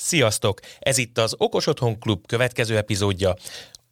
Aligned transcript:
Sziasztok! 0.00 0.60
Ez 0.78 0.98
itt 0.98 1.18
az 1.18 1.34
Okos 1.38 1.66
Otthon 1.66 1.98
Klub 1.98 2.26
következő 2.26 2.76
epizódja. 2.76 3.34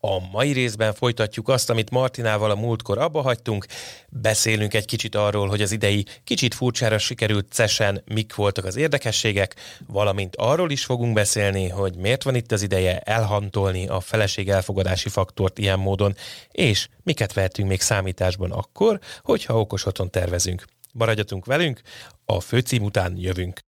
A 0.00 0.28
mai 0.32 0.52
részben 0.52 0.94
folytatjuk 0.94 1.48
azt, 1.48 1.70
amit 1.70 1.90
Martinával 1.90 2.50
a 2.50 2.54
múltkor 2.54 2.98
abba 2.98 3.22
hagytunk. 3.22 3.66
Beszélünk 4.08 4.74
egy 4.74 4.84
kicsit 4.84 5.14
arról, 5.14 5.48
hogy 5.48 5.62
az 5.62 5.72
idei 5.72 6.06
kicsit 6.24 6.54
furcsára 6.54 6.98
sikerült 6.98 7.46
cesen 7.52 8.02
mik 8.04 8.34
voltak 8.34 8.64
az 8.64 8.76
érdekességek, 8.76 9.54
valamint 9.86 10.36
arról 10.36 10.70
is 10.70 10.84
fogunk 10.84 11.14
beszélni, 11.14 11.68
hogy 11.68 11.96
miért 11.96 12.22
van 12.22 12.34
itt 12.34 12.52
az 12.52 12.62
ideje 12.62 12.98
elhantolni 12.98 13.88
a 13.88 14.00
feleség 14.00 14.48
elfogadási 14.48 15.08
faktort 15.08 15.58
ilyen 15.58 15.78
módon, 15.78 16.16
és 16.50 16.88
miket 17.02 17.32
vehetünk 17.32 17.68
még 17.68 17.80
számításban 17.80 18.52
akkor, 18.52 19.00
hogyha 19.22 19.60
okos 19.60 19.86
otthon 19.86 20.10
tervezünk. 20.10 20.64
Maradjatunk 20.92 21.44
velünk, 21.44 21.80
a 22.24 22.40
főcím 22.40 22.82
után 22.82 23.16
jövünk. 23.16 23.65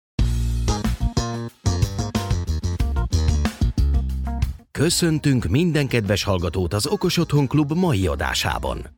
Köszöntünk 4.72 5.46
minden 5.46 5.88
kedves 5.88 6.24
hallgatót 6.24 6.74
az 6.74 6.88
Okos 6.88 7.18
Otthon 7.18 7.48
Klub 7.48 7.72
mai 7.72 8.08
adásában. 8.08 8.96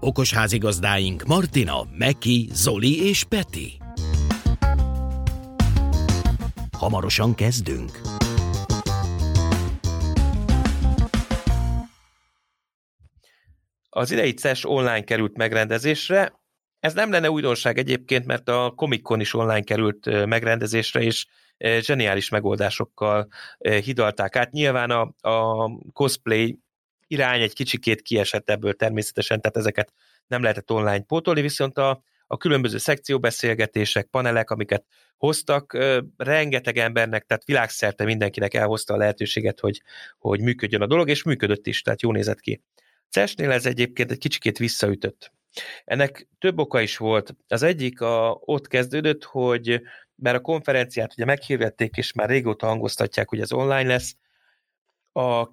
Okos 0.00 0.32
házigazdáink 0.34 1.22
Martina, 1.22 1.86
Meki, 1.98 2.48
Zoli 2.52 3.08
és 3.08 3.24
Peti. 3.24 3.72
Hamarosan 6.78 7.34
kezdünk. 7.34 8.00
Az 13.88 14.10
idei 14.10 14.32
CES 14.32 14.64
online 14.64 15.04
került 15.04 15.36
megrendezésre. 15.36 16.32
Ez 16.80 16.94
nem 16.94 17.10
lenne 17.10 17.30
újdonság 17.30 17.78
egyébként, 17.78 18.26
mert 18.26 18.48
a 18.48 18.72
Comic 18.76 19.02
Con 19.02 19.20
is 19.20 19.34
online 19.34 19.62
került 19.62 20.26
megrendezésre, 20.26 21.00
és 21.00 21.26
zseniális 21.58 22.28
megoldásokkal 22.28 23.28
hidalták 23.58 24.36
át. 24.36 24.50
Nyilván 24.50 24.90
a, 24.90 25.28
a 25.28 25.68
cosplay 25.92 26.58
irány 27.06 27.40
egy 27.40 27.52
kicsikét 27.52 28.02
kiesett 28.02 28.50
ebből 28.50 28.74
természetesen, 28.74 29.40
tehát 29.40 29.56
ezeket 29.56 29.92
nem 30.26 30.42
lehetett 30.42 30.70
online 30.70 31.00
pótolni, 31.02 31.40
viszont 31.40 31.78
a, 31.78 32.02
a 32.26 32.36
különböző 32.36 32.78
szekcióbeszélgetések, 32.78 34.06
panelek, 34.06 34.50
amiket 34.50 34.84
hoztak, 35.16 35.78
rengeteg 36.16 36.76
embernek, 36.76 37.24
tehát 37.24 37.44
világszerte 37.44 38.04
mindenkinek 38.04 38.54
elhozta 38.54 38.94
a 38.94 38.96
lehetőséget, 38.96 39.60
hogy, 39.60 39.82
hogy 40.18 40.40
működjön 40.40 40.82
a 40.82 40.86
dolog, 40.86 41.08
és 41.08 41.22
működött 41.22 41.66
is, 41.66 41.82
tehát 41.82 42.02
jó 42.02 42.12
nézett 42.12 42.40
ki. 42.40 42.62
CES-nél 43.08 43.50
ez 43.50 43.66
egyébként 43.66 44.10
egy 44.10 44.18
kicsikét 44.18 44.58
visszaütött. 44.58 45.32
Ennek 45.84 46.28
több 46.38 46.58
oka 46.58 46.80
is 46.80 46.96
volt. 46.96 47.34
Az 47.48 47.62
egyik 47.62 48.00
a, 48.00 48.38
ott 48.40 48.66
kezdődött, 48.66 49.24
hogy 49.24 49.82
mert 50.22 50.36
a 50.36 50.40
konferenciát 50.40 51.12
ugye 51.12 51.24
meghirdették, 51.24 51.96
és 51.96 52.12
már 52.12 52.28
régóta 52.28 52.66
hangoztatják, 52.66 53.28
hogy 53.28 53.40
ez 53.40 53.52
online 53.52 53.88
lesz, 53.88 54.16
a 55.12 55.48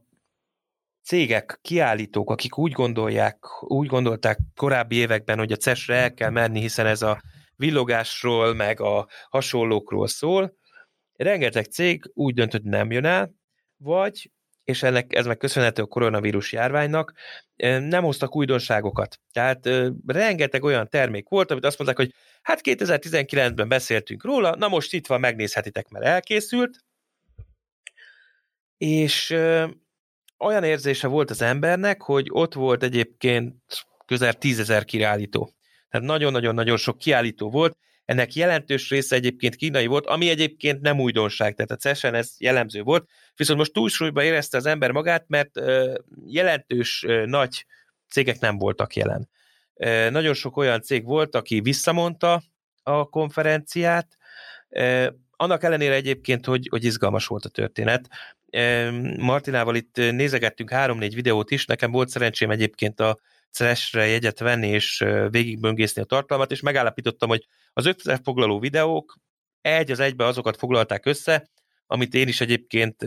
cégek, 1.04 1.60
kiállítók, 1.62 2.30
akik 2.30 2.58
úgy 2.58 2.72
gondolják, 2.72 3.38
úgy 3.62 3.88
gondolták 3.88 4.40
korábbi 4.56 4.96
években, 4.96 5.38
hogy 5.38 5.52
a 5.52 5.56
CES-re 5.56 5.96
el 5.96 6.14
kell 6.14 6.30
menni, 6.30 6.60
hiszen 6.60 6.86
ez 6.86 7.02
a 7.02 7.22
villogásról, 7.56 8.54
meg 8.54 8.82
a 8.82 9.08
hasonlókról 9.30 10.08
szól, 10.08 10.58
rengeteg 11.14 11.66
cég 11.66 12.12
úgy 12.14 12.34
döntött, 12.34 12.62
hogy 12.62 12.72
nem 12.72 12.92
jön 12.92 13.06
el, 13.06 13.32
vagy 13.78 14.32
és 14.70 14.84
ennek 14.84 15.16
ez 15.16 15.26
meg 15.26 15.38
köszönhető 15.38 15.82
a 15.82 15.86
koronavírus 15.86 16.52
járványnak, 16.52 17.14
nem 17.80 18.04
hoztak 18.04 18.36
újdonságokat. 18.36 19.20
Tehát 19.32 19.70
rengeteg 20.08 20.64
olyan 20.64 20.90
termék 20.90 21.30
volt, 21.30 21.52
amit 21.52 21.66
azt 21.66 21.78
mondták, 21.78 22.06
hogy 22.06 22.16
hát 22.42 22.62
2019-ben 22.64 23.68
beszéltünk 23.68 24.24
róla, 24.24 24.56
na 24.56 24.68
most 24.68 24.94
itt 24.94 25.08
van, 25.08 25.20
megnézhetitek, 25.20 25.90
mert 25.90 26.06
elkészült, 26.06 26.80
és 28.78 29.30
olyan 30.38 30.64
érzése 30.64 31.08
volt 31.08 31.30
az 31.30 31.42
embernek, 31.42 32.02
hogy 32.02 32.28
ott 32.32 32.54
volt 32.54 32.84
egyébként 32.84 33.56
közel 34.06 34.34
tízezer 34.34 34.86
kiállító. 34.86 35.54
Tehát 35.90 36.08
nagyon-nagyon-nagyon 36.08 36.78
sok 36.78 36.98
kiállító 36.98 37.50
volt, 37.50 37.78
ennek 38.10 38.34
jelentős 38.34 38.90
része 38.90 39.16
egyébként 39.16 39.56
kínai 39.56 39.86
volt, 39.86 40.06
ami 40.06 40.30
egyébként 40.30 40.82
nem 40.82 41.00
újdonság, 41.00 41.56
tehát 41.56 41.72
a 41.72 41.76
CES-en 41.76 42.14
ez 42.14 42.34
jellemző 42.38 42.82
volt, 42.82 43.10
viszont 43.36 43.60
most 43.60 43.74
túlsúlyba 43.74 44.24
érezte 44.24 44.58
az 44.58 44.66
ember 44.66 44.92
magát, 44.92 45.26
mert 45.28 45.60
jelentős 46.26 47.06
nagy 47.26 47.66
cégek 48.08 48.40
nem 48.40 48.58
voltak 48.58 48.96
jelen. 48.96 49.30
Nagyon 50.12 50.34
sok 50.34 50.58
olyan 50.58 50.82
cég 50.82 51.06
volt, 51.06 51.36
aki 51.36 51.60
visszamondta 51.60 52.44
a 52.84 53.10
konferenciát, 53.10 54.18
annak 55.32 55.64
ellenére 55.64 55.94
egyébként, 55.94 56.46
hogy, 56.46 56.68
hogy 56.70 56.84
izgalmas 56.84 57.28
volt 57.28 57.46
a 57.46 57.50
történet. 57.50 58.10
Martinával 59.18 59.76
itt 59.76 59.96
nézegettünk 59.96 60.70
három-négy 60.70 61.16
videót 61.16 61.52
is, 61.52 61.66
nekem 61.66 61.92
volt 61.92 62.10
szerencsém 62.10 62.50
egyébként 62.50 63.00
a 63.00 63.20
CES-re 63.52 64.06
jegyet 64.08 64.40
venni 64.40 64.68
és 64.68 65.06
végigböngészni 65.30 66.02
a 66.02 66.06
tartalmat, 66.06 66.52
és 66.52 66.62
megállapítottam, 66.62 67.30
hogy 67.30 67.46
az 67.74 67.86
összefoglaló 67.86 68.60
videók 68.60 69.18
egy 69.62 69.92
az 69.92 70.00
egybe 70.00 70.26
azokat 70.26 70.58
foglalták 70.58 71.06
össze, 71.06 71.50
amit 71.88 72.14
én 72.14 72.28
is 72.28 72.42
egyébként 72.42 73.06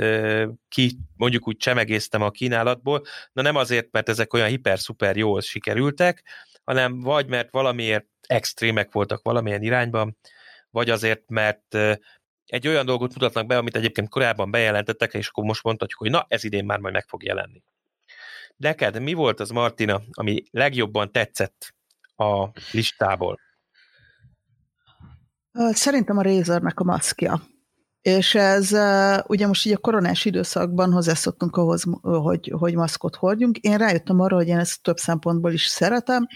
ki, 0.69 0.97
mondjuk 1.17 1.49
úgy 1.49 1.57
csemegéztem 1.57 2.23
a 2.23 2.31
kínálatból, 2.31 3.03
na 3.33 3.43
nem 3.43 3.57
azért, 3.57 3.89
mert 3.91 4.09
ezek 4.09 4.33
olyan 4.33 4.49
hiper-szuper 4.49 5.17
jól 5.17 5.41
sikerültek, 5.41 6.25
hanem 6.65 7.01
vagy 7.01 7.27
mert 7.27 7.51
valamiért 7.51 8.07
extrémek 8.27 8.93
voltak 8.93 9.23
valamilyen 9.23 9.63
irányban, 9.63 10.17
vagy 10.71 10.91
azért, 10.91 11.31
mert 11.31 11.75
egy 12.47 12.69
olyan 12.69 12.87
dolgot 12.87 13.15
mutatnak 13.15 13.47
be, 13.47 13.57
amit 13.57 13.77
egyébként 13.77 14.09
korábban 14.09 14.51
bejelentettek, 14.51 15.15
és 15.15 15.29
akkor 15.29 15.45
most 15.45 15.63
mondhatjuk, 15.63 16.01
hogy 16.01 16.11
na, 16.11 16.25
ez 16.29 16.45
idén 16.45 16.65
már 16.65 16.79
majd 16.79 16.95
meg 16.95 17.07
fog 17.09 17.23
jelenni. 17.23 17.63
Neked 18.57 19.01
mi 19.01 19.13
volt 19.13 19.41
az, 19.41 19.51
Martina, 19.51 20.01
ami 20.11 20.43
legjobban 20.51 21.13
tetszett 21.13 21.75
a 22.17 22.49
listából? 22.73 23.39
Szerintem 25.71 26.19
a 26.19 26.23
Razornek 26.23 26.81
a 26.81 26.85
maszkja. 26.85 27.43
És 28.01 28.35
ez 28.35 28.71
ugye 29.27 29.47
most 29.47 29.67
így 29.67 29.73
a 29.73 29.79
koronás 29.79 30.25
időszakban 30.25 30.93
hozzászoktunk 30.93 31.57
ahhoz, 31.57 31.85
hogy, 32.03 32.53
hogy 32.59 32.75
maszkot 32.75 33.17
hordjunk. 33.17 33.59
Én 33.59 33.79
rájöttem 33.79 34.21
arra, 34.21 34.37
hogy 34.37 34.49
én 34.49 34.59
ezt 34.59 34.83
több 34.83 34.97
szempontból 34.97 35.53
is 35.53 35.67
szeretem, 35.67 36.27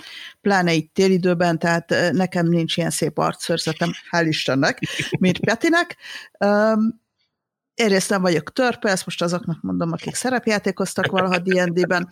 pláne 0.41 0.73
itt 0.73 0.95
télidőben, 0.95 1.59
tehát 1.59 1.95
nekem 2.13 2.47
nincs 2.47 2.77
ilyen 2.77 2.91
szép 2.91 3.19
arcszörzetem, 3.19 3.91
hál' 4.11 4.25
Istennek, 4.27 4.79
mint 5.19 5.39
Petinek. 5.39 5.97
Egyrészt 7.77 8.11
nem 8.11 8.23
vagyok 8.23 8.53
törpe, 8.53 8.91
ezt 8.91 9.05
most 9.05 9.23
azoknak 9.23 9.61
mondom, 9.61 9.93
akik 9.93 10.15
szerepjátékoztak 10.15 11.07
valaha 11.07 11.39
D&D-ben. 11.39 12.09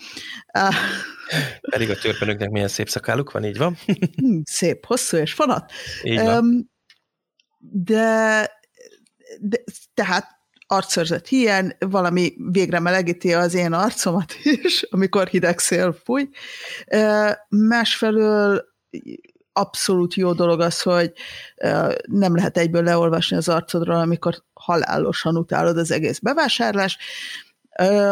Pedig 1.71 1.91
a 1.91 1.97
törpenőknek 1.97 2.51
milyen 2.51 2.69
szép 2.69 2.89
szakáluk 2.89 3.31
van, 3.31 3.45
így 3.45 3.57
van? 3.57 3.77
Hm, 4.17 4.41
szép, 4.45 4.87
hosszú 4.87 5.17
és 5.17 5.33
fanat. 5.33 5.73
Így 6.03 6.21
van. 6.21 6.71
De, 7.59 8.51
de 9.41 9.65
tehát 9.95 10.27
arcszörzet 10.67 11.29
hiány, 11.29 11.77
valami 11.79 12.35
végre 12.51 12.81
melegíti 12.81 13.35
az 13.35 13.55
én 13.55 13.73
arcomat 13.73 14.35
is, 14.65 14.83
amikor 14.83 15.29
hideg 15.29 15.59
szél 15.59 15.93
fúj. 16.05 16.29
Másfelől 17.49 18.65
abszolút 19.53 20.15
jó 20.15 20.33
dolog 20.33 20.61
az, 20.61 20.83
hogy 20.83 21.13
nem 22.07 22.37
lehet 22.37 22.59
egyből 22.59 22.83
leolvasni 22.83 23.37
az 23.37 23.49
arcodról, 23.49 23.97
amikor 23.97 24.43
halálosan 24.65 25.37
utálod 25.37 25.79
az 25.79 25.91
egész 25.91 26.19
bevásárlás. 26.19 26.99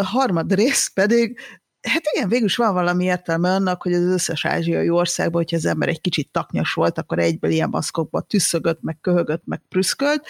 Harmad 0.02 0.54
rész 0.54 0.90
pedig 0.94 1.38
Hát 1.82 2.02
igen, 2.14 2.28
végül 2.28 2.46
is 2.46 2.56
van 2.56 2.74
valami 2.74 3.04
értelme 3.04 3.50
annak, 3.50 3.82
hogy 3.82 3.92
az 3.92 4.02
összes 4.02 4.44
ázsiai 4.44 4.88
országban, 4.88 5.40
hogyha 5.40 5.56
az 5.56 5.64
ember 5.64 5.88
egy 5.88 6.00
kicsit 6.00 6.30
taknyos 6.30 6.72
volt, 6.72 6.98
akkor 6.98 7.18
egyből 7.18 7.50
ilyen 7.50 7.68
maszkokba 7.68 8.20
tüsszögött, 8.20 8.82
meg 8.82 8.98
köhögött, 9.00 9.42
meg 9.44 9.62
prüszkölt, 9.68 10.26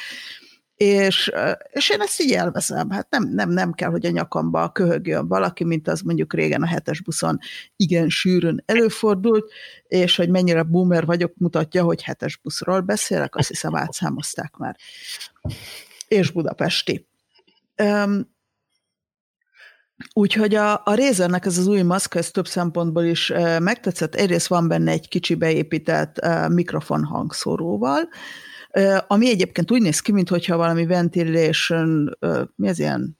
és, 0.74 1.32
és 1.70 1.90
én 1.90 2.00
ezt 2.00 2.20
így 2.20 2.32
elveszem. 2.32 2.90
Hát 2.90 3.10
nem, 3.10 3.28
nem, 3.28 3.50
nem 3.50 3.72
kell, 3.72 3.90
hogy 3.90 4.06
a 4.06 4.10
nyakamba 4.10 4.70
köhögjön 4.70 5.28
valaki, 5.28 5.64
mint 5.64 5.88
az 5.88 6.00
mondjuk 6.00 6.34
régen 6.34 6.62
a 6.62 6.66
hetes 6.66 7.00
buszon 7.00 7.38
igen 7.76 8.08
sűrűn 8.08 8.62
előfordult, 8.66 9.52
és 9.88 10.16
hogy 10.16 10.28
mennyire 10.28 10.62
boomer 10.62 11.04
vagyok, 11.04 11.32
mutatja, 11.36 11.82
hogy 11.82 12.02
hetes 12.02 12.36
buszról 12.36 12.80
beszélek, 12.80 13.36
azt 13.36 13.48
hiszem 13.48 13.76
átszámozták 13.76 14.56
már. 14.56 14.76
És 16.12 16.30
budapesti. 16.30 17.08
Um, 17.82 18.30
Úgyhogy 20.12 20.54
a, 20.54 20.72
a 20.72 20.94
Razernek 20.94 21.46
ez 21.46 21.58
az 21.58 21.66
új 21.66 21.82
maszk, 21.82 22.14
ez 22.14 22.30
több 22.30 22.46
szempontból 22.46 23.04
is 23.04 23.30
uh, 23.30 23.60
megtetszett. 23.60 24.14
Egyrészt 24.14 24.46
van 24.46 24.68
benne 24.68 24.90
egy 24.90 25.08
kicsi 25.08 25.34
beépített 25.34 26.24
uh, 26.24 26.48
mikrofon 26.48 27.04
hangszóróval, 27.04 28.08
ami 29.06 29.28
egyébként 29.28 29.70
úgy 29.70 29.82
néz 29.82 30.00
ki, 30.00 30.12
mintha 30.12 30.56
valami 30.56 30.86
ventilation, 30.86 32.18
mi 32.56 32.68
az 32.68 32.78
ilyen 32.78 33.18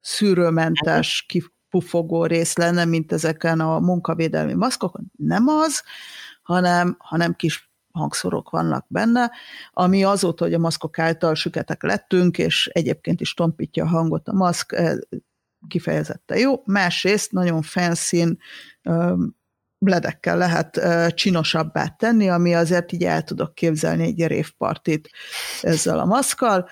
szűrőmentes, 0.00 1.24
kipufogó 1.28 2.26
rész 2.26 2.56
lenne, 2.56 2.84
mint 2.84 3.12
ezeken 3.12 3.60
a 3.60 3.78
munkavédelmi 3.78 4.54
maszkokon. 4.54 5.12
Nem 5.16 5.48
az, 5.48 5.82
hanem, 6.42 6.96
hanem 6.98 7.34
kis 7.34 7.72
hangszorok 7.94 8.50
vannak 8.50 8.84
benne, 8.88 9.30
ami 9.72 10.04
azóta, 10.04 10.44
hogy 10.44 10.54
a 10.54 10.58
maszkok 10.58 10.98
által 10.98 11.34
süketek 11.34 11.82
lettünk, 11.82 12.38
és 12.38 12.66
egyébként 12.72 13.20
is 13.20 13.34
tompítja 13.34 13.84
a 13.84 13.88
hangot 13.88 14.28
a 14.28 14.32
maszk, 14.32 14.76
kifejezetten 15.68 16.38
jó. 16.38 16.62
Másrészt 16.64 17.32
nagyon 17.32 17.62
fancy 17.62 18.38
bledekkel 19.78 20.36
lehet 20.36 20.80
csinosabbá 21.14 21.88
tenni, 21.88 22.28
ami 22.28 22.54
azért 22.54 22.92
így 22.92 23.04
el 23.04 23.22
tudok 23.22 23.54
képzelni 23.54 24.04
egy 24.04 24.26
révpartit 24.26 25.10
ezzel 25.60 25.98
a 25.98 26.04
maszkkal, 26.04 26.68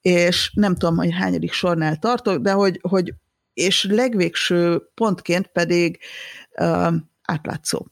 és 0.00 0.52
nem 0.54 0.74
tudom, 0.74 0.96
hogy 0.96 1.12
hányadik 1.12 1.52
sornál 1.52 1.96
tartok, 1.96 2.42
de 2.42 2.52
hogy, 2.52 2.78
hogy 2.82 3.14
és 3.54 3.84
legvégső 3.84 4.90
pontként 4.94 5.46
pedig 5.46 5.98
átlátszó. 7.22 7.86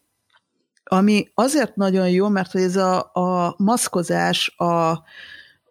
Ami 0.85 1.31
azért 1.35 1.77
nagyon 1.77 2.09
jó, 2.09 2.29
mert 2.29 2.55
ez 2.55 2.77
a, 2.77 3.11
a 3.13 3.55
maszkozás 3.59 4.55
a, 4.57 4.91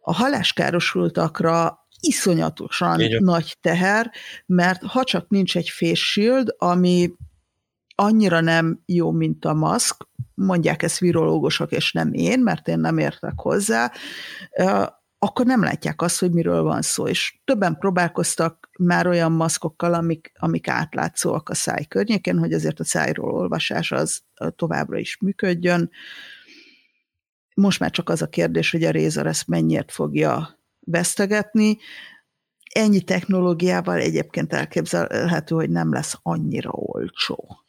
a 0.01 0.13
haláskárosultakra 0.13 1.85
iszonyatosan 1.99 2.99
Igen. 2.99 3.23
nagy 3.23 3.57
teher, 3.61 4.11
mert 4.45 4.83
ha 4.83 5.03
csak 5.03 5.29
nincs 5.29 5.57
egy 5.57 5.69
face 5.69 5.95
shield, 5.95 6.55
ami 6.57 7.11
annyira 7.95 8.39
nem 8.39 8.81
jó, 8.85 9.11
mint 9.11 9.45
a 9.45 9.53
maszk, 9.53 10.07
mondják 10.33 10.83
ezt 10.83 10.99
virológusok, 10.99 11.71
és 11.71 11.91
nem 11.91 12.13
én, 12.13 12.39
mert 12.39 12.67
én 12.67 12.79
nem 12.79 12.97
értek 12.97 13.33
hozzá, 13.35 13.91
akkor 15.23 15.45
nem 15.45 15.63
látják 15.63 16.01
azt, 16.01 16.19
hogy 16.19 16.31
miről 16.31 16.63
van 16.63 16.81
szó. 16.81 17.07
És 17.07 17.39
többen 17.43 17.77
próbálkoztak 17.77 18.69
már 18.79 19.07
olyan 19.07 19.31
maszkokkal, 19.31 19.93
amik, 19.93 20.31
amik 20.39 20.67
átlátszóak 20.67 21.49
a 21.49 21.53
száj 21.53 21.85
környéken, 21.85 22.37
hogy 22.39 22.53
azért 22.53 22.79
a 22.79 22.83
szájról 22.83 23.33
olvasás 23.33 23.91
az 23.91 24.21
továbbra 24.55 24.97
is 24.97 25.17
működjön. 25.17 25.89
Most 27.53 27.79
már 27.79 27.91
csak 27.91 28.09
az 28.09 28.21
a 28.21 28.27
kérdés, 28.27 28.71
hogy 28.71 28.83
a 28.83 28.91
Razer 28.91 29.25
ezt 29.25 29.47
mennyiért 29.47 29.91
fogja 29.91 30.59
vesztegetni. 30.79 31.77
Ennyi 32.73 33.01
technológiával 33.01 33.97
egyébként 33.97 34.53
elképzelhető, 34.53 35.55
hogy 35.55 35.69
nem 35.69 35.93
lesz 35.93 36.19
annyira 36.21 36.69
olcsó. 36.71 37.60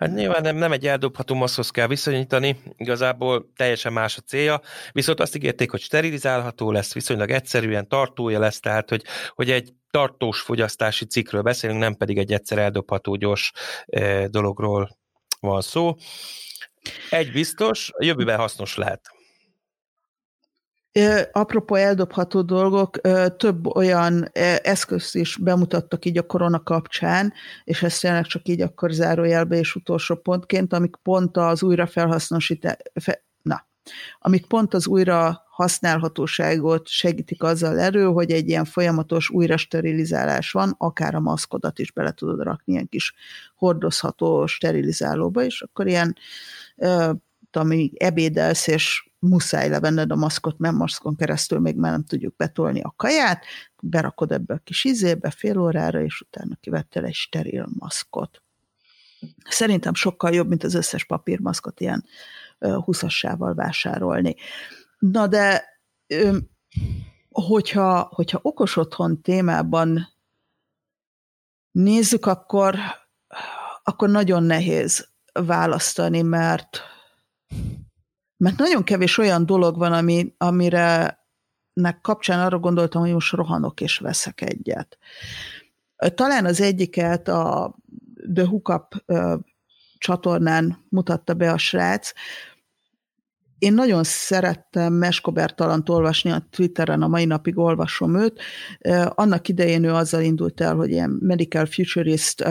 Hát 0.00 0.14
nyilván 0.14 0.42
nem, 0.42 0.56
nem 0.56 0.72
egy 0.72 0.86
eldobható 0.86 1.34
maszhoz 1.34 1.70
kell 1.70 1.86
viszonyítani, 1.86 2.60
igazából 2.76 3.52
teljesen 3.56 3.92
más 3.92 4.16
a 4.16 4.20
célja, 4.20 4.60
viszont 4.92 5.20
azt 5.20 5.36
ígérték, 5.36 5.70
hogy 5.70 5.80
sterilizálható 5.80 6.72
lesz, 6.72 6.94
viszonylag 6.94 7.30
egyszerűen 7.30 7.88
tartója 7.88 8.38
lesz, 8.38 8.60
tehát 8.60 8.88
hogy, 8.88 9.04
hogy 9.28 9.50
egy 9.50 9.72
tartós 9.90 10.40
fogyasztási 10.40 11.04
cikkről 11.04 11.42
beszélünk, 11.42 11.78
nem 11.78 11.94
pedig 11.94 12.18
egy 12.18 12.32
egyszer 12.32 12.58
eldobható 12.58 13.14
gyors 13.16 13.52
eh, 13.86 14.26
dologról 14.26 14.98
van 15.40 15.60
szó. 15.60 15.94
Egy 17.10 17.32
biztos, 17.32 17.90
a 17.92 18.04
jövőben 18.04 18.38
hasznos 18.38 18.76
lehet. 18.76 19.19
Apropó 21.32 21.74
eldobható 21.74 22.42
dolgok, 22.42 23.00
több 23.36 23.66
olyan 23.76 24.28
eszközt 24.62 25.14
is 25.14 25.36
bemutattak 25.36 26.04
így 26.04 26.18
a 26.18 26.26
korona 26.26 26.62
kapcsán, 26.62 27.32
és 27.64 27.82
ezt 27.82 28.00
tényleg 28.00 28.24
csak 28.24 28.48
így 28.48 28.60
akkor 28.60 28.90
zárójelbe 28.90 29.56
és 29.56 29.74
utolsó 29.74 30.14
pontként, 30.14 30.72
amik 30.72 30.96
pont 31.02 31.36
az 31.36 31.62
újrafelhasznosítás, 31.62 32.76
na, 33.42 33.66
amik 34.18 34.46
pont 34.46 34.74
az 34.74 34.86
újra 34.86 35.42
használhatóságot 35.50 36.88
segítik 36.88 37.42
azzal 37.42 37.78
elő, 37.78 38.04
hogy 38.04 38.30
egy 38.30 38.48
ilyen 38.48 38.64
folyamatos 38.64 39.30
újra 39.30 39.56
sterilizálás 39.56 40.50
van, 40.50 40.74
akár 40.78 41.14
a 41.14 41.20
maszkodat 41.20 41.78
is 41.78 41.92
bele 41.92 42.12
tudod 42.12 42.42
rakni 42.42 42.72
ilyen 42.72 42.88
kis 42.88 43.14
hordozható 43.56 44.46
sterilizálóba, 44.46 45.42
és 45.44 45.62
akkor 45.62 45.86
ilyen 45.86 46.16
amíg 47.52 47.96
ebédelsz, 48.02 48.66
és 48.66 49.09
muszáj 49.20 49.68
levenned 49.68 50.10
a 50.10 50.16
maszkot, 50.16 50.58
mert 50.58 50.74
maszkon 50.74 51.16
keresztül 51.16 51.58
még 51.58 51.76
már 51.76 51.90
nem 51.90 52.04
tudjuk 52.04 52.36
betolni 52.36 52.80
a 52.80 52.94
kaját, 52.96 53.44
berakod 53.82 54.32
ebbe 54.32 54.54
a 54.54 54.60
kis 54.64 54.84
izébe 54.84 55.30
fél 55.30 55.58
órára, 55.58 56.02
és 56.02 56.20
utána 56.20 56.56
kivettél 56.60 57.04
egy 57.04 57.14
steril 57.14 57.68
maszkot. 57.78 58.42
Szerintem 59.48 59.94
sokkal 59.94 60.32
jobb, 60.32 60.48
mint 60.48 60.64
az 60.64 60.74
összes 60.74 61.04
papírmaszkot 61.04 61.80
ilyen 61.80 62.04
húszassával 62.58 63.54
vásárolni. 63.54 64.34
Na 64.98 65.26
de 65.26 65.64
hogyha, 67.30 68.10
hogyha 68.14 68.38
okos 68.42 68.76
otthon 68.76 69.22
témában 69.22 70.08
nézzük, 71.70 72.26
akkor, 72.26 72.78
akkor 73.82 74.08
nagyon 74.08 74.42
nehéz 74.42 75.08
választani, 75.32 76.22
mert 76.22 76.80
mert 78.40 78.58
nagyon 78.58 78.82
kevés 78.82 79.18
olyan 79.18 79.46
dolog 79.46 79.78
van, 79.78 79.92
ami, 79.92 80.34
amire 80.38 81.18
nek 81.72 82.00
kapcsán 82.00 82.40
arra 82.40 82.58
gondoltam, 82.58 83.02
hogy 83.02 83.12
most 83.12 83.32
rohanok 83.32 83.80
és 83.80 83.98
veszek 83.98 84.40
egyet. 84.40 84.98
Talán 86.14 86.44
az 86.44 86.60
egyiket 86.60 87.28
a 87.28 87.74
The 88.34 88.46
Hookup 88.46 89.04
csatornán 89.98 90.86
mutatta 90.88 91.34
be 91.34 91.52
a 91.52 91.58
srác. 91.58 92.12
Én 93.58 93.72
nagyon 93.72 94.04
szerettem 94.04 94.92
Meskobertalant 94.92 95.88
olvasni 95.88 96.30
a 96.30 96.46
Twitteren, 96.50 97.02
a 97.02 97.08
mai 97.08 97.24
napig 97.24 97.58
olvasom 97.58 98.16
őt. 98.16 98.40
Annak 99.08 99.48
idején 99.48 99.84
ő 99.84 99.92
azzal 99.92 100.22
indult 100.22 100.60
el, 100.60 100.74
hogy 100.74 100.90
ilyen 100.90 101.10
medical 101.10 101.66
futurist 101.66 102.44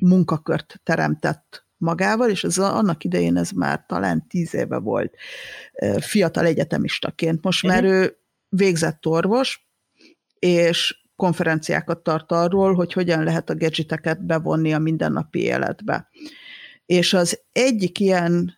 munkakört 0.00 0.80
teremtett 0.82 1.63
magával, 1.76 2.30
és 2.30 2.44
ez 2.44 2.58
annak 2.58 3.04
idején 3.04 3.36
ez 3.36 3.50
már 3.50 3.84
talán 3.86 4.26
tíz 4.28 4.54
éve 4.54 4.78
volt 4.78 5.16
fiatal 6.00 6.44
egyetemistaként. 6.44 7.42
Most 7.42 7.66
már 7.66 7.84
ő 7.84 8.16
végzett 8.48 9.06
orvos, 9.06 9.68
és 10.38 11.02
konferenciákat 11.16 12.02
tart 12.02 12.32
arról, 12.32 12.74
hogy 12.74 12.92
hogyan 12.92 13.24
lehet 13.24 13.50
a 13.50 13.56
gadgeteket 13.56 14.26
bevonni 14.26 14.72
a 14.74 14.78
mindennapi 14.78 15.40
életbe. 15.40 16.08
És 16.86 17.12
az 17.12 17.40
egyik 17.52 18.00
ilyen 18.00 18.54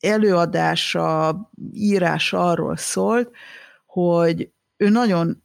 előadása, 0.00 1.40
írása 1.72 2.50
arról 2.50 2.76
szólt, 2.76 3.30
hogy 3.86 4.52
ő 4.76 4.88
nagyon 4.88 5.43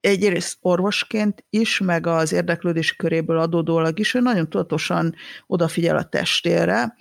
egyrészt 0.00 0.56
orvosként 0.60 1.44
is, 1.50 1.78
meg 1.78 2.06
az 2.06 2.32
érdeklődési 2.32 2.96
köréből 2.96 3.38
adódólag 3.38 3.98
is, 3.98 4.14
ő 4.14 4.20
nagyon 4.20 4.48
tudatosan 4.48 5.14
odafigyel 5.46 5.96
a 5.96 6.08
testére, 6.08 6.96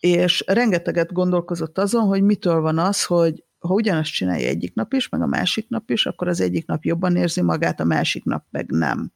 és 0.00 0.44
rengeteget 0.46 1.12
gondolkozott 1.12 1.78
azon, 1.78 2.04
hogy 2.04 2.22
mitől 2.22 2.60
van 2.60 2.78
az, 2.78 3.04
hogy 3.04 3.44
ha 3.58 3.74
ugyanazt 3.74 4.12
csinálja 4.12 4.48
egyik 4.48 4.74
nap 4.74 4.92
is, 4.92 5.08
meg 5.08 5.22
a 5.22 5.26
másik 5.26 5.68
nap 5.68 5.90
is, 5.90 6.06
akkor 6.06 6.28
az 6.28 6.40
egyik 6.40 6.66
nap 6.66 6.84
jobban 6.84 7.16
érzi 7.16 7.42
magát, 7.42 7.80
a 7.80 7.84
másik 7.84 8.24
nap 8.24 8.44
meg 8.50 8.70
nem. 8.70 9.12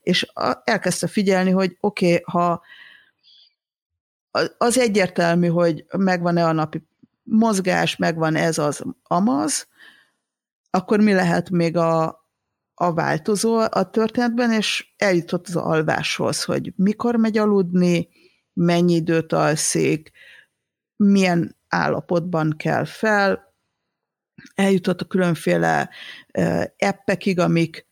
És 0.00 0.26
elkezdte 0.64 1.06
figyelni, 1.06 1.50
hogy 1.50 1.76
oké, 1.80 2.06
okay, 2.06 2.22
ha 2.24 2.62
az 4.58 4.78
egyértelmű, 4.78 5.46
hogy 5.46 5.84
megvan-e 5.98 6.46
a 6.46 6.52
napi 6.52 6.86
mozgás, 7.22 7.96
megvan 7.96 8.36
ez 8.36 8.58
az 8.58 8.84
amaz, 9.02 9.68
akkor 10.70 11.00
mi 11.00 11.12
lehet 11.12 11.50
még 11.50 11.76
a, 11.76 12.21
a 12.74 12.92
változó 12.92 13.58
a 13.58 13.90
történetben, 13.90 14.52
és 14.52 14.92
eljutott 14.96 15.46
az 15.48 15.56
alváshoz, 15.56 16.44
hogy 16.44 16.72
mikor 16.76 17.16
megy 17.16 17.38
aludni, 17.38 18.08
mennyi 18.52 18.94
időt 18.94 19.32
alszik, 19.32 20.10
milyen 20.96 21.56
állapotban 21.68 22.54
kell 22.56 22.84
fel, 22.84 23.54
eljutott 24.54 25.00
a 25.00 25.04
különféle 25.04 25.90
appekig, 26.78 27.38
amik 27.38 27.86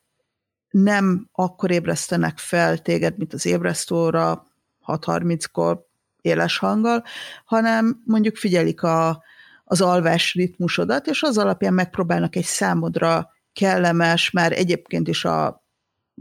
nem 0.71 1.29
akkor 1.33 1.71
ébresztenek 1.71 2.39
fel 2.39 2.79
téged, 2.79 3.17
mint 3.19 3.33
az 3.33 3.47
ébresztóra 3.47 4.53
6.30-kor 4.87 5.87
éles 6.21 6.59
hanggal, 6.59 7.05
hanem 7.45 8.03
mondjuk 8.05 8.37
figyelik 8.37 8.83
a, 8.83 9.23
az 9.65 9.81
alvás 9.81 10.35
ritmusodat, 10.35 11.07
és 11.07 11.23
az 11.23 11.39
alapján 11.39 11.75
megpróbálnak 11.75 12.37
egy 12.37 12.45
számodra 12.45 13.31
kellemes, 13.53 14.31
már 14.31 14.53
egyébként 14.53 15.09
is 15.09 15.25
a 15.25 15.65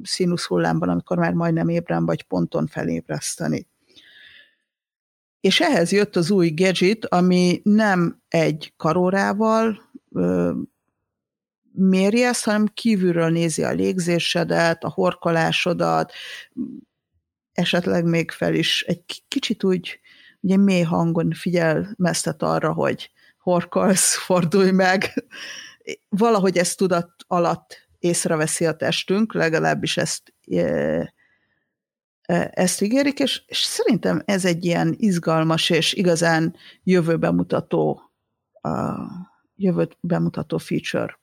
színusz 0.04 0.46
hullámban, 0.46 0.90
amikor 0.90 1.18
már 1.18 1.34
majdnem 1.34 1.70
ébren 1.70 2.06
vagy 2.06 2.24
ponton 2.24 2.68
felébreszteni. 2.68 3.68
És 5.40 5.60
ehhez 5.60 5.92
jött 5.92 6.16
az 6.16 6.32
új 6.32 6.50
gadget, 6.50 7.06
ami 7.06 7.62
nem 7.64 8.22
egy 8.28 8.74
karórával 8.78 9.90
ö, 10.12 10.54
méri 11.72 12.24
ezt, 12.24 12.44
hanem 12.44 12.66
kívülről 12.66 13.30
nézi 13.30 13.64
a 13.64 13.72
légzésedet, 13.72 14.84
a 14.84 14.90
horkolásodat, 14.90 16.14
esetleg 17.52 18.06
még 18.06 18.32
fel 18.32 18.54
is 18.54 18.82
egy 18.82 19.24
kicsit 19.28 19.64
úgy 19.64 20.00
ugye 20.40 20.58
mély 20.58 20.82
hangon 20.82 21.32
figyelmeztet 21.32 22.42
arra, 22.42 22.74
hogy 22.74 23.12
horkolsz, 23.38 24.16
fordulj 24.16 24.72
meg, 24.72 25.26
valahogy 26.10 26.58
ezt 26.58 26.78
tudat 26.78 27.12
alatt 27.28 27.88
észreveszi 28.00 28.66
a 28.66 28.76
testünk, 28.76 29.34
legalábbis 29.34 29.98
ezt 29.98 30.34
e, 30.48 31.14
ezt 32.52 32.82
ígérik, 32.82 33.20
és, 33.20 33.44
és 33.46 33.58
szerintem 33.58 34.22
ez 34.26 34.46
egy 34.46 34.66
ilyen 34.66 34.96
izgalmas 34.98 35.70
és 35.70 35.94
igazán 35.94 36.56
jövőbe 36.84 37.32
mutató, 37.32 38.02
uh, 38.62 39.10
jövőt 39.56 39.98
bemutató 40.00 40.58
feature. 40.58 41.20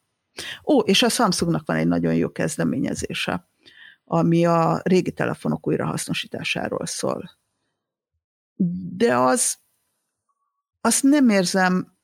Ó, 0.64 0.78
és 0.78 1.02
a 1.02 1.08
Samsungnak 1.08 1.66
van 1.66 1.76
egy 1.76 1.86
nagyon 1.86 2.14
jó 2.14 2.32
kezdeményezése, 2.32 3.48
ami 4.04 4.46
a 4.46 4.80
régi 4.82 5.12
telefonok 5.12 5.66
újrahasznosításáról 5.66 6.86
szól. 6.86 7.38
De 8.96 9.16
az, 9.16 9.56
azt 10.80 11.02
nem 11.02 11.28
érzem, 11.28 11.96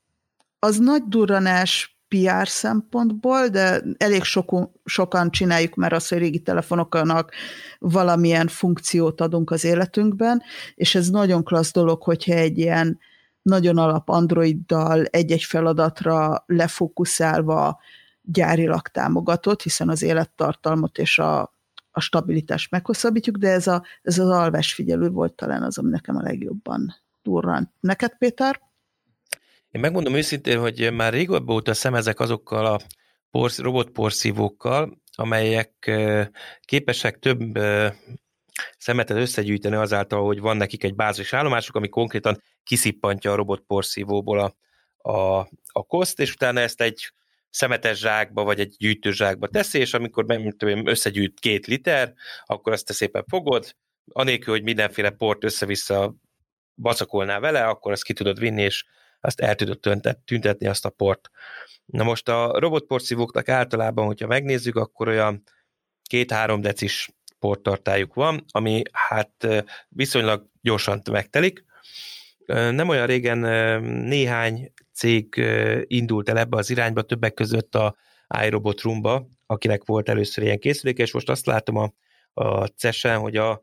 az 0.58 0.78
nagy 0.78 1.02
durranás 1.02 1.91
PR 2.12 2.48
szempontból, 2.48 3.48
de 3.48 3.82
elég 3.96 4.22
sok, 4.22 4.70
sokan 4.84 5.30
csináljuk 5.30 5.74
már 5.74 5.92
azt, 5.92 6.08
hogy 6.08 6.18
régi 6.18 6.38
telefonoknak 6.38 7.32
valamilyen 7.78 8.48
funkciót 8.48 9.20
adunk 9.20 9.50
az 9.50 9.64
életünkben, 9.64 10.42
és 10.74 10.94
ez 10.94 11.08
nagyon 11.08 11.44
klassz 11.44 11.72
dolog, 11.72 12.02
hogyha 12.02 12.32
egy 12.32 12.58
ilyen 12.58 12.98
nagyon 13.42 13.78
alap 13.78 14.08
Androiddal 14.08 15.04
egy-egy 15.04 15.42
feladatra 15.42 16.44
lefókuszálva 16.46 17.80
gyárilag 18.22 18.88
támogatott, 18.88 19.62
hiszen 19.62 19.88
az 19.88 20.02
élettartalmat 20.02 20.98
és 20.98 21.18
a, 21.18 21.40
a 21.90 22.00
stabilitást 22.00 22.70
meghosszabbítjuk, 22.70 23.36
de 23.36 23.50
ez, 23.50 23.66
a, 23.66 23.82
ez 24.02 24.18
az 24.18 24.28
alvás 24.28 24.74
figyelő 24.74 25.10
volt 25.10 25.32
talán 25.32 25.62
az, 25.62 25.78
ami 25.78 25.90
nekem 25.90 26.16
a 26.16 26.22
legjobban 26.22 26.94
durrant. 27.22 27.70
Neked, 27.80 28.16
Péter? 28.18 28.60
Én 29.72 29.80
megmondom 29.80 30.14
őszintén, 30.14 30.58
hogy 30.58 30.92
már 30.92 31.12
régóbb 31.12 31.50
óta 31.50 31.74
szemezek 31.74 32.20
azokkal 32.20 32.66
a 32.66 32.80
porsz, 33.30 33.58
robotporszívókkal, 33.58 35.02
amelyek 35.14 35.90
képesek 36.60 37.18
több 37.18 37.58
szemetet 38.78 39.16
összegyűjteni 39.16 39.76
azáltal, 39.76 40.24
hogy 40.24 40.40
van 40.40 40.56
nekik 40.56 40.84
egy 40.84 40.94
bázis 40.94 41.32
állomásuk, 41.32 41.76
ami 41.76 41.88
konkrétan 41.88 42.42
kiszippantja 42.62 43.32
a 43.32 43.34
robotporszívóból 43.34 44.38
a, 44.38 44.54
a, 45.10 45.38
a 45.72 45.82
koszt, 45.86 46.20
és 46.20 46.32
utána 46.32 46.60
ezt 46.60 46.80
egy 46.80 47.12
szemetes 47.50 47.98
zsákba, 47.98 48.44
vagy 48.44 48.60
egy 48.60 48.74
gyűjtőzsákba 48.78 49.48
teszi, 49.48 49.78
és 49.78 49.94
amikor 49.94 50.24
tudom, 50.56 50.86
összegyűjt 50.86 51.40
két 51.40 51.66
liter, 51.66 52.12
akkor 52.44 52.72
azt 52.72 52.86
te 52.86 52.92
szépen 52.92 53.24
fogod, 53.28 53.76
anélkül, 54.12 54.54
hogy 54.54 54.62
mindenféle 54.62 55.10
port 55.10 55.44
össze-vissza 55.44 56.14
bacakolnál 56.76 57.40
vele, 57.40 57.64
akkor 57.64 57.92
azt 57.92 58.04
ki 58.04 58.12
tudod 58.12 58.38
vinni, 58.38 58.62
és 58.62 58.84
azt 59.24 59.40
el 59.40 59.54
tudod 59.54 59.78
tüntetni 60.24 60.66
azt 60.66 60.84
a 60.84 60.90
port. 60.90 61.30
Na 61.84 62.04
most 62.04 62.28
a 62.28 62.58
robotporszívóknak 62.58 63.48
általában, 63.48 64.06
hogyha 64.06 64.26
megnézzük, 64.26 64.76
akkor 64.76 65.08
olyan 65.08 65.42
két-három 66.02 66.60
decis 66.60 67.08
porttartályuk 67.38 68.14
van, 68.14 68.44
ami 68.48 68.82
hát 68.92 69.46
viszonylag 69.88 70.46
gyorsan 70.60 71.02
megtelik. 71.10 71.64
Nem 72.46 72.88
olyan 72.88 73.06
régen 73.06 73.38
néhány 73.84 74.72
cég 74.94 75.44
indult 75.86 76.28
el 76.28 76.38
ebbe 76.38 76.56
az 76.56 76.70
irányba, 76.70 77.02
többek 77.02 77.34
között 77.34 77.74
a 77.74 77.96
iRobot 78.44 78.80
Roomba, 78.80 79.26
akinek 79.46 79.84
volt 79.84 80.08
először 80.08 80.44
ilyen 80.44 80.58
készüléke, 80.58 81.02
és 81.02 81.12
most 81.12 81.30
azt 81.30 81.46
látom 81.46 81.76
a, 81.76 81.92
a 82.32 82.66
CES-en, 82.66 83.18
hogy 83.18 83.36
a, 83.36 83.60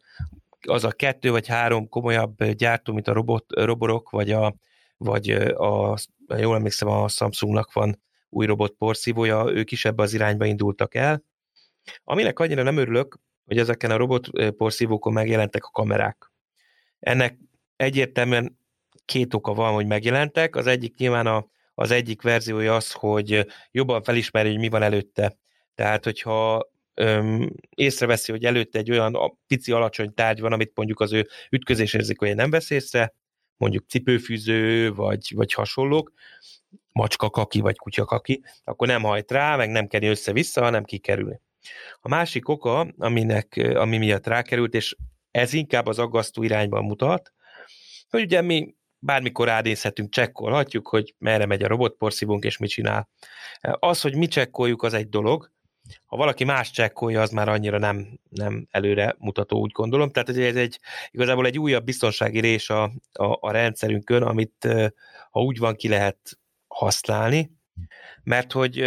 az 0.68 0.84
a 0.84 0.92
kettő 0.92 1.32
vagy 1.32 1.48
három 1.48 1.90
komolyabb 1.90 2.44
gyártó, 2.44 2.94
mint 2.94 3.08
a 3.08 3.14
robot, 3.14 3.46
roborok, 3.54 4.10
vagy 4.10 4.32
a, 4.32 4.56
vagy 5.00 5.30
a, 5.30 5.98
jól 6.38 6.56
emlékszem, 6.56 6.88
a 6.88 7.08
Samsungnak 7.08 7.74
van 7.74 8.02
új 8.30 8.46
robot 8.46 8.74
porszívója, 8.74 9.52
ők 9.52 9.72
is 9.72 9.86
ebbe 9.86 10.04
az 10.04 10.14
irányba 10.14 10.46
indultak 10.46 10.96
el. 10.96 11.24
Aminek 12.04 12.40
annyira 12.40 12.64
nem 12.64 12.78
örülök, 12.78 13.20
hogy 13.46 13.58
ezeken 13.58 13.92
a 13.92 13.98
robot 13.98 14.30
porszívókon 14.58 15.14
megjelentek 15.14 15.64
a 15.64 15.70
kamerák. 15.70 16.32
Ennek 17.00 17.38
egyértelműen 17.76 18.58
két 19.06 19.34
oka 19.34 19.54
van, 19.54 19.74
hogy 19.74 19.86
megjelentek. 19.86 20.56
Az 20.56 20.68
egyik 20.68 20.98
nyilván 20.98 21.28
a, 21.28 21.48
az 21.74 21.92
egyik 21.92 22.22
verziója 22.22 22.76
az, 22.76 22.92
hogy 22.92 23.46
jobban 23.72 24.04
felismeri, 24.04 24.50
hogy 24.50 24.60
mi 24.60 24.70
van 24.70 24.82
előtte. 24.82 25.38
Tehát, 25.76 26.04
hogyha 26.04 26.70
öm, 26.94 27.50
észreveszi, 27.70 28.32
hogy 28.32 28.46
előtte 28.46 28.80
egy 28.80 28.92
olyan 28.92 29.38
pici 29.48 29.72
alacsony 29.72 30.14
tárgy 30.14 30.40
van, 30.40 30.54
amit 30.54 30.72
mondjuk 30.76 31.00
az 31.00 31.14
ő 31.14 31.28
ütközésérzékelje 31.50 32.34
nem 32.36 32.50
vesz 32.50 32.70
észre, 32.70 33.14
mondjuk 33.60 33.86
cipőfűző, 33.88 34.94
vagy, 34.94 35.32
vagy 35.36 35.54
hasonlók, 35.54 36.12
macska 36.94 37.30
kaki, 37.30 37.60
vagy 37.60 37.78
kutya 37.78 38.06
kaki, 38.06 38.44
akkor 38.64 38.88
nem 38.88 39.04
hajt 39.04 39.32
rá, 39.32 39.56
meg 39.56 39.70
nem 39.70 39.88
kerül 39.88 40.10
össze-vissza, 40.10 40.62
hanem 40.62 40.84
kikerül. 40.84 41.40
A 42.00 42.08
másik 42.08 42.48
oka, 42.48 42.80
aminek, 42.98 43.72
ami 43.76 43.98
miatt 43.98 44.28
rákerült, 44.28 44.74
és 44.74 44.96
ez 45.32 45.54
inkább 45.54 45.86
az 45.86 46.00
aggasztó 46.00 46.44
irányban 46.44 46.84
mutat, 46.84 47.34
hogy 48.10 48.22
ugye 48.22 48.42
mi 48.42 48.76
bármikor 49.00 49.48
ránézhetünk, 49.48 50.10
csekkolhatjuk, 50.10 50.88
hogy 50.88 51.16
merre 51.18 51.46
megy 51.46 51.64
a 51.64 51.68
robotporszívónk, 51.68 52.44
és 52.44 52.58
mit 52.58 52.70
csinál. 52.70 53.10
Az, 53.62 54.02
hogy 54.02 54.16
mi 54.16 54.28
csekkoljuk, 54.28 54.84
az 54.84 54.94
egy 54.94 55.10
dolog, 55.10 55.52
ha 56.06 56.18
valaki 56.18 56.44
más 56.44 56.72
csekkolja, 56.72 57.22
az 57.22 57.32
már 57.32 57.50
annyira 57.50 57.78
nem, 57.78 58.20
nem 58.30 58.68
előre 58.72 59.16
mutató, 59.18 59.60
úgy 59.60 59.72
gondolom. 59.72 60.12
Tehát 60.12 60.30
ez 60.30 60.56
egy, 60.56 60.80
igazából 61.12 61.46
egy 61.46 61.60
újabb 61.60 61.84
biztonsági 61.84 62.40
rés 62.40 62.70
a, 62.70 62.84
a, 63.14 63.38
a 63.40 63.52
rendszerünkön, 63.52 64.24
amit 64.24 64.68
ha 65.32 65.42
úgy 65.42 65.58
van, 65.58 65.76
ki 65.76 65.88
lehet 65.88 66.40
használni, 66.68 67.52
mert 68.24 68.52
hogy 68.52 68.84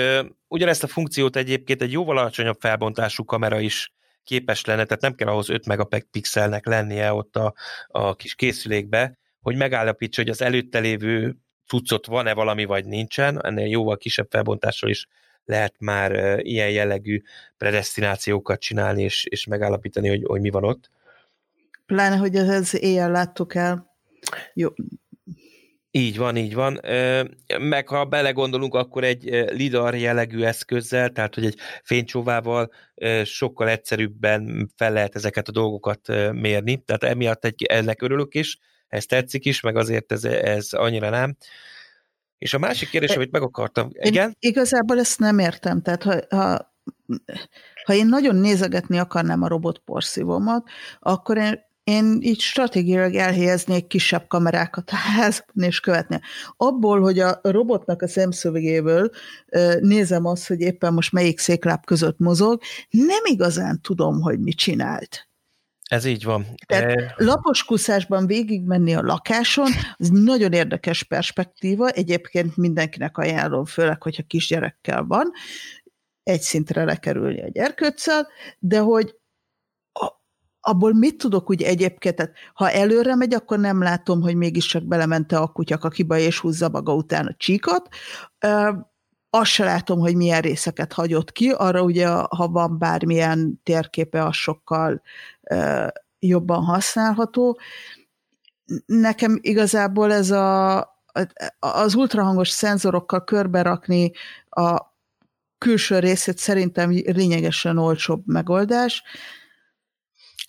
ugyanezt 0.48 0.82
a 0.82 0.86
funkciót 0.86 1.36
egyébként 1.36 1.82
egy 1.82 1.92
jóval 1.92 2.18
alacsonyabb 2.18 2.60
felbontású 2.60 3.24
kamera 3.24 3.60
is 3.60 3.92
képes 4.24 4.64
lenne, 4.64 4.84
tehát 4.84 5.02
nem 5.02 5.14
kell 5.14 5.28
ahhoz 5.28 5.48
5 5.48 5.66
megapixelnek 5.66 6.66
lennie 6.66 7.12
ott 7.12 7.36
a, 7.36 7.54
a 7.86 8.16
kis 8.16 8.34
készülékbe, 8.34 9.18
hogy 9.40 9.56
megállapítsa, 9.56 10.20
hogy 10.20 10.30
az 10.30 10.42
előtte 10.42 10.78
lévő 10.78 11.36
cuccot 11.66 12.06
van-e 12.06 12.34
valami, 12.34 12.64
vagy 12.64 12.84
nincsen, 12.84 13.44
ennél 13.44 13.66
jóval 13.66 13.96
kisebb 13.96 14.26
felbontással 14.30 14.90
is 14.90 15.06
lehet 15.44 15.74
már 15.78 16.38
ilyen 16.38 16.70
jellegű 16.70 17.22
predestinációkat 17.56 18.60
csinálni, 18.60 19.02
és, 19.02 19.24
és 19.24 19.46
megállapítani, 19.46 20.08
hogy, 20.08 20.22
hogy 20.26 20.40
mi 20.40 20.50
van 20.50 20.64
ott. 20.64 20.90
Pláne, 21.86 22.16
hogy 22.16 22.36
ez 22.36 22.74
éjjel 22.74 23.10
láttuk 23.10 23.54
el. 23.54 23.90
Jó. 24.54 24.68
Így 25.94 26.16
van, 26.16 26.36
így 26.36 26.54
van. 26.54 26.80
Meg 27.58 27.88
ha 27.88 28.04
belegondolunk, 28.04 28.74
akkor 28.74 29.04
egy 29.04 29.24
lidar 29.50 29.94
jellegű 29.94 30.42
eszközzel, 30.42 31.10
tehát 31.10 31.34
hogy 31.34 31.44
egy 31.44 31.58
fénycsóvával 31.82 32.70
sokkal 33.24 33.68
egyszerűbben 33.68 34.70
fel 34.76 34.92
lehet 34.92 35.14
ezeket 35.14 35.48
a 35.48 35.52
dolgokat 35.52 36.08
mérni, 36.32 36.82
tehát 36.84 37.04
emiatt 37.04 37.44
egy, 37.44 37.62
ennek 37.62 38.02
örülök 38.02 38.34
is, 38.34 38.58
ez 38.88 39.06
tetszik 39.06 39.44
is, 39.44 39.60
meg 39.60 39.76
azért 39.76 40.12
ez, 40.12 40.24
ez 40.24 40.72
annyira 40.72 41.10
nem. 41.10 41.36
És 42.42 42.54
a 42.54 42.58
másik 42.58 42.88
kérdés, 42.88 43.10
e, 43.10 43.14
amit 43.14 43.30
meg 43.30 43.42
akartam, 43.42 43.88
igen? 43.92 44.28
Én 44.28 44.50
igazából 44.50 44.98
ezt 44.98 45.18
nem 45.18 45.38
értem, 45.38 45.82
tehát 45.82 46.02
ha, 46.02 46.36
ha, 46.36 46.74
ha 47.84 47.94
én 47.94 48.06
nagyon 48.06 48.36
nézegetni 48.36 48.98
akarnám 48.98 49.42
a 49.42 49.48
robotporszívómat, 49.48 50.68
akkor 51.00 51.36
én, 51.36 51.60
én 51.84 52.18
így 52.20 52.40
stratégiailag 52.40 53.14
elhelyeznék 53.14 53.86
kisebb 53.86 54.26
kamerákat 54.28 54.90
a 54.90 54.96
házban 54.96 55.64
és 55.64 55.80
követni. 55.80 56.20
Abból, 56.56 57.00
hogy 57.00 57.18
a 57.18 57.40
robotnak 57.42 58.02
a 58.02 58.08
szemszövegéből 58.08 59.10
nézem 59.80 60.26
azt, 60.26 60.46
hogy 60.48 60.60
éppen 60.60 60.92
most 60.92 61.12
melyik 61.12 61.38
székláp 61.38 61.86
között 61.86 62.18
mozog, 62.18 62.60
nem 62.90 63.22
igazán 63.24 63.80
tudom, 63.80 64.20
hogy 64.20 64.40
mit 64.40 64.56
csinált. 64.56 65.31
Ez 65.92 66.04
így 66.04 66.24
van. 66.24 66.46
Tehát 66.66 66.90
e... 66.90 67.14
lapos 67.16 67.64
kuszásban 67.64 68.26
végigmenni 68.26 68.94
a 68.94 69.02
lakáson, 69.02 69.70
az 69.96 70.08
nagyon 70.08 70.52
érdekes 70.52 71.02
perspektíva, 71.02 71.88
egyébként 71.88 72.56
mindenkinek 72.56 73.18
ajánlom, 73.18 73.64
főleg, 73.64 74.02
hogyha 74.02 74.22
kisgyerekkel 74.22 75.04
van, 75.04 75.30
egy 76.22 76.40
szintre 76.40 76.84
lekerülni 76.84 77.42
a 77.42 77.48
gyerkőccel, 77.48 78.28
de 78.58 78.78
hogy 78.78 79.14
abból 80.60 80.94
mit 80.94 81.16
tudok 81.16 81.50
úgy 81.50 81.62
egyébként, 81.62 82.16
tehát 82.16 82.34
ha 82.54 82.70
előre 82.70 83.14
megy, 83.14 83.34
akkor 83.34 83.58
nem 83.58 83.82
látom, 83.82 84.20
hogy 84.20 84.34
mégiscsak 84.34 84.84
belemente 84.84 85.38
a 85.38 85.46
kutyak 85.46 85.84
a 85.84 85.88
kiba 85.88 86.18
és 86.18 86.38
húzza 86.38 86.68
maga 86.68 86.94
után 86.94 87.26
a 87.26 87.34
csíkot, 87.36 87.88
azt 89.34 89.50
se 89.50 89.64
látom, 89.64 89.98
hogy 89.98 90.16
milyen 90.16 90.40
részeket 90.40 90.92
hagyott 90.92 91.32
ki, 91.32 91.50
arra 91.50 91.82
ugye, 91.82 92.08
ha 92.08 92.48
van 92.48 92.78
bármilyen 92.78 93.60
térképe, 93.62 94.24
az 94.24 94.34
sokkal 94.34 95.02
jobban 96.18 96.64
használható. 96.64 97.58
Nekem 98.86 99.38
igazából 99.40 100.12
ez 100.12 100.30
a, 100.30 100.78
az 101.58 101.94
ultrahangos 101.94 102.48
szenzorokkal 102.48 103.24
körberakni 103.24 104.12
a 104.48 104.94
külső 105.58 105.98
részét 105.98 106.38
szerintem 106.38 106.90
lényegesen 106.90 107.78
olcsóbb 107.78 108.22
megoldás. 108.26 109.02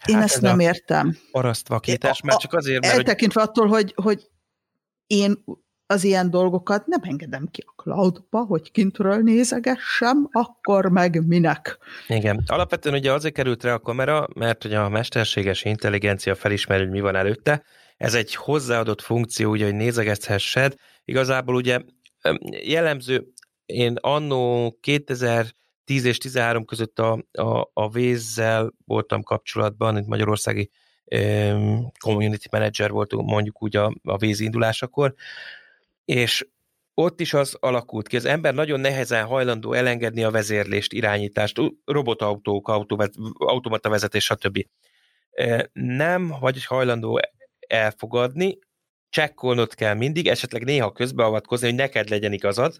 Én 0.05 0.15
hát 0.15 0.23
ezt 0.23 0.35
ez 0.35 0.41
nem 0.41 0.59
értem. 0.59 1.17
Parasztvakítás, 1.31 2.21
mert 2.21 2.39
csak 2.39 2.53
azért, 2.53 2.81
mert... 2.81 2.93
Eltekintve 2.93 3.41
hogy... 3.41 3.49
attól, 3.49 3.67
hogy, 3.67 3.93
hogy 3.95 4.29
én 5.07 5.43
az 5.93 6.03
ilyen 6.03 6.29
dolgokat 6.29 6.87
nem 6.87 6.99
engedem 7.03 7.47
ki 7.51 7.63
a 7.67 7.81
cloudba, 7.81 8.39
hogy 8.39 8.71
kintről 8.71 9.17
nézegessem, 9.17 10.27
akkor 10.31 10.85
meg 10.85 11.27
minek. 11.27 11.77
Igen. 12.07 12.43
Alapvetően 12.47 12.95
ugye 12.95 13.11
azért 13.11 13.33
került 13.33 13.63
rá 13.63 13.73
a 13.73 13.79
kamera, 13.79 14.27
mert 14.35 14.61
hogy 14.61 14.73
a 14.73 14.89
mesterséges 14.89 15.63
intelligencia 15.63 16.35
felismeri, 16.35 16.83
hogy 16.83 16.91
mi 16.91 16.99
van 16.99 17.15
előtte. 17.15 17.63
Ez 17.97 18.13
egy 18.13 18.35
hozzáadott 18.35 19.01
funkció, 19.01 19.51
ugye, 19.51 19.65
hogy 19.65 19.75
nézegethessed. 19.75 20.75
Igazából 21.05 21.55
ugye 21.55 21.79
jellemző, 22.63 23.27
én 23.65 23.95
annó 24.01 24.71
2010 24.81 25.53
és 25.85 26.17
13 26.17 26.65
között 26.65 26.99
a, 26.99 27.23
a, 27.31 27.69
a 27.73 27.89
vézzel 27.89 28.73
voltam 28.85 29.23
kapcsolatban, 29.23 29.97
itt 29.97 30.07
magyarországi 30.07 30.71
community 31.99 32.45
manager 32.51 32.91
voltunk 32.91 33.29
mondjuk 33.29 33.63
úgy 33.63 33.75
a, 33.75 33.93
a 34.03 34.17
víz 34.17 34.39
indulásakor, 34.39 35.13
és 36.05 36.47
ott 36.93 37.19
is 37.19 37.33
az 37.33 37.57
alakult 37.59 38.07
ki, 38.07 38.15
az 38.15 38.25
ember 38.25 38.53
nagyon 38.53 38.79
nehezen 38.79 39.25
hajlandó 39.25 39.73
elengedni 39.73 40.23
a 40.23 40.31
vezérlést, 40.31 40.93
irányítást, 40.93 41.59
robotautók, 41.85 42.67
automata 43.37 43.89
vezetés, 43.89 44.23
stb. 44.23 44.65
Nem 45.73 46.27
vagy 46.39 46.65
hajlandó 46.65 47.19
elfogadni, 47.67 48.57
csekkolnod 49.09 49.73
kell 49.73 49.93
mindig, 49.93 50.27
esetleg 50.27 50.63
néha 50.63 50.91
közbeavatkozni, 50.91 51.67
hogy 51.67 51.75
neked 51.75 52.09
legyen 52.09 52.33
igazad. 52.33 52.75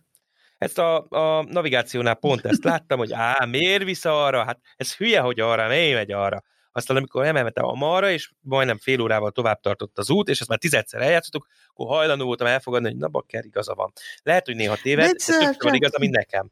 Ezt 0.57 0.79
a, 0.79 1.07
a 1.09 1.43
navigációnál 1.43 2.15
pont 2.15 2.45
ezt 2.45 2.63
láttam, 2.63 2.97
hogy 2.97 3.13
á, 3.13 3.45
miért 3.45 3.83
vissza 3.83 4.25
arra? 4.25 4.43
Hát 4.43 4.59
ez 4.75 4.95
hülye, 4.95 5.19
hogy 5.19 5.39
arra, 5.39 5.67
miért 5.67 5.95
megy 5.95 6.11
arra? 6.11 6.43
Aztán 6.71 6.97
amikor 6.97 7.25
emelmentem 7.25 7.65
a 7.65 7.73
marra, 7.73 8.11
és 8.11 8.31
majdnem 8.39 8.77
fél 8.77 9.01
órával 9.01 9.31
tovább 9.31 9.59
tartott 9.59 9.97
az 9.97 10.09
út, 10.09 10.29
és 10.29 10.39
ezt 10.39 10.49
már 10.49 10.57
tizedszer 10.57 11.01
eljátszottuk, 11.01 11.47
akkor 11.73 11.95
hajlandó 11.95 12.25
voltam 12.25 12.47
elfogadni, 12.47 12.87
hogy 12.87 12.97
na 12.97 13.07
bakker 13.07 13.45
igaza 13.45 13.73
van. 13.73 13.91
Lehet, 14.23 14.45
hogy 14.45 14.55
néha 14.55 14.77
téved, 14.81 15.05
de 15.05 15.11
többször 15.11 15.55
van 15.59 15.73
igaza, 15.73 15.99
mint 15.99 16.15
nekem. 16.15 16.51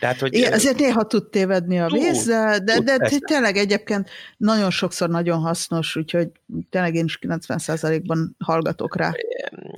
Tehát, 0.00 0.18
hogy, 0.18 0.34
Igen, 0.34 0.52
azért 0.52 0.78
néha 0.78 1.06
tud 1.06 1.28
tévedni 1.28 1.80
a 1.80 1.86
víz, 1.86 2.24
de, 2.24 2.58
de, 2.64 2.80
de 2.80 3.10
tényleg 3.18 3.56
egyébként 3.56 4.10
nagyon 4.36 4.70
sokszor 4.70 5.08
nagyon 5.08 5.38
hasznos, 5.38 5.96
úgyhogy 5.96 6.28
tényleg 6.70 6.94
én 6.94 7.04
is 7.04 7.18
90%-ban 7.20 8.36
hallgatok 8.38 8.96
rá. 8.96 9.12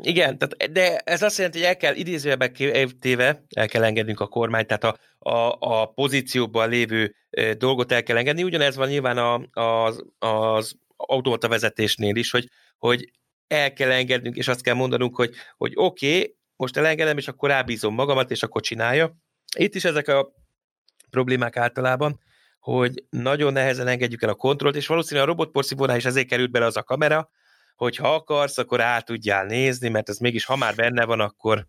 Igen, 0.00 0.38
tehát, 0.38 0.72
de 0.72 0.98
ez 0.98 1.22
azt 1.22 1.36
jelenti, 1.36 1.58
hogy 1.58 1.68
el 1.68 1.76
kell 1.76 1.94
idézőjelbe 1.94 2.50
téve, 3.00 3.44
el 3.54 3.68
kell 3.68 3.84
engednünk 3.84 4.20
a 4.20 4.26
kormányt, 4.26 4.66
tehát 4.66 4.84
a, 4.84 4.96
a, 5.30 5.56
a 5.58 5.86
pozícióban 5.86 6.68
lévő 6.68 7.14
dolgot 7.58 7.92
el 7.92 8.02
kell 8.02 8.16
engedni. 8.16 8.42
Ugyanez 8.42 8.76
van 8.76 8.88
nyilván 8.88 9.18
a, 9.18 9.40
az, 9.62 10.04
az 10.18 10.74
automata 10.96 11.48
vezetésnél 11.48 12.16
is, 12.16 12.30
hogy, 12.30 12.48
hogy 12.78 13.10
el 13.52 13.72
kell 13.72 13.90
engednünk, 13.90 14.36
és 14.36 14.48
azt 14.48 14.62
kell 14.62 14.74
mondanunk, 14.74 15.16
hogy, 15.16 15.34
hogy 15.56 15.72
oké, 15.74 16.18
okay, 16.18 16.36
most 16.56 16.76
elengedem, 16.76 17.18
és 17.18 17.28
akkor 17.28 17.48
rábízom 17.48 17.94
magamat, 17.94 18.30
és 18.30 18.42
akkor 18.42 18.62
csinálja. 18.62 19.16
Itt 19.56 19.74
is 19.74 19.84
ezek 19.84 20.08
a 20.08 20.32
problémák 21.10 21.56
általában, 21.56 22.20
hogy 22.60 23.04
nagyon 23.10 23.52
nehezen 23.52 23.86
engedjük 23.86 24.22
el 24.22 24.28
a 24.28 24.34
kontrollt, 24.34 24.76
és 24.76 24.86
valószínűleg 24.86 25.28
a 25.28 25.30
robotporszívónál 25.30 25.96
is 25.96 26.04
ezért 26.04 26.28
került 26.28 26.50
bele 26.50 26.64
az 26.64 26.76
a 26.76 26.82
kamera, 26.82 27.30
hogy 27.76 27.96
ha 27.96 28.14
akarsz, 28.14 28.58
akkor 28.58 28.80
át 28.80 29.04
tudjál 29.04 29.44
nézni, 29.44 29.88
mert 29.88 30.08
ez 30.08 30.18
mégis, 30.18 30.44
ha 30.44 30.56
már 30.56 30.74
benne 30.74 31.04
van, 31.04 31.20
akkor 31.20 31.66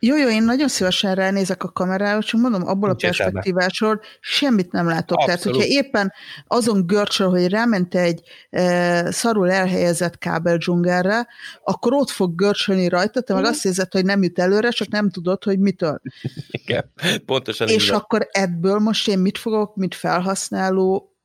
jó, 0.00 0.16
jó, 0.16 0.28
én 0.28 0.42
nagyon 0.42 0.68
szívesen 0.68 1.14
ránézek 1.14 1.62
a 1.64 1.68
kamerára, 1.68 2.22
csak 2.22 2.40
mondom, 2.40 2.66
abból 2.66 2.88
Nincs 2.88 3.04
a 3.04 3.06
perspektívásról 3.06 4.00
semmit 4.20 4.72
nem 4.72 4.86
látok. 4.86 5.18
Abszolút. 5.18 5.26
Tehát, 5.26 5.42
hogyha 5.42 5.64
éppen 5.66 6.12
azon 6.46 6.86
görcsöl, 6.86 7.28
hogy 7.28 7.48
ráment 7.48 7.94
egy 7.94 8.20
e, 8.50 9.10
szarul 9.10 9.50
elhelyezett 9.50 10.18
kábel 10.18 10.56
dzsungelre, 10.56 11.26
akkor 11.64 11.92
ott 11.92 12.10
fog 12.10 12.34
görcsölni 12.34 12.88
rajta, 12.88 13.20
te 13.20 13.34
meg 13.34 13.42
mm. 13.42 13.46
azt 13.46 13.64
érzed, 13.64 13.92
hogy 13.92 14.04
nem 14.04 14.22
jut 14.22 14.38
előre, 14.38 14.70
csak 14.70 14.88
nem 14.88 15.10
tudod, 15.10 15.44
hogy 15.44 15.58
mitől. 15.58 16.00
Igen, 16.50 16.92
pontosan. 17.26 17.68
És 17.68 17.90
akkor 17.90 18.28
ebből 18.30 18.78
most 18.78 19.08
én 19.08 19.18
mit 19.18 19.38
fogok, 19.38 19.76
mint 19.76 19.94
felhasználó 19.94 21.15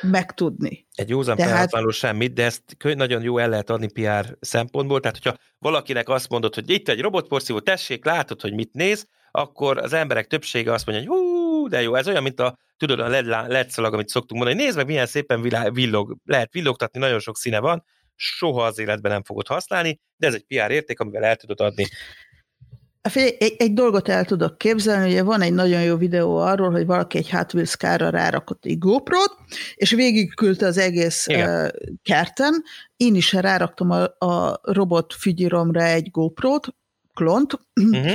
megtudni. 0.00 0.86
Egy 0.94 1.08
józan 1.08 1.36
tehát... 1.36 1.52
felhasználó 1.52 1.90
semmit, 1.90 2.32
de 2.32 2.44
ezt 2.44 2.62
nagyon 2.82 3.22
jó 3.22 3.38
el 3.38 3.48
lehet 3.48 3.70
adni 3.70 3.92
PR 3.92 4.36
szempontból, 4.40 5.00
tehát 5.00 5.18
hogyha 5.22 5.38
valakinek 5.58 6.08
azt 6.08 6.28
mondod, 6.28 6.54
hogy 6.54 6.70
itt 6.70 6.88
egy 6.88 7.00
robotporszívó, 7.00 7.60
tessék, 7.60 8.04
látod, 8.04 8.40
hogy 8.40 8.54
mit 8.54 8.72
néz, 8.72 9.06
akkor 9.30 9.78
az 9.78 9.92
emberek 9.92 10.26
többsége 10.26 10.72
azt 10.72 10.86
mondja, 10.86 11.08
hogy 11.08 11.18
hú, 11.18 11.68
de 11.68 11.82
jó, 11.82 11.94
ez 11.94 12.08
olyan, 12.08 12.22
mint 12.22 12.40
a, 12.40 12.58
tudod, 12.76 13.00
a 13.00 13.08
LED, 13.08 13.26
LED 13.26 13.70
szalag, 13.70 13.92
amit 13.92 14.08
szoktunk 14.08 14.42
mondani, 14.42 14.62
nézd 14.62 14.76
meg, 14.76 14.86
milyen 14.86 15.06
szépen 15.06 15.70
villog, 15.72 16.16
lehet 16.24 16.52
villogtatni, 16.52 17.00
nagyon 17.00 17.20
sok 17.20 17.36
színe 17.36 17.58
van, 17.58 17.84
soha 18.14 18.64
az 18.64 18.78
életben 18.78 19.12
nem 19.12 19.22
fogod 19.22 19.46
használni, 19.46 20.00
de 20.16 20.26
ez 20.26 20.34
egy 20.34 20.44
PR 20.46 20.70
érték, 20.70 21.00
amivel 21.00 21.24
el 21.24 21.36
tudod 21.36 21.60
adni. 21.60 21.86
Figyelj, 23.08 23.36
egy, 23.38 23.54
egy 23.58 23.72
dolgot 23.72 24.08
el 24.08 24.24
tudok 24.24 24.58
képzelni, 24.58 25.10
ugye 25.10 25.22
van 25.22 25.40
egy 25.40 25.52
nagyon 25.52 25.82
jó 25.82 25.96
videó 25.96 26.36
arról, 26.36 26.70
hogy 26.70 26.86
valaki 26.86 27.18
egy 27.18 27.30
Hot 27.30 27.54
Wheels 27.54 27.76
kárra 27.76 28.10
rárakott 28.10 28.64
egy 28.64 28.78
GoPro-t, 28.78 29.36
és 29.74 29.90
végigküldte 29.90 30.66
az 30.66 30.78
egész 30.78 31.26
uh, 31.26 31.68
kerten. 32.02 32.62
Én 32.96 33.14
is 33.14 33.32
ráraktam 33.32 33.90
a, 33.90 34.26
a 34.26 34.60
robot 34.62 35.14
fügyiromra 35.14 35.82
egy 35.82 36.10
GoPro-t, 36.10 36.74
klont, 37.14 37.60
uh-huh. 37.80 38.12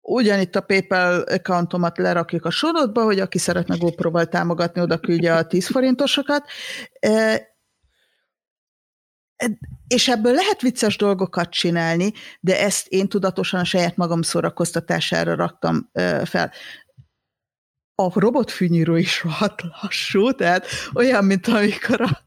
ugyanitt 0.00 0.56
a 0.56 0.60
PayPal 0.60 1.20
accountomat 1.20 1.98
lerakjuk 1.98 2.44
a 2.44 2.50
sorotba, 2.50 3.04
hogy 3.04 3.20
aki 3.20 3.38
szeretne 3.38 3.76
GoPro-val 3.76 4.26
támogatni, 4.26 4.80
oda 4.80 4.98
küldje 4.98 5.34
a 5.34 5.46
10 5.46 5.66
forintosokat 5.66 6.44
és 9.88 10.08
ebből 10.08 10.34
lehet 10.34 10.60
vicces 10.60 10.96
dolgokat 10.96 11.50
csinálni, 11.50 12.12
de 12.40 12.60
ezt 12.60 12.86
én 12.86 13.08
tudatosan 13.08 13.60
a 13.60 13.64
saját 13.64 13.96
magam 13.96 14.22
szórakoztatására 14.22 15.34
raktam 15.34 15.90
fel. 16.24 16.52
A 17.94 18.20
robotfűnyíró 18.20 18.96
is 18.96 19.22
rohadt 19.22 19.62
lassú, 19.82 20.32
tehát 20.32 20.66
olyan, 20.94 21.24
mint 21.24 21.46
amikor 21.46 22.00
a, 22.00 22.24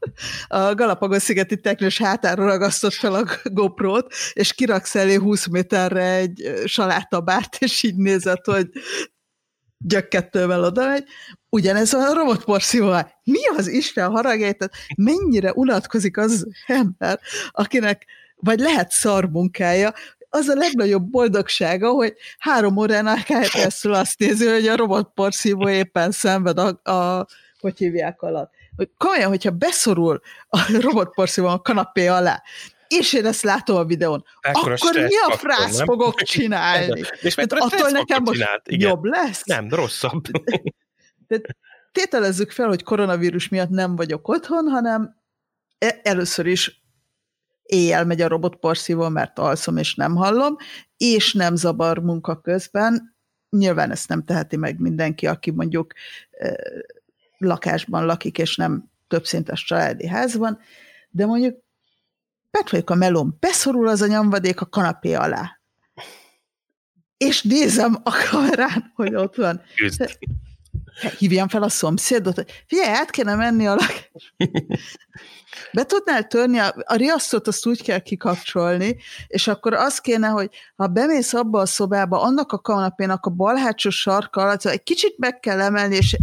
a 0.56 0.74
Galapagos-szigeti 0.74 1.60
teknős 1.60 1.98
hátára 1.98 2.44
ragasztott 2.44 2.92
fel 2.92 3.14
a 3.14 3.24
GoPro-t, 3.44 4.14
és 4.32 4.52
kiraksz 4.52 4.94
elé 4.94 5.14
20 5.14 5.46
méterre 5.46 6.14
egy 6.14 6.62
salátabárt, 6.64 7.56
és 7.58 7.82
így 7.82 7.96
nézett, 7.96 8.44
hogy 8.44 8.68
gyökkettővel 9.78 10.64
oda 10.64 10.86
megy. 10.86 11.04
Ugyanez 11.54 11.92
a 11.92 12.14
robotporszívóval. 12.14 13.12
Mi 13.24 13.46
az 13.56 13.66
Isten 13.66 14.10
haragjait? 14.10 14.58
Tehát 14.58 14.74
mennyire 14.96 15.52
unatkozik 15.52 16.16
az 16.16 16.46
ember, 16.66 17.20
akinek 17.50 18.06
vagy 18.36 18.58
lehet 18.58 18.90
szarmunkája, 18.90 19.92
az 20.28 20.48
a 20.48 20.54
legnagyobb 20.54 21.02
boldogsága, 21.02 21.90
hogy 21.90 22.14
három 22.38 22.76
órán 22.76 23.22
keresztül 23.24 23.94
azt 23.94 24.18
nézi, 24.18 24.46
hogy 24.46 24.66
a 24.66 24.76
robotporszívó 24.76 25.68
éppen 25.68 26.10
szenved 26.10 26.58
a, 26.58 26.90
a 26.90 27.26
hogy 27.60 27.78
hívják 27.78 28.22
alatt. 28.22 28.52
Komolyan, 28.98 29.28
hogyha 29.28 29.50
beszorul 29.50 30.20
a 30.48 30.58
robotporszívó 30.80 31.46
a 31.46 31.60
kanapé 31.60 32.06
alá, 32.06 32.42
és 32.88 33.12
én 33.12 33.26
ezt 33.26 33.42
látom 33.42 33.76
a 33.76 33.84
videón, 33.84 34.24
Ekkora 34.40 34.74
akkor 34.74 34.94
mi 34.94 35.16
a 35.26 35.36
frász 35.36 35.76
nem? 35.76 35.86
fogok 35.86 36.22
csinálni? 36.34 37.02
és 37.20 37.34
mert 37.34 37.52
attól 37.52 37.90
nekem 37.90 38.22
most 38.22 38.38
csinált, 38.40 38.68
igen. 38.68 38.88
jobb 38.88 39.04
lesz? 39.04 39.44
Nem, 39.44 39.68
rosszabb. 39.68 40.22
De 41.38 41.56
tételezzük 41.92 42.50
fel, 42.50 42.68
hogy 42.68 42.82
koronavírus 42.82 43.48
miatt 43.48 43.68
nem 43.68 43.96
vagyok 43.96 44.28
otthon, 44.28 44.68
hanem 44.68 45.16
e- 45.78 46.00
először 46.02 46.46
is 46.46 46.82
éjjel 47.62 48.04
megy 48.04 48.20
a 48.20 48.28
robotporszívó, 48.28 49.08
mert 49.08 49.38
alszom 49.38 49.76
és 49.76 49.94
nem 49.94 50.14
hallom, 50.14 50.56
és 50.96 51.32
nem 51.32 51.56
zavar 51.56 51.98
munka 51.98 52.40
közben. 52.40 53.16
Nyilván 53.50 53.90
ezt 53.90 54.08
nem 54.08 54.24
teheti 54.24 54.56
meg 54.56 54.78
mindenki, 54.78 55.26
aki 55.26 55.50
mondjuk 55.50 55.92
eh, 56.30 56.54
lakásban 57.38 58.06
lakik, 58.06 58.38
és 58.38 58.56
nem 58.56 58.90
többszintes 59.08 59.64
családi 59.64 60.06
házban, 60.06 60.58
de 61.10 61.26
mondjuk 61.26 61.58
bent 62.50 62.70
vagyok 62.70 62.90
a 62.90 62.94
melón, 62.94 63.36
beszorul 63.40 63.88
az 63.88 64.02
a 64.02 64.06
nyomvadék 64.06 64.60
a 64.60 64.66
kanapé 64.66 65.12
alá. 65.12 65.60
És 67.16 67.42
nézem 67.42 67.96
a 68.02 68.26
kamerán, 68.30 68.92
hogy 68.94 69.14
ott 69.14 69.36
van. 69.36 69.62
Hívjam 71.18 71.48
fel 71.48 71.62
a 71.62 71.68
szomszédot, 71.68 72.44
figyelj, 72.66 72.94
át 72.94 73.10
kéne 73.10 73.34
menni 73.34 73.66
a 73.66 73.74
lakás. 73.74 74.34
Be 75.72 75.84
tudnál 75.84 76.26
törni, 76.26 76.58
a, 76.58 76.74
a 76.84 76.94
riasztót 76.94 77.46
azt 77.46 77.66
úgy 77.66 77.82
kell 77.82 77.98
kikapcsolni, 77.98 78.96
és 79.26 79.48
akkor 79.48 79.74
az 79.74 79.98
kéne, 79.98 80.28
hogy 80.28 80.50
ha 80.76 80.86
bemész 80.86 81.32
abba 81.32 81.60
a 81.60 81.66
szobába, 81.66 82.20
annak 82.20 82.52
a 82.52 82.58
kanapénak 82.58 83.26
a 83.26 83.30
bal 83.30 83.56
hátsó 83.56 83.90
sarka 83.90 84.40
alatt, 84.42 84.64
egy 84.64 84.82
kicsit 84.82 85.18
meg 85.18 85.40
kell 85.40 85.60
emelni, 85.60 85.96
és 85.96 86.16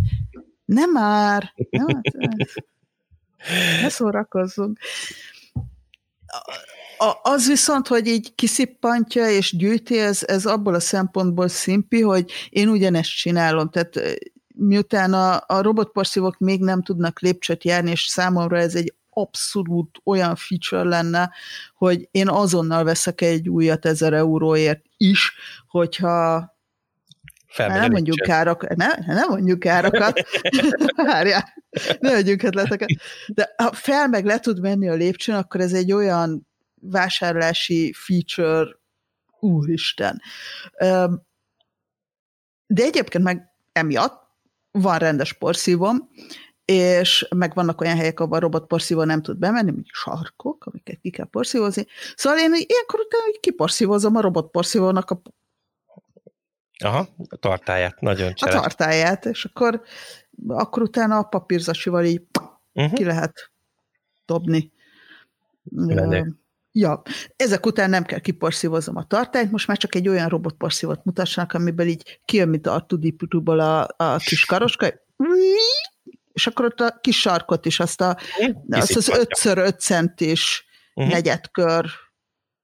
nem 0.66 0.92
már, 0.92 1.54
nem, 1.70 2.02
ne 3.82 3.90
szórakozzunk 3.90 4.80
az 7.22 7.48
viszont, 7.48 7.88
hogy 7.88 8.08
így 8.08 8.36
kiszippantja 8.36 9.30
és 9.30 9.56
gyűjti, 9.58 10.00
ez, 10.00 10.24
ez 10.26 10.46
abból 10.46 10.74
a 10.74 10.80
szempontból 10.80 11.48
szimpi, 11.48 12.02
hogy 12.02 12.32
én 12.50 12.68
ugyanezt 12.68 13.16
csinálom. 13.16 13.70
Tehát 13.70 14.00
miután 14.60 15.14
a, 15.14 15.44
a 15.48 15.62
robotporszívók 15.62 16.38
még 16.38 16.62
nem 16.62 16.82
tudnak 16.82 17.20
lépcsőt 17.20 17.64
járni, 17.64 17.92
és 17.92 18.02
számomra 18.02 18.58
ez 18.58 18.76
egy 18.76 18.94
abszolút 19.10 20.02
olyan 20.04 20.36
feature 20.36 20.84
lenne, 20.84 21.32
hogy 21.74 22.08
én 22.12 22.30
azonnal 22.30 22.84
veszek 22.84 23.22
egy 23.22 23.50
újat 23.50 23.86
ezer 23.86 24.14
euróért 24.14 24.82
is, 24.98 25.34
hogyha 25.68 26.58
Felmegy 27.48 27.80
nem 27.80 27.92
mondjuk 27.92 28.18
károkat, 28.18 28.76
ne, 28.76 28.88
nem 29.06 29.30
mondjuk 29.30 29.60
károkat, 29.60 30.22
várjál, 30.96 31.54
ne 32.00 32.12
mondjuk 32.12 32.44
ötleteket, 32.44 32.90
de 33.28 33.54
ha 33.58 33.74
fel 33.74 34.08
meg 34.08 34.26
le 34.26 34.40
tud 34.40 34.62
menni 34.62 34.90
a 34.90 34.94
lépcsőn, 34.94 35.36
akkor 35.36 35.62
ez 35.62 35.74
egy 35.74 35.92
olyan 35.92 36.48
vásárlási 36.82 37.94
feature, 37.96 38.80
úristen. 39.40 40.22
De 42.68 42.84
egyébként 42.84 43.24
meg 43.24 43.52
emiatt 43.72 44.29
van 44.82 44.98
rendes 44.98 45.34
porszívom, 45.34 46.10
és 46.66 47.28
meg 47.36 47.54
vannak 47.54 47.82
olyan 47.82 47.98
helyek, 47.98 48.20
ahol 48.20 48.36
a 48.38 48.40
robotporszívó 48.40 49.04
nem 49.04 49.22
tud 49.22 49.38
bemenni, 49.38 49.72
mint 49.72 49.88
sarkok, 49.92 50.66
amiket 50.66 51.00
ki 51.02 51.10
kell 51.10 51.26
porszívozni. 51.26 51.86
Szóval 52.16 52.40
én 52.40 52.46
ilyenkor 52.46 53.00
utána 53.00 53.40
kiporszívozom 53.40 54.16
a 54.16 54.22
robotporszívónak 54.22 55.12
a 55.12 55.22
Aha, 56.84 57.08
a 57.30 57.36
tartáját, 57.36 58.00
nagyon 58.00 58.34
cseres. 58.34 58.56
A 58.56 58.60
tartáját, 58.60 59.26
és 59.26 59.46
akkor, 59.46 59.82
akkor 60.48 60.82
utána 60.82 61.18
a 61.18 61.24
papírzasival 61.24 62.06
így 62.06 62.22
uh-huh. 62.74 62.94
ki 62.94 63.04
lehet 63.04 63.52
dobni. 64.26 64.72
Menő. 65.64 66.39
Ja, 66.72 67.02
ezek 67.36 67.66
után 67.66 67.90
nem 67.90 68.04
kell 68.04 68.20
kiporszívozom 68.20 68.96
a 68.96 69.04
tartályt, 69.04 69.52
most 69.52 69.68
már 69.68 69.78
csak 69.78 69.96
egy 69.96 70.08
olyan 70.08 70.30
robotporszívót 70.30 71.06
mutassanak, 71.06 71.54
amiben 71.54 71.88
így 71.88 72.20
kijön, 72.26 72.50
mint 72.50 72.68
a 72.68 72.74
Artudiputuból 72.74 73.60
a, 73.60 73.88
a 73.98 74.18
kis 74.18 74.46
karoska, 74.46 74.88
és 76.34 76.48
akkor 76.48 76.66
ott 76.66 76.80
a 76.80 77.00
kis 77.02 77.20
sarkot 77.20 77.66
is, 77.66 77.80
azt, 77.80 78.02
a, 78.02 78.18
azt 78.70 78.96
az 78.96 79.10
5x5 79.14 79.80
centis 79.80 80.66
uh-huh. 80.94 81.14
negyedkör 81.14 81.86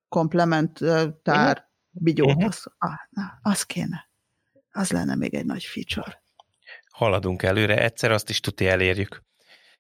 komplementár 0.10 1.18
uh-huh. 1.26 1.64
bigyót, 1.92 2.28
uh-huh. 2.28 2.46
az, 2.46 2.64
ah, 2.78 2.94
na, 3.10 3.40
az 3.42 3.64
kéne. 3.64 4.10
Az 4.72 4.92
lenne 4.92 5.16
még 5.16 5.34
egy 5.34 5.46
nagy 5.46 5.64
feature. 5.64 6.24
Haladunk 6.92 7.44
előre, 7.44 7.82
egyszer 7.82 8.12
azt 8.12 8.30
is 8.30 8.40
tuti 8.40 8.68
elérjük. 8.68 9.24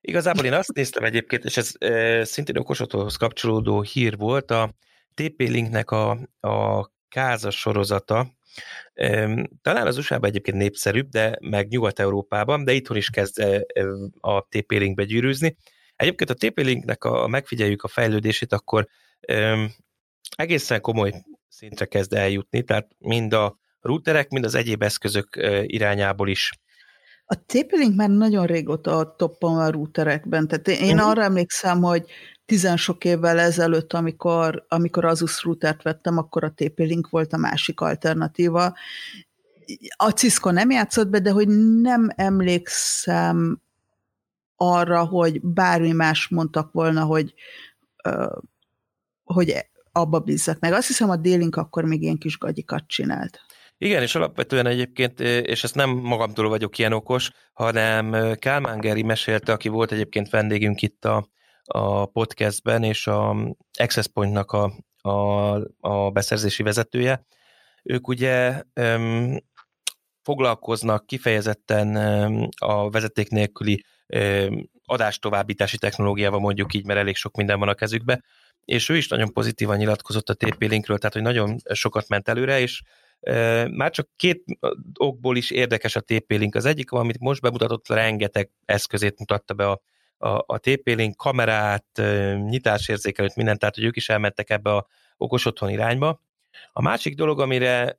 Igazából 0.08 0.46
én 0.46 0.54
azt 0.54 0.74
néztem 0.74 1.04
egyébként, 1.04 1.46
és 1.46 1.58
ez 1.58 1.72
e, 1.78 2.24
szintén 2.24 2.58
okosothoz 2.58 3.16
kapcsolódó 3.16 3.82
hír 3.82 4.18
volt, 4.18 4.52
a 4.52 4.76
TP-Linknek 5.14 5.92
a, 5.92 6.10
a 6.40 6.90
kázas 7.10 7.60
sorozata, 7.60 8.36
talán 9.62 9.88
az 9.88 9.98
USA-ban 9.98 10.30
egyébként 10.30 10.58
népszerűbb, 10.58 11.10
de 11.10 11.38
meg 11.42 11.68
Nyugat-Európában, 11.68 12.64
de 12.64 12.74
itthon 12.74 12.98
is 12.98 13.10
kezd 13.10 13.40
a 14.20 14.42
TP-Linkbe 14.42 15.04
gyűrűzni. 15.04 15.56
Egyébként 15.96 16.30
a 16.30 16.34
TP-Linknek 16.34 17.04
a 17.04 17.28
megfigyeljük 17.28 17.84
a 17.84 17.88
fejlődését, 17.88 18.54
akkor 18.54 18.88
egészen 20.36 20.82
komoly 20.82 21.14
szintre 21.48 21.86
kezd 21.86 22.14
eljutni, 22.14 22.64
tehát 22.64 22.88
mind 22.98 23.34
a 23.34 23.58
routerek, 23.80 24.30
mind 24.30 24.46
az 24.46 24.56
egyéb 24.56 24.84
eszközök 24.84 25.28
irányából 25.62 26.30
is 26.30 26.52
a 27.26 27.36
TP-Link 27.36 27.96
már 27.96 28.10
nagyon 28.10 28.46
régóta 28.46 28.98
a 28.98 29.16
toppon 29.16 29.60
a 29.60 29.72
routerekben, 29.72 30.48
tehát 30.48 30.68
én 30.68 30.94
uh-huh. 30.94 31.10
arra 31.10 31.24
emlékszem, 31.24 31.82
hogy 31.82 32.06
tizen 32.46 32.78
sok 32.78 33.06
évvel 33.06 33.40
ezelőtt, 33.40 33.94
amikor, 33.94 34.66
amikor 34.68 35.06
Asus 35.06 35.44
routert 35.44 35.84
vettem, 35.84 36.18
akkor 36.18 36.44
a 36.44 36.54
TP-Link 36.56 37.10
volt 37.10 37.34
a 37.34 37.38
másik 37.38 37.80
alternatíva. 37.80 38.74
A 39.96 40.10
Cisco 40.10 40.52
nem 40.52 40.72
játszott 40.72 41.08
be, 41.08 41.20
de 41.20 41.32
hogy 41.32 41.48
nem 41.82 42.10
emlékszem 42.16 43.62
arra, 44.56 45.06
hogy 45.06 45.42
bármi 45.42 45.92
más 45.92 46.28
mondtak 46.28 46.72
volna, 46.72 47.04
hogy, 47.04 47.34
hogy 49.24 49.66
abba 49.92 50.20
bízzak 50.20 50.60
meg. 50.60 50.74
Azt 50.74 50.88
hiszem, 50.88 51.10
a 51.10 51.16
D-Link 51.16 51.56
akkor 51.56 51.84
még 51.84 52.02
ilyen 52.02 52.18
kis 52.18 52.38
gagyikat 52.38 52.88
csinált. 52.88 53.40
Igen, 53.78 54.02
és 54.02 54.16
alapvetően 54.16 54.66
egyébként, 54.66 55.20
és 55.20 55.64
ezt 55.64 55.76
nem 55.76 55.90
magamtól 55.90 56.50
vagyok 56.50 56.78
ilyen 56.78 56.94
okos, 56.94 57.32
hanem 57.54 58.36
Kálmán 58.40 58.80
Geri 58.80 59.04
mesélte, 59.04 59.52
aki 59.52 59.68
volt 59.68 59.92
egyébként 59.92 60.30
vendégünk 60.30 60.82
itt 60.82 61.06
a, 61.06 61.28
a 61.64 62.06
podcastben, 62.06 62.84
és 62.84 63.08
a 63.08 63.36
Access 63.80 64.08
Point-nak 64.14 64.52
a, 64.52 64.74
a, 65.10 65.54
a 65.80 66.12
beszerzési 66.12 66.64
vezetője. 66.64 67.26
Ők 67.84 68.08
ugye 68.08 68.62
um, 68.76 69.38
foglalkoznak 70.22 71.06
kifejezetten 71.06 71.96
um, 71.96 72.50
a 72.58 72.90
vezeték 72.90 73.30
nélküli 73.30 73.84
adástovábbítási 74.86 75.78
technológiával, 75.78 76.40
mondjuk 76.40 76.74
így, 76.74 76.86
mert 76.86 77.00
elég 77.00 77.16
sok 77.16 77.36
minden 77.36 77.60
van 77.60 77.70
a 77.70 77.74
kezükbe, 77.74 78.24
és 78.66 78.90
ő 78.90 78.96
is 78.96 79.08
nagyon 79.08 79.34
pozitívan 79.34 79.78
nyilatkozott 79.78 80.30
a 80.30 80.34
TP-Linkről, 80.34 80.98
tehát 80.98 81.14
hogy 81.14 81.22
nagyon 81.24 81.58
sokat 81.74 82.08
ment 82.08 82.30
előre, 82.30 82.60
és 82.60 82.82
már 83.72 83.92
csak 83.92 84.10
két 84.16 84.44
okból 84.94 85.38
is 85.38 85.52
érdekes 85.52 85.96
a 85.96 86.02
TP-Link. 86.02 86.56
Az 86.56 86.66
egyik, 86.66 86.92
amit 86.92 87.20
most 87.20 87.42
bemutatott, 87.42 87.88
rengeteg 87.88 88.50
eszközét 88.66 89.20
mutatta 89.20 89.54
be 89.54 89.70
a, 89.70 89.82
a, 90.18 90.44
a 90.46 90.58
TP-Link, 90.58 91.18
kamerát, 91.18 92.02
nyitásérzékelőt, 92.36 93.36
mindent, 93.36 93.60
tehát 93.60 93.76
hogy 93.76 93.84
ők 93.84 93.96
is 93.96 94.10
elmentek 94.10 94.50
ebbe 94.50 94.74
a 94.76 94.88
okos 95.18 95.46
otthon 95.46 95.70
irányba. 95.70 96.22
A 96.74 96.82
másik 96.82 97.16
dolog, 97.16 97.40
amire 97.40 97.98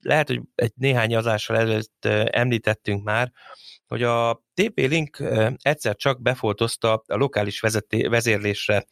lehet, 0.00 0.26
hogy 0.26 0.40
egy 0.54 0.72
néhány 0.76 1.16
azással 1.16 1.56
előtt 1.56 2.04
említettünk 2.30 3.04
már, 3.04 3.32
hogy 3.86 4.02
a 4.02 4.42
TP-Link 4.54 5.22
egyszer 5.56 5.96
csak 5.96 6.22
befoltozta 6.22 7.02
a 7.06 7.16
lokális 7.16 7.60
vezeté, 7.60 8.06
vezérlésre 8.06 8.86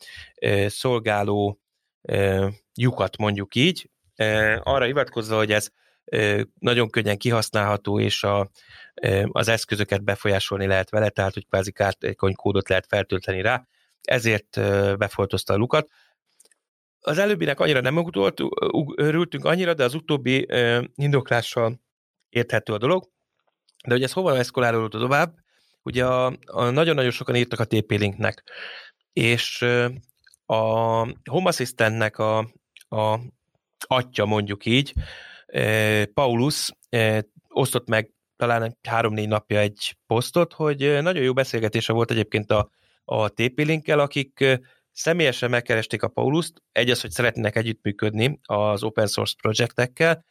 szolgáló 0.67 1.61
lyukat, 2.75 3.17
mondjuk 3.17 3.55
így, 3.55 3.91
arra 4.63 4.85
hivatkozva, 4.85 5.37
hogy 5.37 5.53
ez 5.53 5.69
nagyon 6.59 6.91
könnyen 6.91 7.19
kihasználható, 7.19 8.01
és 8.01 8.23
a, 8.23 8.51
az 9.23 9.49
eszközöket 9.49 10.05
befolyásolni 10.05 10.67
lehet 10.67 10.91
vele, 10.91 11.09
tehát 11.09 11.35
hogy 11.35 11.47
kvázi 11.47 11.73
kártékony 11.73 12.35
kódot 12.35 12.69
lehet 12.69 12.87
feltölteni 12.89 13.41
rá, 13.41 13.67
ezért 14.03 14.61
befoltozta 14.99 15.53
a 15.53 15.57
lukat. 15.57 15.89
Az 17.01 17.19
előbbinek 17.19 17.61
annyira 17.61 17.81
nem 17.81 18.05
örültünk 18.97 19.45
annyira, 19.45 19.75
de 19.75 19.85
az 19.85 19.95
utóbbi 19.95 20.49
indoklással 20.95 21.81
érthető 22.29 22.73
a 22.73 22.79
dolog. 22.79 23.09
De 23.87 23.93
hogy 23.93 24.03
ez 24.03 24.13
hova 24.13 24.37
eszkolálódott 24.37 25.01
tovább, 25.01 25.35
ugye 25.83 26.05
a, 26.05 26.37
a 26.47 26.71
nagyon-nagyon 26.71 27.11
sokan 27.11 27.37
írtak 27.37 27.61
a 27.61 27.65
TP-linknek, 27.65 28.43
és 29.13 29.63
a 30.47 30.57
Home 31.31 31.49
Assistantnek 31.49 32.19
a, 32.19 32.39
a 32.89 33.19
atya 33.87 34.25
mondjuk 34.25 34.65
így, 34.65 34.93
Paulus 36.15 36.71
osztott 37.49 37.89
meg 37.89 38.13
talán 38.37 38.79
három-négy 38.89 39.29
napja 39.29 39.59
egy 39.59 39.97
posztot, 40.07 40.53
hogy 40.53 40.79
nagyon 41.03 41.23
jó 41.23 41.33
beszélgetése 41.33 41.93
volt 41.93 42.11
egyébként 42.11 42.51
a, 42.51 42.71
a 43.05 43.29
TP-linkkel, 43.29 43.99
akik 43.99 44.59
személyesen 44.93 45.51
megkeresték 45.51 46.03
a 46.03 46.09
Paulust, 46.09 46.53
egy 46.73 46.91
az, 46.91 47.01
hogy 47.01 47.11
szeretnének 47.11 47.57
együttműködni 47.57 48.41
az 48.43 48.83
open 48.83 49.07
source 49.07 49.35
projektekkel, 49.41 50.25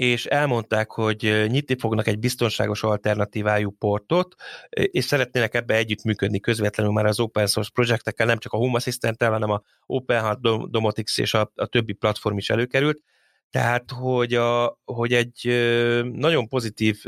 és 0.00 0.26
elmondták, 0.26 0.90
hogy 0.90 1.46
nyitni 1.46 1.76
fognak 1.78 2.06
egy 2.06 2.18
biztonságos 2.18 2.82
alternatívájú 2.82 3.70
portot, 3.70 4.34
és 4.70 5.04
szeretnének 5.04 5.54
ebbe 5.54 5.74
együttműködni 5.74 6.40
közvetlenül 6.40 6.92
már 6.92 7.06
az 7.06 7.20
open 7.20 7.46
source 7.46 7.70
projektekkel, 7.74 8.26
nem 8.26 8.38
csak 8.38 8.52
a 8.52 8.56
Home 8.56 8.76
assistant 8.76 9.22
hanem 9.22 9.50
a 9.50 9.62
OpenHAT, 9.86 10.70
Domotics 10.70 11.18
és 11.18 11.34
a, 11.34 11.52
a 11.54 11.66
többi 11.66 11.92
platform 11.92 12.36
is 12.36 12.50
előkerült. 12.50 13.02
Tehát, 13.50 13.90
hogy, 13.90 14.34
a, 14.34 14.80
hogy 14.84 15.12
egy 15.12 15.46
nagyon 16.12 16.48
pozitív 16.48 17.04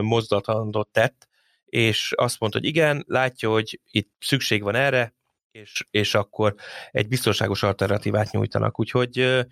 mozdulatot 0.00 0.88
tett, 0.92 1.28
és 1.64 2.12
azt 2.16 2.40
mondta, 2.40 2.58
hogy 2.58 2.68
igen, 2.68 3.04
látja, 3.06 3.50
hogy 3.50 3.80
itt 3.90 4.10
szükség 4.18 4.62
van 4.62 4.74
erre, 4.74 5.14
és, 5.54 5.86
és 5.90 6.14
akkor 6.14 6.54
egy 6.90 7.08
biztonságos 7.08 7.62
alternatívát 7.62 8.30
nyújtanak. 8.30 8.80
Úgyhogy 8.80 9.44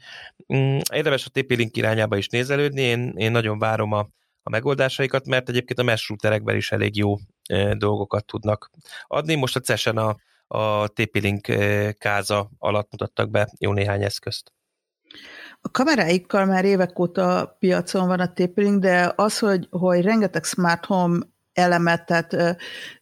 mm, 0.54 0.78
érdemes 0.92 1.26
a 1.26 1.30
TP-Link 1.30 1.76
irányába 1.76 2.16
is 2.16 2.28
nézelődni, 2.28 2.80
én, 2.80 3.12
én 3.16 3.30
nagyon 3.30 3.58
várom 3.58 3.92
a, 3.92 4.08
a 4.42 4.50
megoldásaikat, 4.50 5.26
mert 5.26 5.48
egyébként 5.48 5.78
a 5.78 5.82
mesh 5.82 6.08
routerekben 6.08 6.56
is 6.56 6.72
elég 6.72 6.96
jó 6.96 7.16
e, 7.46 7.74
dolgokat 7.74 8.26
tudnak 8.26 8.70
adni. 9.06 9.34
Most 9.34 9.56
a 9.56 9.60
CES-en 9.60 9.96
a, 9.96 10.16
a 10.46 10.88
TP-Link 10.88 11.48
e, 11.48 11.92
káza 11.92 12.50
alatt 12.58 12.90
mutattak 12.90 13.30
be 13.30 13.48
jó 13.58 13.72
néhány 13.72 14.02
eszközt. 14.02 14.52
A 15.60 15.70
kameráikkal 15.70 16.44
már 16.44 16.64
évek 16.64 16.98
óta 16.98 17.56
piacon 17.58 18.06
van 18.06 18.20
a 18.20 18.32
TP-Link, 18.32 18.80
de 18.80 19.12
az, 19.16 19.38
hogy, 19.38 19.66
hogy 19.70 20.02
rengeteg 20.02 20.44
smart 20.44 20.84
home 20.84 21.18
elemet, 21.52 22.06
tehát 22.06 22.32
ö, 22.32 22.50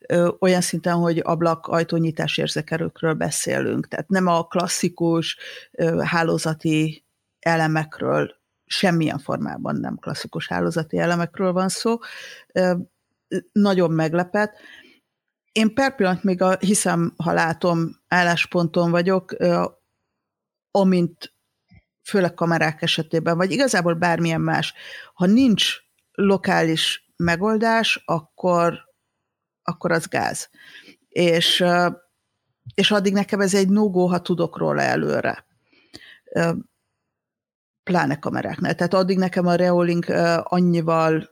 ö, 0.08 0.30
olyan 0.38 0.60
szinten, 0.60 0.94
hogy 0.94 1.18
ablak 1.24 1.66
ajtónyitás 1.66 2.38
érzékelőkről 2.38 3.14
beszélünk, 3.14 3.88
tehát 3.88 4.08
nem 4.08 4.26
a 4.26 4.46
klasszikus 4.46 5.38
ö, 5.70 6.00
hálózati 6.04 7.04
elemekről, 7.38 8.38
semmilyen 8.64 9.18
formában 9.18 9.76
nem 9.76 9.96
klasszikus 9.96 10.48
hálózati 10.48 10.98
elemekről 10.98 11.52
van 11.52 11.68
szó. 11.68 11.98
Ö, 12.52 12.74
nagyon 13.52 13.90
meglepett. 13.90 14.52
én 15.52 15.74
per 15.74 15.94
pillanat 15.94 16.22
még 16.22 16.42
a 16.42 16.56
hiszem, 16.58 17.14
ha 17.16 17.32
látom, 17.32 18.00
állásponton 18.08 18.90
vagyok, 18.90 19.36
amint 20.70 21.34
főleg 22.02 22.34
kamerák 22.34 22.82
esetében, 22.82 23.36
vagy 23.36 23.50
igazából 23.50 23.94
bármilyen 23.94 24.40
más, 24.40 24.74
ha 25.14 25.26
nincs 25.26 25.76
lokális 26.12 27.09
megoldás, 27.20 28.02
akkor, 28.04 28.78
akkor 29.62 29.92
az 29.92 30.06
gáz. 30.06 30.50
És, 31.08 31.64
és 32.74 32.90
addig 32.90 33.12
nekem 33.12 33.40
ez 33.40 33.54
egy 33.54 33.68
no 33.68 34.06
ha 34.06 34.20
tudok 34.20 34.58
róla 34.58 34.80
előre. 34.80 35.46
Pláne 37.82 38.18
kameráknál. 38.18 38.74
Tehát 38.74 38.94
addig 38.94 39.18
nekem 39.18 39.46
a 39.46 39.54
Reolink 39.54 40.06
annyival 40.42 41.30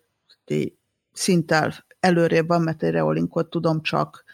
szinttel 1.13 1.75
előrébb 2.01 2.47
van, 2.47 2.63
mert 2.63 2.83
egy 2.83 2.91
Reolinkot 2.91 3.51
tudom 3.51 3.83
csak 3.83 4.25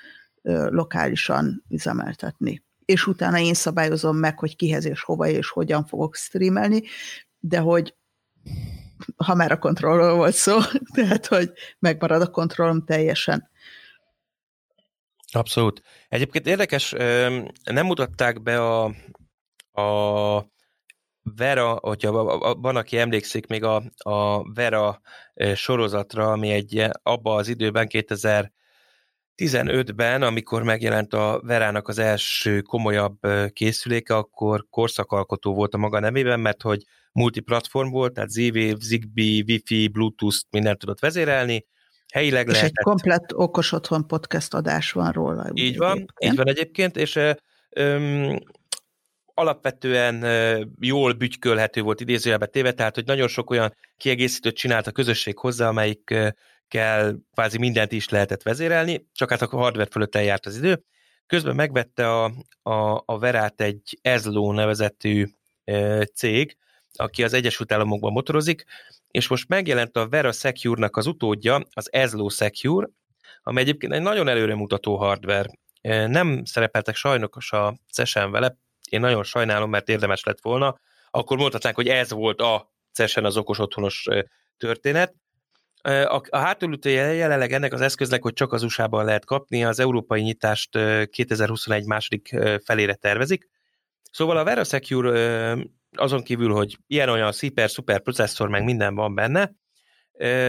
lokálisan 0.68 1.64
üzemeltetni. 1.68 2.64
És 2.84 3.06
utána 3.06 3.38
én 3.38 3.54
szabályozom 3.54 4.16
meg, 4.16 4.38
hogy 4.38 4.56
kihez 4.56 4.84
és 4.84 5.02
hova 5.02 5.26
és 5.28 5.48
hogyan 5.48 5.84
fogok 5.84 6.14
streamelni, 6.14 6.82
de 7.38 7.58
hogy 7.58 7.96
ha 9.16 9.34
már 9.34 9.52
a 9.52 9.58
kontrollról 9.58 10.14
volt 10.14 10.34
szó, 10.34 10.58
tehát 10.94 11.26
hogy 11.26 11.52
megmarad 11.78 12.22
a 12.22 12.30
kontrollom 12.30 12.84
teljesen. 12.84 13.50
Abszolút. 15.32 15.82
Egyébként 16.08 16.46
érdekes, 16.46 16.90
nem 17.64 17.86
mutatták 17.86 18.42
be 18.42 18.62
a, 18.62 18.84
a 19.82 20.52
Vera, 21.36 21.78
hogyha 21.80 22.38
van, 22.54 22.76
aki 22.76 22.98
emlékszik 22.98 23.46
még 23.46 23.64
a, 23.64 23.82
a 23.96 24.52
Vera 24.52 25.00
sorozatra, 25.54 26.32
ami 26.32 26.50
egy 26.50 26.86
abba 27.02 27.34
az 27.34 27.48
időben 27.48 27.86
2015-ben, 27.90 30.22
amikor 30.22 30.62
megjelent 30.62 31.14
a 31.14 31.40
Verának 31.42 31.88
az 31.88 31.98
első 31.98 32.60
komolyabb 32.60 33.18
készüléke, 33.52 34.16
akkor 34.16 34.66
korszakalkotó 34.70 35.54
volt 35.54 35.74
a 35.74 35.78
maga 35.78 35.98
nemében, 35.98 36.40
mert 36.40 36.62
hogy 36.62 36.84
multiplatform 37.14 37.90
volt, 37.90 38.12
tehát 38.12 38.30
Z-Wave, 38.30 38.74
Zigbee, 38.80 39.42
Wi-Fi, 39.46 39.88
Bluetooth, 39.88 40.36
mindent 40.50 40.78
tudott 40.78 41.00
vezérelni, 41.00 41.66
helyileg 42.12 42.46
és 42.46 42.52
lehetett... 42.52 42.76
egy 42.76 42.84
komplett 42.84 43.34
okos 43.34 43.72
otthon 43.72 44.06
podcast 44.06 44.54
adás 44.54 44.92
van 44.92 45.12
róla. 45.12 45.50
Így 45.54 45.76
van, 45.76 45.90
egyébként. 45.96 46.32
így 46.32 46.36
van 46.36 46.48
egyébként, 46.48 46.96
és 46.96 47.18
öm, 47.70 48.38
alapvetően 49.34 50.24
jól 50.80 51.12
bütykölhető 51.12 51.82
volt 51.82 52.00
idézőjelbe 52.00 52.46
téve, 52.46 52.72
tehát 52.72 52.94
hogy 52.94 53.06
nagyon 53.06 53.28
sok 53.28 53.50
olyan 53.50 53.74
kiegészítőt 53.96 54.56
csinált 54.56 54.86
a 54.86 54.92
közösség 54.92 55.38
hozzá, 55.38 55.68
amelyik 55.68 56.14
kell 56.68 57.14
kvázi 57.32 57.58
mindent 57.58 57.92
is 57.92 58.08
lehetett 58.08 58.42
vezérelni, 58.42 59.08
csak 59.12 59.30
hát 59.30 59.42
a 59.42 59.56
hardware 59.56 59.88
fölött 59.90 60.14
eljárt 60.14 60.46
az 60.46 60.56
idő. 60.56 60.82
Közben 61.26 61.54
megvette 61.54 62.10
a, 62.10 62.24
a, 62.62 63.02
a 63.04 63.18
Verát 63.18 63.60
egy 63.60 63.98
Ezlo 64.02 64.52
nevezetű 64.52 65.26
cég, 66.14 66.56
aki 66.96 67.22
az 67.24 67.32
Egyesült 67.32 67.72
Államokban 67.72 68.12
motorozik, 68.12 68.64
és 69.10 69.28
most 69.28 69.48
megjelent 69.48 69.96
a 69.96 70.08
Vera 70.08 70.32
Secure-nak 70.32 70.96
az 70.96 71.06
utódja, 71.06 71.60
az 71.70 71.92
Ezlo 71.92 72.28
Secure, 72.28 72.88
ami 73.42 73.60
egyébként 73.60 73.92
egy 73.92 74.02
nagyon 74.02 74.28
előremutató 74.28 74.96
hardware. 74.96 75.50
Nem 76.06 76.44
szerepeltek 76.44 76.94
sajnos 76.94 77.52
a 77.52 77.78
CESEN 77.92 78.30
vele, 78.30 78.56
én 78.90 79.00
nagyon 79.00 79.22
sajnálom, 79.22 79.70
mert 79.70 79.88
érdemes 79.88 80.24
lett 80.24 80.40
volna, 80.40 80.78
akkor 81.10 81.36
mondhatnánk, 81.36 81.76
hogy 81.76 81.88
ez 81.88 82.10
volt 82.10 82.40
a 82.40 82.72
CESEN 82.92 83.24
az 83.24 83.36
okos 83.36 83.58
otthonos 83.58 84.06
történet. 84.56 85.14
A 86.28 86.38
hátulütője 86.38 87.12
jelenleg 87.12 87.52
ennek 87.52 87.72
az 87.72 87.80
eszköznek, 87.80 88.22
hogy 88.22 88.32
csak 88.32 88.52
az 88.52 88.62
USA-ban 88.62 89.04
lehet 89.04 89.24
kapni, 89.24 89.64
az 89.64 89.78
európai 89.78 90.20
nyitást 90.20 90.78
2021 91.10 91.86
második 91.86 92.36
felére 92.64 92.94
tervezik. 92.94 93.48
Szóval 94.10 94.36
a 94.36 94.44
VeraSecure 94.44 95.56
azon 95.96 96.22
kívül, 96.22 96.52
hogy 96.52 96.78
ilyen-olyan 96.86 97.32
szuper-szuper 97.32 98.00
processzor, 98.02 98.48
meg 98.48 98.64
minden 98.64 98.94
van 98.94 99.14
benne, 99.14 99.52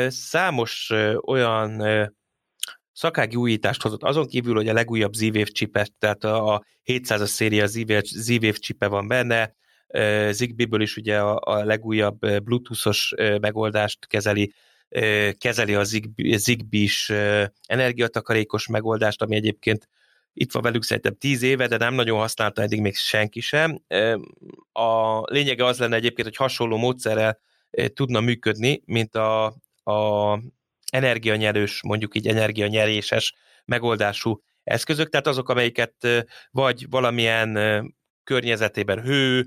számos 0.07 0.91
olyan 1.21 1.83
szakági 2.91 3.35
újítást 3.35 3.81
hozott, 3.81 4.03
azon 4.03 4.27
kívül, 4.27 4.55
hogy 4.55 4.67
a 4.67 4.73
legújabb 4.73 5.13
Z-Wave 5.13 5.43
chipet, 5.43 5.91
tehát 5.99 6.23
a 6.23 6.65
700-as 6.85 7.25
széria 7.25 7.65
Z-Wave 8.01 8.51
csipe 8.51 8.87
van 8.87 9.07
benne, 9.07 9.55
Zigbee-ből 10.31 10.81
is 10.81 10.97
ugye 10.97 11.19
a, 11.19 11.39
a 11.43 11.63
legújabb 11.63 12.19
Bluetooth-os 12.43 13.13
megoldást 13.41 14.07
kezeli, 14.07 14.53
kezeli 15.37 15.75
a 15.75 15.83
Zigbee-s 16.35 17.09
energiatakarékos 17.65 18.67
megoldást, 18.67 19.21
ami 19.21 19.35
egyébként 19.35 19.89
itt 20.37 20.51
van 20.51 20.61
velük 20.61 20.83
szerintem 20.83 21.15
tíz 21.15 21.41
éve, 21.41 21.67
de 21.67 21.77
nem 21.77 21.93
nagyon 21.93 22.19
használta 22.19 22.61
eddig 22.61 22.81
még 22.81 22.95
senki 22.95 23.39
sem. 23.39 23.79
A 24.71 25.19
lényege 25.21 25.65
az 25.65 25.79
lenne 25.79 25.95
egyébként, 25.95 26.27
hogy 26.27 26.37
hasonló 26.37 26.77
módszerrel 26.77 27.39
tudna 27.93 28.19
működni, 28.19 28.81
mint 28.85 29.15
a, 29.15 29.45
a 29.83 30.39
energianyerős, 30.91 31.83
mondjuk 31.83 32.15
így 32.15 32.27
energianyeréses 32.27 33.33
megoldású 33.65 34.41
eszközök, 34.63 35.09
tehát 35.09 35.27
azok, 35.27 35.49
amelyiket 35.49 35.93
vagy 36.51 36.89
valamilyen 36.89 37.57
környezetében 38.23 39.01
hő, 39.01 39.45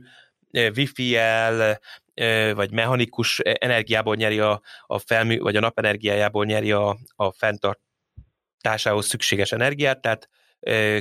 wifi-el, 0.77 1.81
vagy 2.55 2.70
mechanikus 2.70 3.38
energiából 3.38 4.16
nyeri 4.16 4.38
a, 4.38 4.62
a 4.87 4.98
felmű, 4.98 5.38
vagy 5.38 5.57
a 5.57 5.61
napenergiájából 5.61 6.44
nyeri 6.44 6.72
a, 6.72 6.98
a 7.16 7.33
fenntartásához 7.33 9.07
szükséges 9.07 9.53
energiát, 9.53 10.01
tehát 10.01 10.29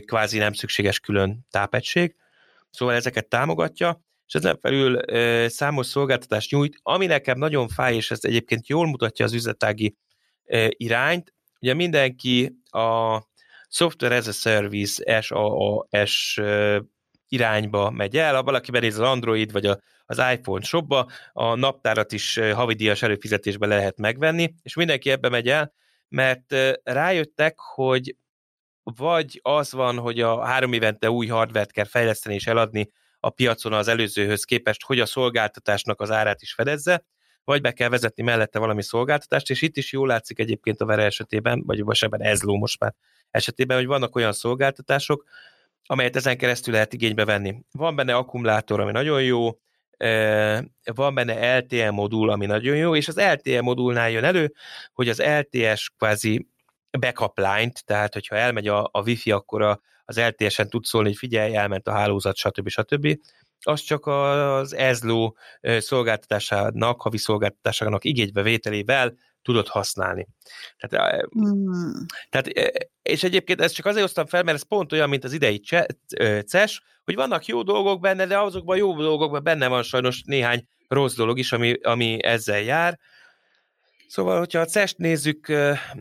kvázi 0.06 0.38
nem 0.38 0.54
szükséges 0.54 1.00
külön 1.00 1.46
tápegység. 1.50 2.16
Szóval 2.70 2.96
ezeket 2.96 3.28
támogatja, 3.28 4.02
és 4.28 4.34
ezen 4.34 4.58
felül 4.62 5.00
számos 5.50 5.86
szolgáltatást 5.86 6.52
nyújt, 6.52 6.80
ami 6.82 7.06
nekem 7.06 7.38
nagyon 7.38 7.68
fáj, 7.68 7.96
és 7.96 8.12
ez 8.12 8.20
egyébként 8.22 8.68
jól 8.68 8.88
mutatja 8.88 9.26
az 9.26 9.34
üzletági 9.34 9.96
irányt. 10.70 11.34
Ugye 11.62 11.74
mindenki 11.74 12.56
a 12.70 13.22
Software 13.70 14.16
as 14.16 14.28
a 14.28 14.32
Service, 14.32 15.22
SaaS 15.22 16.40
irányba 17.28 17.90
megy 17.90 18.18
el, 18.18 18.36
ha 18.36 18.44
valaki 18.44 18.72
benéz 18.72 19.00
az 19.00 19.08
Android 19.10 19.52
vagy 19.52 19.66
a, 19.66 19.80
az 20.06 20.22
iPhone 20.34 20.64
shopba, 20.64 21.10
a 21.34 21.56
naptárat 21.56 22.12
is 22.12 22.40
havidíjas 22.54 23.02
előfizetésbe 23.02 23.68
lehet 23.68 23.98
megvenni, 23.98 24.54
és 24.62 24.76
mindenki 24.76 25.10
ebbe 25.10 25.30
megy 25.30 25.50
el, 25.50 25.74
mert 26.10 26.56
rájöttek, 26.84 27.58
hogy 27.58 28.16
vagy 28.96 29.40
az 29.44 29.72
van, 29.72 29.98
hogy 29.98 30.22
a 30.22 30.46
három 30.46 30.74
évente 30.74 31.10
új 31.10 31.28
hardvert 31.28 31.72
kell 31.72 31.86
fejleszteni 31.86 32.36
és 32.36 32.48
eladni 32.48 32.92
a 33.20 33.30
piacon 33.30 33.74
az 33.74 33.88
előzőhöz 33.88 34.44
képest, 34.44 34.84
hogy 34.84 35.00
a 35.00 35.06
szolgáltatásnak 35.06 36.02
az 36.02 36.12
árát 36.12 36.42
is 36.42 36.54
fedezze, 36.54 37.06
vagy 37.44 37.62
be 37.62 37.72
kell 37.72 37.90
vezetni 37.90 38.24
mellette 38.24 38.60
valami 38.60 38.84
szolgáltatást, 38.84 39.50
és 39.50 39.62
itt 39.62 39.78
is 39.78 39.92
jól 39.92 40.08
látszik 40.08 40.40
egyébként 40.40 40.82
a 40.82 40.86
Vere 40.86 41.04
esetében, 41.04 41.64
vagy 41.66 41.84
ebben 42.00 42.22
Ezló 42.22 42.58
most 42.58 42.80
már 42.80 42.94
esetében, 43.32 43.78
hogy 43.78 43.86
vannak 43.86 44.16
olyan 44.16 44.34
szolgáltatások, 44.34 45.24
amelyet 45.86 46.16
ezen 46.16 46.38
keresztül 46.38 46.74
lehet 46.74 46.94
igénybe 46.94 47.26
venni. 47.26 47.56
Van 47.72 47.96
benne 47.96 48.16
akkumulátor, 48.16 48.80
ami 48.80 48.92
nagyon 48.92 49.24
jó, 49.24 49.60
van 50.84 51.14
benne 51.14 51.58
LTE 51.58 51.92
modul, 51.92 52.30
ami 52.30 52.46
nagyon 52.46 52.76
jó, 52.76 52.96
és 52.96 53.08
az 53.08 53.20
LTE 53.20 53.62
modulnál 53.62 54.10
jön 54.10 54.24
elő, 54.24 54.54
hogy 54.94 55.10
az 55.10 55.24
LTS 55.24 55.90
kvázi 55.98 56.48
backup 57.00 57.38
line-t, 57.38 57.86
tehát 57.86 58.14
hogyha 58.14 58.36
elmegy 58.36 58.68
a, 58.68 58.90
a 58.92 59.02
Wi-Fi, 59.02 59.32
akkor 59.32 59.62
a, 59.62 59.82
az 60.06 60.20
LTS-en 60.20 60.70
tud 60.70 60.86
szólni, 60.86 61.08
hogy 61.08 61.18
figyelj, 61.18 61.56
elment 61.56 61.88
a 61.88 61.92
hálózat, 61.92 62.36
stb. 62.36 62.70
stb 62.70 63.18
az 63.62 63.82
csak 63.82 64.06
az 64.06 64.76
ezló 64.76 65.38
szolgáltatásának, 65.62 67.02
havi 67.02 67.18
szolgáltatásának 67.18 68.04
igénybevételével 68.04 69.14
tudod 69.42 69.68
használni. 69.68 70.28
Tehát, 70.78 71.26
hmm. 71.30 72.06
tehát, 72.30 72.48
és 73.02 73.24
egyébként 73.24 73.62
ezt 73.62 73.76
csak 73.76 73.86
azért 73.86 74.02
hoztam 74.02 74.26
fel, 74.26 74.44
mert 74.44 74.58
ez 74.58 74.68
pont 74.68 74.94
olyan, 74.94 75.10
mint 75.10 75.24
az 75.24 75.34
idei 75.34 75.62
CES, 76.46 76.82
hogy 77.04 77.16
vannak 77.16 77.46
jó 77.46 77.62
dolgok 77.62 78.02
benne, 78.02 78.26
de 78.26 78.40
azokban 78.40 78.76
a 78.76 78.80
jó 78.80 78.96
dolgokban 78.96 79.44
benne 79.44 79.68
van 79.68 79.84
sajnos 79.84 80.22
néhány 80.26 80.68
rossz 80.88 81.16
dolog 81.16 81.38
is, 81.38 81.52
ami, 81.52 81.74
ami 81.82 82.24
ezzel 82.24 82.62
jár. 82.62 83.00
Szóval, 84.08 84.38
hogyha 84.38 84.60
a 84.60 84.66
CES-t 84.66 84.98
nézzük, 84.98 85.54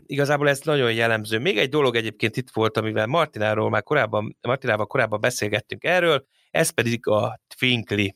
igazából 0.05 0.49
ez 0.49 0.59
nagyon 0.59 0.93
jellemző. 0.93 1.39
Még 1.39 1.57
egy 1.57 1.69
dolog 1.69 1.95
egyébként 1.95 2.37
itt 2.37 2.49
volt, 2.53 2.77
amivel 2.77 3.05
Martináról 3.05 3.69
már 3.69 3.83
korábban, 3.83 4.37
Martinával 4.41 4.85
korábban 4.85 5.19
beszélgettünk 5.19 5.83
erről, 5.83 6.25
ez 6.51 6.69
pedig 6.69 7.07
a 7.07 7.41
Twinkly. 7.57 8.15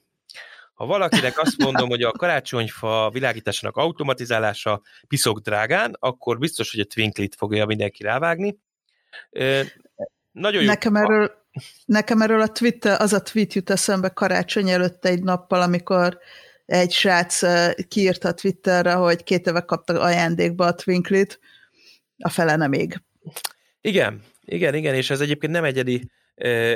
Ha 0.74 0.86
valakinek 0.86 1.40
azt 1.40 1.58
mondom, 1.58 1.90
hogy 1.90 2.04
a 2.04 2.12
karácsonyfa 2.12 3.10
világításának 3.14 3.78
automatizálása 3.78 4.82
piszok 5.08 5.40
drágán, 5.40 5.96
akkor 6.00 6.38
biztos, 6.38 6.72
hogy 6.72 6.80
a 6.80 6.86
Twinkly-t 6.86 7.36
fogja 7.36 7.66
mindenki 7.66 8.04
rávágni. 8.04 8.58
Nagyon 10.32 10.62
jó. 10.62 10.68
Nekem 10.68 10.96
erről, 10.96 11.32
nekem 11.86 12.22
erről 12.22 12.42
a 12.42 12.52
Twitter, 12.52 13.02
az 13.02 13.14
a 13.14 13.22
tweet 13.22 13.54
jut 13.54 13.70
eszembe 13.70 14.10
karácsony 14.10 14.70
előtt 14.70 15.06
egy 15.06 15.24
nappal, 15.24 15.62
amikor 15.62 16.20
egy 16.72 16.92
srác 16.92 17.40
kiírta 17.88 18.34
Twitterre, 18.34 18.94
hogy 18.94 19.24
két 19.24 19.48
éve 19.48 19.62
kapta 19.62 20.02
ajándékba 20.02 20.66
a 20.66 20.74
Twinklit, 20.74 21.40
a 22.18 22.30
fele 22.30 22.56
nem 22.56 22.70
még. 22.70 23.02
Igen, 23.82 24.24
igen, 24.46 24.76
igen, 24.76 24.96
és 24.96 25.10
ez 25.10 25.20
egyébként 25.20 25.52
nem 25.52 25.64
egyedi 25.64 26.10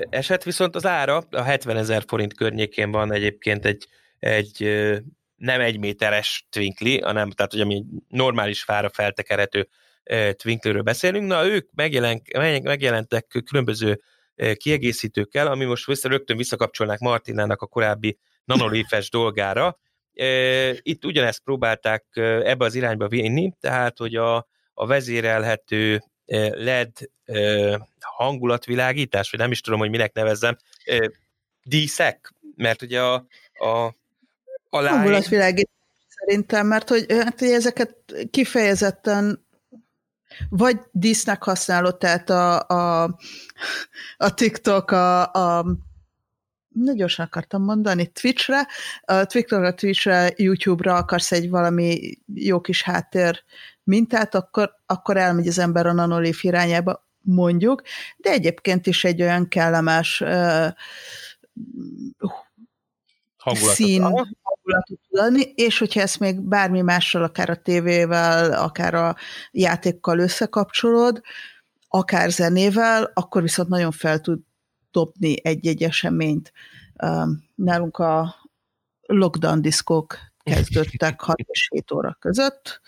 eset, 0.10 0.44
viszont 0.44 0.76
az 0.76 0.86
ára 0.86 1.28
a 1.32 1.42
70 1.42 1.78
ezer 1.78 2.04
forint 2.08 2.34
környékén 2.34 2.92
van 2.92 3.14
egyébként 3.14 3.66
egy, 3.66 3.88
egy 4.20 4.64
nem 5.36 5.62
egy 5.62 5.80
méteres 5.80 6.48
twinkli, 6.50 7.00
hanem 7.00 7.30
tehát, 7.30 7.52
hogy 7.52 7.62
ami 7.62 7.86
normális 8.08 8.64
fára 8.64 8.90
feltekerhető 8.90 9.68
twinkliről 10.32 10.82
beszélünk. 10.82 11.28
Na, 11.28 11.46
ők 11.46 11.70
megjelent, 11.74 12.34
megjelentek 12.64 13.42
különböző 13.46 14.02
kiegészítőkkel, 14.56 15.48
ami 15.48 15.66
most 15.66 15.86
vissza, 15.86 16.10
rögtön 16.10 16.38
visszakapcsolnák 16.38 17.00
Martinának 17.00 17.62
a 17.62 17.68
korábbi 17.68 18.18
nanolifes 18.46 19.10
dolgára. 19.10 19.78
Itt 20.82 21.06
ugyanezt 21.06 21.44
próbálták 21.44 22.06
ebbe 22.44 22.66
az 22.66 22.76
irányba 22.76 23.08
vinni, 23.08 23.54
tehát, 23.60 23.98
hogy 23.98 24.16
a, 24.16 24.48
a 24.74 24.86
vezérelhető 24.86 26.04
LED 26.52 26.92
hangulatvilágítás, 28.00 29.30
vagy 29.32 29.40
nem 29.40 29.52
is 29.52 29.62
tudom, 29.62 29.80
hogy 29.80 29.90
minek 29.90 30.14
nevezzem, 30.14 30.58
díszek, 31.64 32.34
mert 32.56 32.82
ugye 32.82 33.02
a, 33.02 33.26
a, 33.54 33.96
a 34.70 34.80
lány... 34.80 34.94
Hangulatvilágítás 34.94 35.74
szerintem, 36.08 36.68
mert 36.68 36.90
hogy, 36.90 37.06
hát, 37.10 37.40
hogy 37.40 37.50
ezeket 37.52 37.96
kifejezetten 38.32 39.46
vagy 40.50 40.80
dísznek 40.92 41.44
használod, 41.44 41.98
tehát 41.98 42.30
a, 42.30 42.68
a, 42.68 43.04
a 44.18 44.34
TikTok, 44.34 44.92
a, 44.92 45.32
a 45.32 45.66
nagyon 46.76 46.96
gyorsan 46.96 47.26
akartam 47.26 47.64
mondani, 47.64 48.08
Twitchre, 48.08 48.68
a 49.02 49.26
Twitchre, 49.76 50.34
YouTube-ra 50.36 50.96
akarsz 50.96 51.32
egy 51.32 51.50
valami 51.50 52.18
jó 52.34 52.62
kis 52.62 52.84
háttér 52.84 53.44
mintát, 53.84 54.36
akkor, 54.36 54.72
akkor 54.86 55.18
elmegy 55.18 55.48
az 55.48 55.60
ember 55.60 55.86
a 55.86 55.94
nanolif 55.94 56.44
irányába, 56.44 57.08
mondjuk, 57.22 57.82
de 58.18 58.30
egyébként 58.30 58.88
is 58.88 59.04
egy 59.04 59.22
olyan 59.22 59.48
kellemes 59.48 60.22
uh, 60.22 60.68
hangulatot. 63.38 63.76
szín 63.76 64.02
hangulatot 64.02 65.00
adni, 65.10 65.42
és 65.42 65.80
hogyha 65.80 66.02
ezt 66.02 66.20
még 66.20 66.42
bármi 66.42 66.82
mással, 66.82 67.24
akár 67.24 67.50
a 67.50 67.56
tévével, 67.56 68.52
akár 68.52 68.94
a 68.94 69.16
játékkal 69.52 70.20
összekapcsolod, 70.20 71.22
akár 71.88 72.32
zenével, 72.32 73.12
akkor 73.14 73.42
viszont 73.42 73.70
nagyon 73.70 73.92
fel 73.92 74.20
tud 74.20 74.40
dobni 74.96 75.36
egy-egy 75.44 75.84
eseményt. 75.84 76.52
Nálunk 77.56 77.98
a 77.98 78.36
lockdown 79.02 79.62
diszkók 79.62 80.18
kezdődtek 80.44 81.22
6 81.22 81.40
és 81.40 81.68
7 81.72 81.92
óra 81.92 82.18
között, 82.20 82.82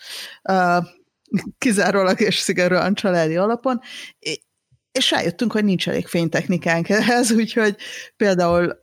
kizárólag 1.58 2.20
és 2.20 2.36
szigorúan 2.36 2.94
családi 2.94 3.36
alapon, 3.36 3.80
és 4.92 5.10
rájöttünk, 5.10 5.52
hogy 5.52 5.64
nincs 5.64 5.88
elég 5.88 6.06
fénytechnikánk 6.06 6.88
ehhez, 6.88 7.30
úgyhogy 7.32 7.76
például 8.16 8.78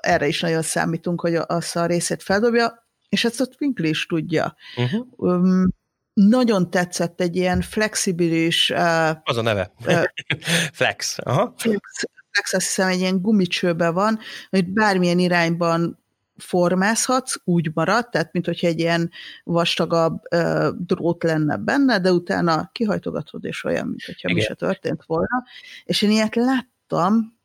erre 0.00 0.26
is 0.26 0.40
nagyon 0.40 0.62
számítunk, 0.62 1.20
hogy 1.20 1.34
azt 1.34 1.76
a 1.76 1.86
részét 1.86 2.22
feldobja, 2.22 2.88
és 3.08 3.24
ezt 3.24 3.40
a 3.40 3.46
Twinkle 3.46 3.88
is 3.88 4.06
tudja. 4.06 4.56
Uh-huh. 4.76 5.06
Um, 5.16 5.68
nagyon 6.12 6.70
tetszett 6.70 7.20
egy 7.20 7.36
ilyen 7.36 7.60
flexibilis... 7.60 8.70
Uh, 8.70 9.08
Az 9.22 9.36
a 9.36 9.42
neve. 9.42 9.72
Uh, 9.86 10.04
Flex. 10.78 11.18
Aha. 11.22 11.54
Flex. 11.56 12.04
Azt 12.44 12.66
hiszem, 12.66 12.88
egy 12.88 12.98
ilyen 12.98 13.20
gumicsőbe 13.20 13.90
van, 13.90 14.18
hogy 14.50 14.66
bármilyen 14.66 15.18
irányban 15.18 15.98
formázhatsz, 16.36 17.36
úgy 17.44 17.70
marad, 17.74 18.08
tehát 18.08 18.32
mint 18.32 18.46
hogyha 18.46 18.66
egy 18.66 18.78
ilyen 18.78 19.10
vastagabb 19.44 20.20
uh, 20.30 20.68
drót 20.86 21.22
lenne 21.22 21.56
benne, 21.56 21.98
de 21.98 22.12
utána 22.12 22.70
kihajtogatod, 22.72 23.44
és 23.44 23.64
olyan, 23.64 23.86
mint 23.86 24.04
hogyha 24.04 24.32
mi 24.32 24.40
se 24.40 24.54
történt 24.54 25.02
volna. 25.06 25.44
És 25.84 26.02
én 26.02 26.10
ilyet 26.10 26.34
láttam 26.34 27.38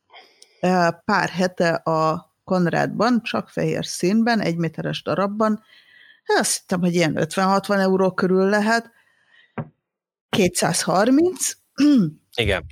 uh, 0.61 0.87
pár 1.05 1.29
hete 1.29 1.69
a 1.73 2.31
Konrádban, 2.43 3.21
csak 3.23 3.49
fehér 3.49 3.85
színben, 3.85 4.39
egy 4.39 4.57
méteres 4.57 5.03
darabban, 5.03 5.63
hát 6.23 6.39
azt 6.39 6.59
hittem, 6.59 6.79
hogy 6.79 6.93
ilyen 6.93 7.15
50-60 7.19 7.79
euró 7.79 8.11
körül 8.11 8.49
lehet, 8.49 8.91
230, 10.29 11.51
Igen. 12.35 12.65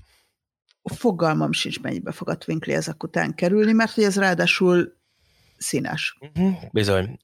Fogalmam 0.84 1.52
sincs, 1.52 1.82
mennyibe 1.82 2.12
fog 2.12 2.30
a 2.30 2.38
Twinkly 2.38 2.74
ezek 2.74 3.04
után 3.04 3.36
kerülni, 3.36 3.72
mert 3.72 3.94
hogy 3.94 4.04
ez 4.04 4.17
ráadásul 4.17 5.00
színes. 5.58 6.17
Uh-huh, 6.20 6.54
bizony. 6.72 7.20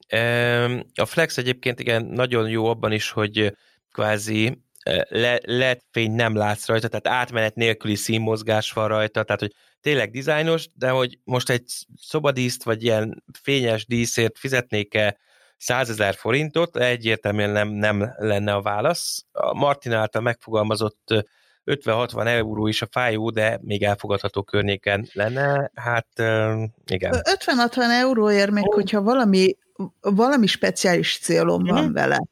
A 0.96 1.06
Flex 1.06 1.38
egyébként 1.38 1.80
igen, 1.80 2.06
nagyon 2.06 2.50
jó 2.50 2.65
abban 2.65 2.91
is, 2.91 3.10
hogy 3.12 3.54
kvázi 3.91 4.62
le, 5.10 5.39
LED 5.43 5.80
fény 5.91 6.12
nem 6.12 6.36
látsz 6.36 6.67
rajta, 6.67 6.88
tehát 6.88 7.22
átmenet 7.22 7.56
nélküli 7.56 7.96
színmozgás 7.96 8.72
van 8.72 8.88
rajta, 8.88 9.24
tehát 9.24 9.41
hogy 9.41 9.54
tényleg 9.82 10.12
dizájnos, 10.12 10.67
de 10.74 10.89
hogy 10.89 11.20
most 11.24 11.50
egy 11.50 11.72
szobadíszt, 12.02 12.63
vagy 12.63 12.84
ilyen 12.84 13.24
fényes 13.41 13.86
díszért 13.86 14.38
fizetnék-e 14.38 15.17
100 15.58 15.89
ezer 15.89 16.15
forintot, 16.15 16.78
egyértelműen 16.78 17.50
nem, 17.50 17.70
nem 17.70 18.13
lenne 18.17 18.54
a 18.54 18.62
válasz. 18.62 19.26
A 19.32 19.54
Martin 19.54 19.91
által 19.91 20.22
megfogalmazott 20.22 21.28
50-60 21.67 22.27
euró 22.27 22.67
is 22.67 22.82
a 22.82 22.88
fájó, 22.91 23.30
de 23.30 23.60
még 23.62 23.84
elfogadható 23.84 24.43
környéken 24.43 25.10
lenne, 25.13 25.71
hát 25.75 26.08
igen. 26.86 27.13
50-60 27.13 27.77
euróért 28.01 28.51
még, 28.51 28.67
oh. 28.67 28.73
hogyha 28.73 29.01
valami, 29.01 29.58
valami 30.01 30.47
speciális 30.47 31.19
célom 31.19 31.62
mm-hmm. 31.62 31.73
van 31.73 31.84
mhm. 31.84 31.93
vele, 31.93 32.23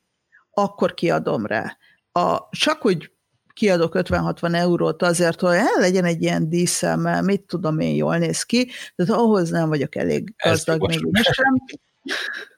akkor 0.52 0.94
kiadom 0.94 1.46
rá. 1.46 1.78
A, 2.12 2.50
csak 2.50 2.82
hogy 2.82 3.12
kiadok 3.54 3.94
50-60 3.96 4.56
eurót 4.56 5.02
azért, 5.02 5.40
hogy 5.40 5.56
el 5.56 5.80
legyen 5.80 6.06
egy 6.06 6.22
ilyen 6.22 6.50
díszem, 6.50 7.26
mit 7.26 7.42
tudom 7.42 7.80
én, 7.80 7.96
jól 7.96 8.18
néz 8.18 8.44
ki, 8.44 8.70
de 8.96 9.14
ahhoz 9.14 9.50
nem 9.50 9.70
vagyok 9.70 9.96
elég 9.96 10.34
gazdag 10.44 10.88
még 10.88 11.24
sem. 11.24 11.54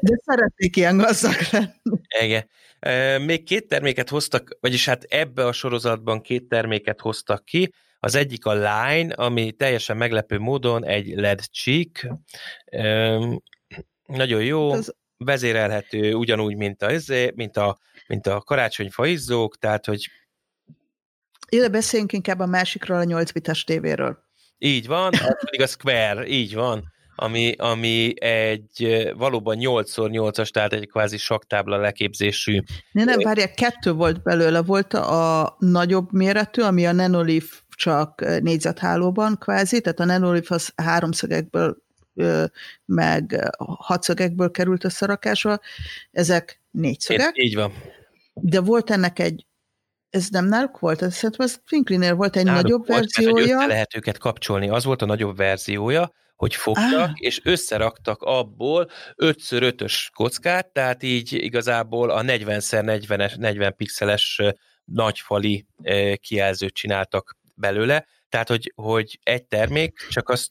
De 0.00 0.20
szeretnék 0.24 0.76
ilyen 0.76 0.96
gazdag 0.96 1.34
lenni. 1.50 2.00
Igen. 2.20 2.48
Még 3.20 3.44
két 3.44 3.68
terméket 3.68 4.08
hoztak, 4.08 4.56
vagyis 4.60 4.84
hát 4.84 5.02
ebbe 5.02 5.46
a 5.46 5.52
sorozatban 5.52 6.20
két 6.20 6.48
terméket 6.48 7.00
hoztak 7.00 7.44
ki. 7.44 7.72
Az 8.00 8.14
egyik 8.14 8.46
a 8.46 8.52
Line, 8.52 9.14
ami 9.14 9.52
teljesen 9.52 9.96
meglepő 9.96 10.38
módon 10.38 10.84
egy 10.84 11.14
LED 11.14 11.40
cheek. 11.40 12.12
Nagyon 14.06 14.42
jó, 14.42 14.72
vezérelhető 15.16 16.14
ugyanúgy, 16.14 16.56
mint 16.56 16.82
a, 16.82 16.90
mint 17.34 17.56
a, 17.56 17.78
mint 18.06 18.26
a 18.26 18.40
karácsonyfa 18.40 19.06
izzók, 19.06 19.58
tehát, 19.58 19.86
hogy 19.86 20.10
ide 21.48 21.68
beszéljünk 21.68 22.12
inkább 22.12 22.38
a 22.38 22.46
másikról, 22.46 22.98
a 22.98 23.04
8 23.04 23.30
bites 23.30 23.64
tévéről. 23.64 24.18
Így 24.58 24.86
van, 24.86 25.12
az 25.12 25.44
pedig 25.44 25.60
a 25.60 25.66
Square, 25.66 26.26
így 26.26 26.54
van 26.54 26.92
ami, 27.20 27.54
ami 27.56 28.22
egy 28.22 29.08
valóban 29.16 29.56
8x8-as, 29.60 30.48
tehát 30.48 30.72
egy 30.72 30.88
kvázi 30.88 31.16
saktábla 31.16 31.76
leképzésű. 31.76 32.62
Ne, 32.92 33.04
nem, 33.04 33.18
várják, 33.18 33.54
kettő 33.54 33.92
volt 33.92 34.22
belőle. 34.22 34.62
Volt 34.62 34.94
a 34.94 35.56
nagyobb 35.58 36.12
méretű, 36.12 36.62
ami 36.62 36.86
a 36.86 36.92
Nanolif 36.92 37.60
csak 37.76 38.40
négyzethálóban 38.40 39.36
kvázi, 39.38 39.80
tehát 39.80 40.00
a 40.00 40.04
Nanolif 40.04 40.50
az 40.50 40.72
háromszögekből 40.76 41.76
meg 42.84 43.50
hatszögekből 43.78 44.50
került 44.50 44.84
összerakásba, 44.84 45.60
ezek 46.10 46.60
négyszögek. 46.70 47.30
Így 47.42 47.54
van. 47.54 47.72
De 48.34 48.60
volt 48.60 48.90
ennek 48.90 49.18
egy 49.18 49.46
ez 50.10 50.28
nem 50.28 50.46
náluk 50.46 50.78
volt? 50.78 51.02
Ez 51.02 51.14
szerintem 51.14 51.46
ez 51.46 51.60
Twinklinél 51.68 52.14
volt 52.14 52.36
egy 52.36 52.44
náluk 52.44 52.62
nagyobb 52.62 52.86
volt, 52.86 53.14
verziója. 53.14 53.56
Mert, 53.56 53.68
lehet 53.68 53.96
őket 53.96 54.18
kapcsolni. 54.18 54.68
Az 54.68 54.84
volt 54.84 55.02
a 55.02 55.06
nagyobb 55.06 55.36
verziója, 55.36 56.12
hogy 56.38 56.54
fogtak, 56.54 57.08
ah. 57.08 57.12
és 57.14 57.40
összeraktak 57.44 58.22
abból 58.22 58.90
5x5-ös 59.16 60.06
kockát, 60.14 60.66
tehát 60.66 61.02
így 61.02 61.32
igazából 61.32 62.10
a 62.10 62.22
40x40 62.22 63.36
40 63.36 63.74
pixeles 63.76 64.42
nagyfali 64.84 65.66
kijelzőt 66.14 66.74
csináltak 66.74 67.36
belőle, 67.54 68.06
tehát 68.28 68.48
hogy, 68.48 68.72
hogy 68.74 69.18
egy 69.22 69.44
termék, 69.44 69.98
csak 70.10 70.28
azt 70.28 70.50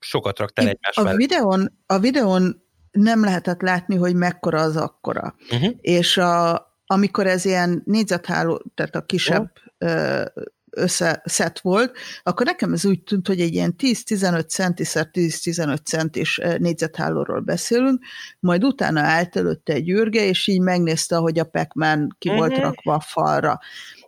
sokat 0.00 0.38
raktál 0.38 0.68
egymás 0.68 0.96
a 0.96 1.02
mellett. 1.02 1.18
Videón, 1.18 1.78
a 1.86 1.98
videón 1.98 2.62
nem 2.90 3.24
lehetett 3.24 3.60
látni, 3.60 3.96
hogy 3.96 4.14
mekkora 4.14 4.60
az 4.60 4.76
akkora. 4.76 5.34
Uh-huh. 5.50 5.74
És 5.80 6.16
a, 6.16 6.66
amikor 6.86 7.26
ez 7.26 7.44
ilyen 7.44 7.82
négyzetháló, 7.84 8.62
tehát 8.74 8.94
a 8.94 9.04
kisebb 9.04 9.52
oh 9.78 10.28
összeszett 10.76 11.58
volt, 11.58 11.96
akkor 12.22 12.46
nekem 12.46 12.72
ez 12.72 12.86
úgy 12.86 13.02
tűnt, 13.02 13.26
hogy 13.26 13.40
egy 13.40 13.54
ilyen 13.54 13.74
10-15 13.78 14.48
centiszer 14.48 15.08
10-15 15.12 15.84
centis 15.84 16.40
négyzethálóról 16.58 17.40
beszélünk, 17.40 18.04
majd 18.40 18.64
utána 18.64 19.00
állt 19.00 19.36
előtte 19.36 19.72
egy 19.72 19.90
űrge, 19.90 20.24
és 20.24 20.46
így 20.46 20.60
megnézte, 20.60 21.16
hogy 21.16 21.38
a 21.38 21.44
pac 21.44 21.72
ki 22.18 22.28
uh-huh. 22.28 22.36
volt 22.36 22.52
mhm. 22.52 22.60
rakva 22.60 22.94
a 22.94 23.00
falra. 23.00 23.58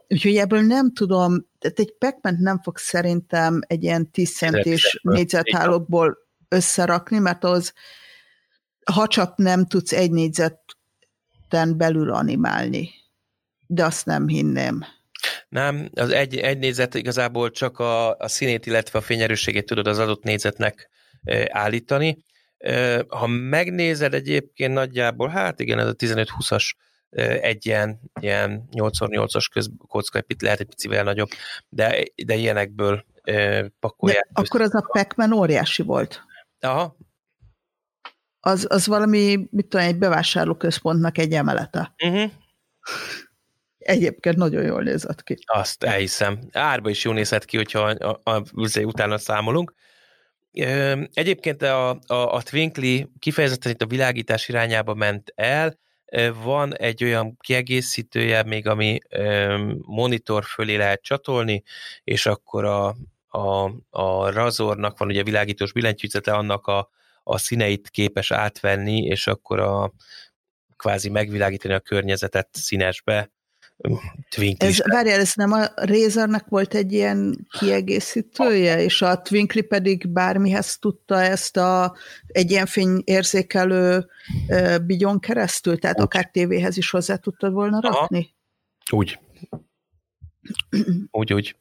Úgyhogy 0.09 0.37
ebből 0.37 0.61
nem 0.61 0.93
tudom, 0.93 1.47
tehát 1.59 1.79
egy 1.79 1.95
pac 1.99 2.15
nem 2.39 2.61
fog 2.63 2.77
szerintem 2.77 3.61
egy 3.67 3.83
ilyen 3.83 4.11
10 4.11 4.37
centis 4.37 5.01
négyzethálókból 5.03 6.19
összerakni, 6.49 7.19
mert 7.19 7.45
az, 7.45 7.73
ha 8.93 9.07
csak 9.07 9.37
nem 9.37 9.67
tudsz 9.67 9.93
egy 9.93 10.11
négyzeten 10.11 11.77
belül 11.77 12.11
animálni. 12.11 12.91
De 13.67 13.85
azt 13.85 14.07
nem 14.07 14.29
hinném. 14.29 14.85
Nem, 15.49 15.91
az 15.95 16.11
egy, 16.11 16.37
egy 16.37 16.59
nézet 16.59 16.95
igazából 16.95 17.51
csak 17.51 17.79
a, 17.79 18.17
a 18.17 18.29
színét, 18.29 18.67
illetve 18.67 18.99
a 18.99 19.03
fényerősségét 19.03 19.67
tudod 19.67 19.87
az 19.87 19.99
adott 19.99 20.23
nézetnek 20.23 20.91
állítani. 21.49 22.25
Ha 23.09 23.27
megnézed 23.27 24.15
egyébként 24.15 24.73
nagyjából, 24.73 25.29
hát 25.29 25.61
igen, 25.61 25.79
ez 25.79 25.87
a 25.87 25.95
15-20-as 25.95 26.73
egy 27.41 27.67
ilyen, 27.67 28.01
ilyen 28.21 28.69
8x8-as 28.73 29.47
közkocka, 29.53 30.23
itt 30.27 30.43
lehet 30.43 30.61
egy 30.61 30.67
picivel 30.67 31.05
nagyobb, 31.05 31.29
de, 31.69 32.03
de 32.27 32.35
ilyenekből 32.35 33.05
pakolják. 33.81 34.29
De 34.33 34.41
akkor 34.41 34.61
az 34.61 34.75
a 34.75 34.87
pac 34.93 35.33
óriási 35.33 35.83
volt. 35.83 36.23
Aha. 36.61 36.97
Az, 38.41 38.67
az 38.69 38.87
valami, 38.87 39.49
mit 39.51 39.67
tudom, 39.67 39.87
egy 39.87 39.99
bevásárlóközpontnak 39.99 41.19
egy 41.19 41.33
emelete. 41.33 41.95
Uh-huh. 42.05 42.31
Egyébként 43.89 44.37
nagyon 44.37 44.63
jól 44.63 44.83
nézett 44.83 45.23
ki. 45.23 45.39
Azt 45.47 45.85
elhiszem. 45.85 46.39
Árba 46.53 46.91
is 46.91 47.05
jól 47.05 47.15
nézett 47.15 47.45
ki, 47.45 47.57
hogyha 47.57 47.81
a, 47.81 48.21
a, 48.23 48.31
a, 48.31 48.43
utána 48.83 49.19
számolunk. 49.19 49.75
Egyébként 51.13 51.63
a, 51.63 51.91
a, 51.91 52.15
a 52.15 52.43
Twinkly 52.43 53.07
kifejezetten 53.19 53.73
itt 53.73 53.83
a 53.83 53.87
világítás 53.87 54.49
irányába 54.49 54.95
ment 54.95 55.33
el, 55.35 55.79
van 56.43 56.77
egy 56.77 57.05
olyan 57.05 57.37
kiegészítője 57.41 58.43
még, 58.43 58.67
ami 58.67 58.99
monitor 59.81 60.45
fölé 60.45 60.77
lehet 60.77 61.03
csatolni, 61.03 61.63
és 62.05 62.27
akkor 62.27 62.65
a, 62.65 62.97
a, 63.29 63.71
a 63.91 64.31
Razornak 64.31 64.99
van 64.99 65.09
ugye 65.09 65.23
világítós 65.23 65.73
billentyűzete, 65.73 66.33
annak 66.33 66.67
a, 66.67 66.91
a 67.23 67.39
színeit 67.39 67.89
képes 67.89 68.31
átvenni, 68.31 69.05
és 69.05 69.27
akkor 69.27 69.61
a 69.61 69.93
kvázi 70.77 71.09
megvilágítani 71.09 71.75
a 71.75 71.81
környezetet 71.81 72.49
színesbe, 72.53 73.31
Twinkly. 74.29 74.67
Ez, 74.67 74.79
várjál, 74.85 75.21
ez 75.21 75.33
nem 75.35 75.53
a 75.53 75.67
Razernek 75.75 76.45
volt 76.49 76.75
egy 76.75 76.93
ilyen 76.93 77.47
kiegészítője, 77.59 78.83
és 78.83 79.03
a 79.03 79.23
Twinkly 79.23 79.61
pedig 79.61 80.09
bármihez 80.09 80.79
tudta 80.79 81.23
ezt 81.23 81.57
a 81.57 81.97
egy 82.27 82.51
ilyen 82.51 82.67
fényérzékelő 82.67 84.07
uh, 84.49 84.79
bigyon 84.79 85.21
keresztül, 85.21 85.79
tehát 85.79 85.97
úgy. 85.99 86.05
akár 86.05 86.31
tévéhez 86.31 86.77
is 86.77 86.91
hozzá 86.91 87.17
tudtad 87.17 87.53
volna 87.53 87.81
rakni? 87.81 88.35
Aha. 88.91 88.99
Úgy. 88.99 89.19
úgy, 91.11 91.33
úgy. 91.33 91.57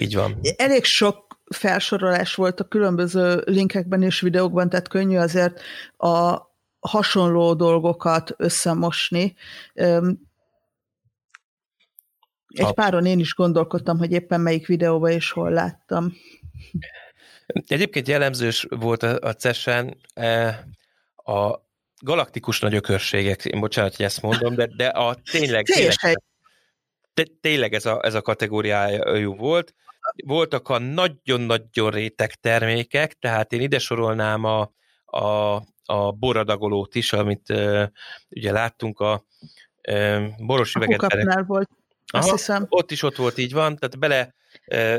Így 0.00 0.14
van. 0.14 0.40
Elég 0.56 0.84
sok 0.84 1.40
felsorolás 1.50 2.34
volt 2.34 2.60
a 2.60 2.64
különböző 2.64 3.42
linkekben 3.44 4.02
és 4.02 4.20
videókban, 4.20 4.68
tehát 4.68 4.88
könnyű 4.88 5.16
azért 5.16 5.60
a 5.96 6.38
hasonló 6.80 7.54
dolgokat 7.54 8.34
összemosni. 8.36 9.34
Egy 12.54 12.64
a... 12.64 12.72
páron 12.72 13.06
én 13.06 13.18
is 13.18 13.34
gondolkodtam, 13.34 13.98
hogy 13.98 14.12
éppen 14.12 14.40
melyik 14.40 14.66
videóban 14.66 15.10
és 15.10 15.30
hol 15.30 15.50
láttam. 15.50 16.12
Egyébként 17.66 18.08
jellemzős 18.08 18.66
volt 18.70 19.02
a, 19.02 19.18
a 19.20 19.32
CES-en 19.32 19.96
e, 20.14 20.64
a 21.16 21.70
galaktikus 22.02 22.60
nagyökörségek, 22.60 23.44
én 23.44 23.60
bocsánat, 23.60 23.96
hogy 23.96 24.04
ezt 24.04 24.22
mondom, 24.22 24.54
de, 24.54 24.66
de 24.76 24.86
a 24.86 25.16
tényleg, 25.30 25.64
tényleg, 25.64 26.18
tényleg 27.40 27.74
ez 27.74 27.86
a, 27.86 28.00
ez 28.04 28.14
a 28.14 28.22
kategóriájú 28.22 29.36
volt. 29.36 29.74
Voltak 30.24 30.68
a 30.68 30.78
nagyon-nagyon 30.78 31.90
réteg 31.90 32.34
termékek, 32.34 33.12
tehát 33.12 33.52
én 33.52 33.60
ide 33.60 33.78
sorolnám 33.78 34.44
a, 34.44 34.72
a, 35.04 35.54
a 35.84 36.12
boradagolót 36.12 36.94
is, 36.94 37.12
amit 37.12 37.50
uh, 37.50 37.86
ugye 38.30 38.52
láttunk 38.52 39.00
a 39.00 39.24
uh, 39.88 40.26
boros 40.38 40.74
üveget. 40.74 41.46
volt 41.46 41.70
azt 42.12 42.26
Aha, 42.26 42.36
hiszem. 42.36 42.66
Ott 42.68 42.90
is 42.90 43.02
ott 43.02 43.16
volt, 43.16 43.38
így 43.38 43.52
van, 43.52 43.76
tehát 43.76 43.98
bele, 43.98 44.34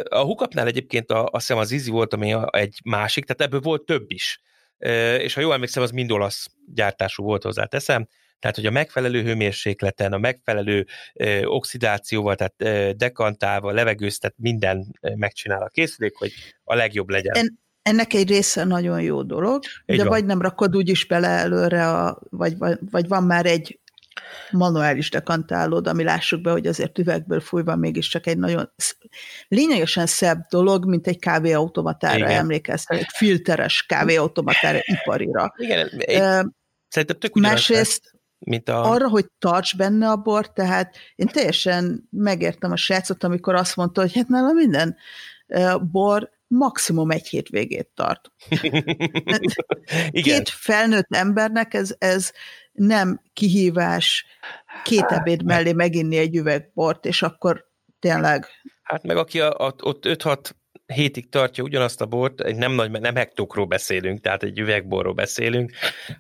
a 0.09 0.23
hukapnál 0.23 0.67
egyébként 0.67 1.11
a, 1.11 1.23
azt 1.23 1.47
hiszem 1.47 1.57
az 1.57 1.71
Easy 1.71 1.89
volt, 1.89 2.13
ami 2.13 2.35
egy 2.49 2.79
másik, 2.83 3.25
tehát 3.25 3.41
ebből 3.41 3.59
volt 3.59 3.85
több 3.85 4.11
is. 4.11 4.41
És 5.17 5.33
ha 5.33 5.41
jól 5.41 5.53
emlékszem, 5.53 5.83
az 5.83 5.91
mind 5.91 6.11
olasz 6.11 6.47
gyártású 6.73 7.23
volt 7.23 7.43
hozzá 7.43 7.65
teszem, 7.65 8.07
tehát, 8.39 8.57
hogy 8.57 8.65
a 8.65 8.71
megfelelő 8.71 9.23
hőmérsékleten, 9.23 10.13
a 10.13 10.17
megfelelő 10.17 10.85
ö, 11.13 11.43
oxidációval, 11.43 12.35
tehát 12.35 12.53
ö, 12.57 12.91
dekantálva, 12.95 13.71
levegőztet, 13.71 14.33
minden 14.37 14.99
megcsinál 15.15 15.61
a 15.61 15.67
készülék, 15.67 16.15
hogy 16.15 16.31
a 16.63 16.75
legjobb 16.75 17.09
legyen. 17.09 17.35
En, 17.35 17.59
ennek 17.81 18.13
egy 18.13 18.29
része 18.29 18.63
nagyon 18.63 19.01
jó 19.01 19.21
dolog, 19.21 19.63
Így 19.85 19.97
de 19.97 20.03
van. 20.03 20.11
vagy 20.11 20.25
nem 20.25 20.41
rakod 20.41 20.75
úgyis 20.75 21.05
bele 21.05 21.27
előre, 21.27 21.89
a, 21.89 22.21
vagy, 22.29 22.57
vagy, 22.57 22.77
vagy 22.91 23.07
van 23.07 23.23
már 23.23 23.45
egy 23.45 23.79
manuális 24.51 25.09
dekantálód, 25.09 25.87
ami 25.87 26.03
lássuk 26.03 26.41
be, 26.41 26.51
hogy 26.51 26.67
azért 26.67 26.99
üvegből 26.99 27.39
fújva 27.39 27.75
mégiscsak 27.75 28.27
egy 28.27 28.37
nagyon 28.37 28.73
lényegesen 29.47 30.05
szebb 30.05 30.45
dolog, 30.49 30.85
mint 30.85 31.07
egy 31.07 31.19
kávéautomatára 31.19 32.27
emlékeztet, 32.27 32.99
egy 32.99 33.09
filteres 33.13 33.85
kávéautomatára 33.87 34.79
iparira. 34.81 35.53
Igen, 35.57 35.89
uh, 35.95 36.49
szerintem 36.87 37.19
tök 37.19 37.33
Másrészt 37.33 38.11
mint 38.45 38.69
a... 38.69 38.91
arra, 38.91 39.09
hogy 39.09 39.25
tarts 39.39 39.77
benne 39.77 40.09
a 40.09 40.15
bor, 40.15 40.51
tehát 40.51 40.95
én 41.15 41.27
teljesen 41.27 42.07
megértem 42.09 42.71
a 42.71 42.75
srácot, 42.75 43.23
amikor 43.23 43.55
azt 43.55 43.75
mondta, 43.75 44.01
hogy 44.01 44.13
hát 44.13 44.27
nála 44.27 44.51
minden 44.51 44.95
bor 45.91 46.31
maximum 46.57 47.11
egy 47.11 47.27
hétvégét 47.27 47.89
tart. 47.93 48.31
Igen. 50.09 50.23
Két 50.23 50.49
felnőtt 50.49 51.07
embernek 51.09 51.73
ez, 51.73 51.95
ez 51.97 52.31
nem 52.71 53.21
kihívás 53.33 54.25
két 54.83 54.99
hát, 54.99 55.11
ebéd 55.11 55.43
mellé 55.43 55.71
meginni 55.71 56.17
egy 56.17 56.35
üvegbort, 56.35 57.05
és 57.05 57.21
akkor 57.21 57.65
tényleg... 57.99 58.45
Hát 58.83 59.03
meg 59.03 59.17
aki 59.17 59.39
a, 59.39 59.65
a, 59.67 59.73
ott 59.81 60.05
5-6 60.05 60.51
hétig 60.85 61.29
tartja 61.29 61.63
ugyanazt 61.63 62.01
a 62.01 62.05
bort, 62.05 62.55
nem 62.55 62.71
nagy, 62.71 62.91
nem 62.91 63.15
hektokról 63.15 63.65
beszélünk, 63.65 64.21
tehát 64.21 64.43
egy 64.43 64.59
üvegborról 64.59 65.13
beszélünk, 65.13 65.71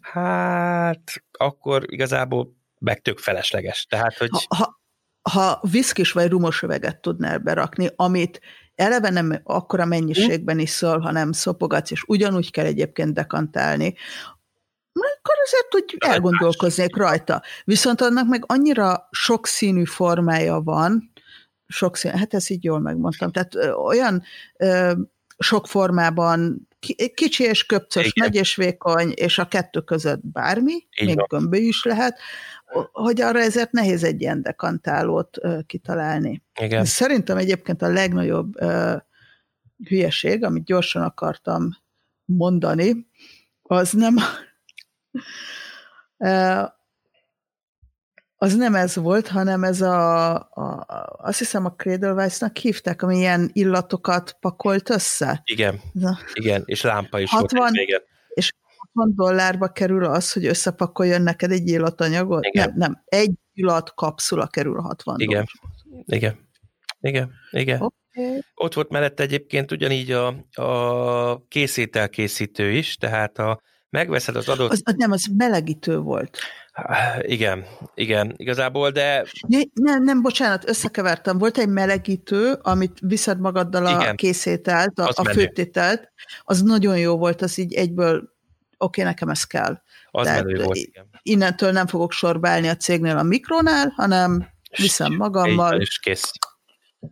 hát 0.01 1.23
akkor 1.31 1.83
igazából 1.85 2.55
meg 2.79 3.01
tök 3.01 3.17
felesleges. 3.17 3.85
Tehát, 3.85 4.17
hogy... 4.17 4.29
Ha, 4.31 4.45
ha, 4.57 4.81
ha 5.29 5.59
viszkis 5.71 6.11
vagy 6.11 6.29
rumos 6.29 6.61
üveget 6.61 7.01
tudnál 7.01 7.37
berakni, 7.37 7.89
amit 7.95 8.41
eleve 8.75 9.09
nem 9.09 9.41
akkora 9.43 9.85
mennyiségben 9.85 10.59
iszol, 10.59 10.99
hanem 10.99 11.31
szopogatsz, 11.31 11.91
és 11.91 12.03
ugyanúgy 12.07 12.51
kell 12.51 12.65
egyébként 12.65 13.13
dekantálni, 13.13 13.95
akkor 14.93 15.35
azért 15.43 15.71
hogy 15.71 16.09
elgondolkoznék 16.11 16.95
rajta. 16.95 17.41
Viszont 17.63 18.01
annak 18.01 18.27
meg 18.27 18.43
annyira 18.47 19.07
sokszínű 19.11 19.83
formája 19.83 20.61
van, 20.61 21.11
sokszínű, 21.67 22.17
hát 22.17 22.33
ezt 22.33 22.49
így 22.49 22.63
jól 22.63 22.79
megmondtam, 22.79 23.31
tehát 23.31 23.55
olyan 23.75 24.23
ö, 24.57 24.91
sok 25.37 25.67
formában 25.67 26.67
kicsi 27.13 27.43
és 27.43 27.65
köpcös, 27.65 28.05
Igen. 28.05 28.27
nagy 28.27 28.35
és 28.35 28.55
vékony, 28.55 29.11
és 29.15 29.37
a 29.37 29.47
kettő 29.47 29.81
között 29.81 30.19
bármi, 30.23 30.87
Igen. 30.89 31.15
még 31.15 31.25
gömbő 31.27 31.57
is 31.57 31.83
lehet, 31.83 32.19
hogy 32.91 33.21
arra 33.21 33.39
ezért 33.39 33.71
nehéz 33.71 34.03
egy 34.03 34.21
ilyen 34.21 34.41
dekantálót 34.41 35.37
kitalálni. 35.65 36.43
Igen. 36.61 36.85
Szerintem 36.85 37.37
egyébként 37.37 37.81
a 37.81 37.87
legnagyobb 37.87 38.53
hülyeség, 39.87 40.43
amit 40.43 40.63
gyorsan 40.63 41.01
akartam 41.03 41.69
mondani, 42.25 43.07
az 43.61 43.91
nem 43.91 44.15
az 48.43 48.55
nem 48.55 48.75
ez 48.75 48.95
volt, 48.95 49.27
hanem 49.27 49.63
ez 49.63 49.81
a, 49.81 50.33
a 50.35 50.85
azt 51.17 51.39
hiszem 51.39 51.65
a 51.65 51.73
Cradlewise-nak 51.75 52.57
hívták, 52.57 53.01
ami 53.01 53.17
ilyen 53.17 53.49
illatokat 53.53 54.37
pakolt 54.39 54.89
össze. 54.89 55.41
Igen, 55.43 55.79
Na. 55.91 56.17
igen, 56.33 56.63
és 56.65 56.81
lámpa 56.81 57.19
is 57.19 57.29
60, 57.29 57.59
volt 57.59 57.75
igen. 57.75 58.01
És 58.33 58.53
60 58.93 59.15
dollárba 59.15 59.67
kerül 59.67 60.05
az, 60.05 60.31
hogy 60.31 60.45
összepakoljon 60.45 61.21
neked 61.21 61.51
egy 61.51 61.67
illatanyagot? 61.67 62.45
Igen. 62.45 62.67
Nem, 62.67 62.77
nem, 62.77 63.03
egy 63.05 63.31
illat 63.53 63.93
kapszula 63.93 64.47
kerül 64.47 64.79
60 64.79 65.19
Igen, 65.19 65.29
dollár. 65.29 65.47
igen, 66.05 66.49
igen, 66.99 67.31
igen. 67.51 67.81
Okay. 67.81 68.43
Ott 68.55 68.73
volt 68.73 68.89
mellette 68.89 69.23
egyébként 69.23 69.71
ugyanígy 69.71 70.11
a, 70.11 70.27
a 70.61 71.47
készítelkészítő 71.47 72.71
is, 72.71 72.95
tehát 72.95 73.37
a 73.37 73.61
megveszed 73.89 74.35
az 74.35 74.49
adott... 74.49 74.71
Az 74.71 74.81
nem, 74.95 75.11
az 75.11 75.25
melegítő 75.37 75.97
volt. 75.97 76.37
Igen, 77.21 77.65
igen, 77.95 78.33
igazából, 78.37 78.89
de... 78.89 79.25
Nem, 79.73 80.03
nem, 80.03 80.21
bocsánat, 80.21 80.69
összekevertem. 80.69 81.37
Volt 81.37 81.57
egy 81.57 81.69
melegítő, 81.69 82.53
amit 82.61 82.97
viszed 83.01 83.39
magaddal 83.39 83.85
a 83.85 84.01
igen, 84.01 84.15
készételt, 84.15 84.99
a, 84.99 85.11
a 85.15 85.29
főtételt. 85.29 86.11
Az 86.43 86.61
nagyon 86.61 86.97
jó 86.97 87.17
volt, 87.17 87.41
az 87.41 87.57
így 87.57 87.73
egyből, 87.73 88.15
oké, 88.15 88.27
okay, 88.77 89.03
nekem 89.03 89.29
ez 89.29 89.43
kell. 89.43 89.81
Az 90.11 90.25
Tehát 90.25 90.43
volt, 90.43 90.75
igen. 90.75 91.09
Innentől 91.21 91.71
nem 91.71 91.87
fogok 91.87 92.11
sorbálni 92.11 92.67
a 92.67 92.75
cégnél 92.75 93.17
a 93.17 93.23
mikronál, 93.23 93.93
hanem 93.95 94.47
viszem 94.77 95.13
magammal. 95.13 95.81
És 95.81 95.99
kész. 95.99 96.31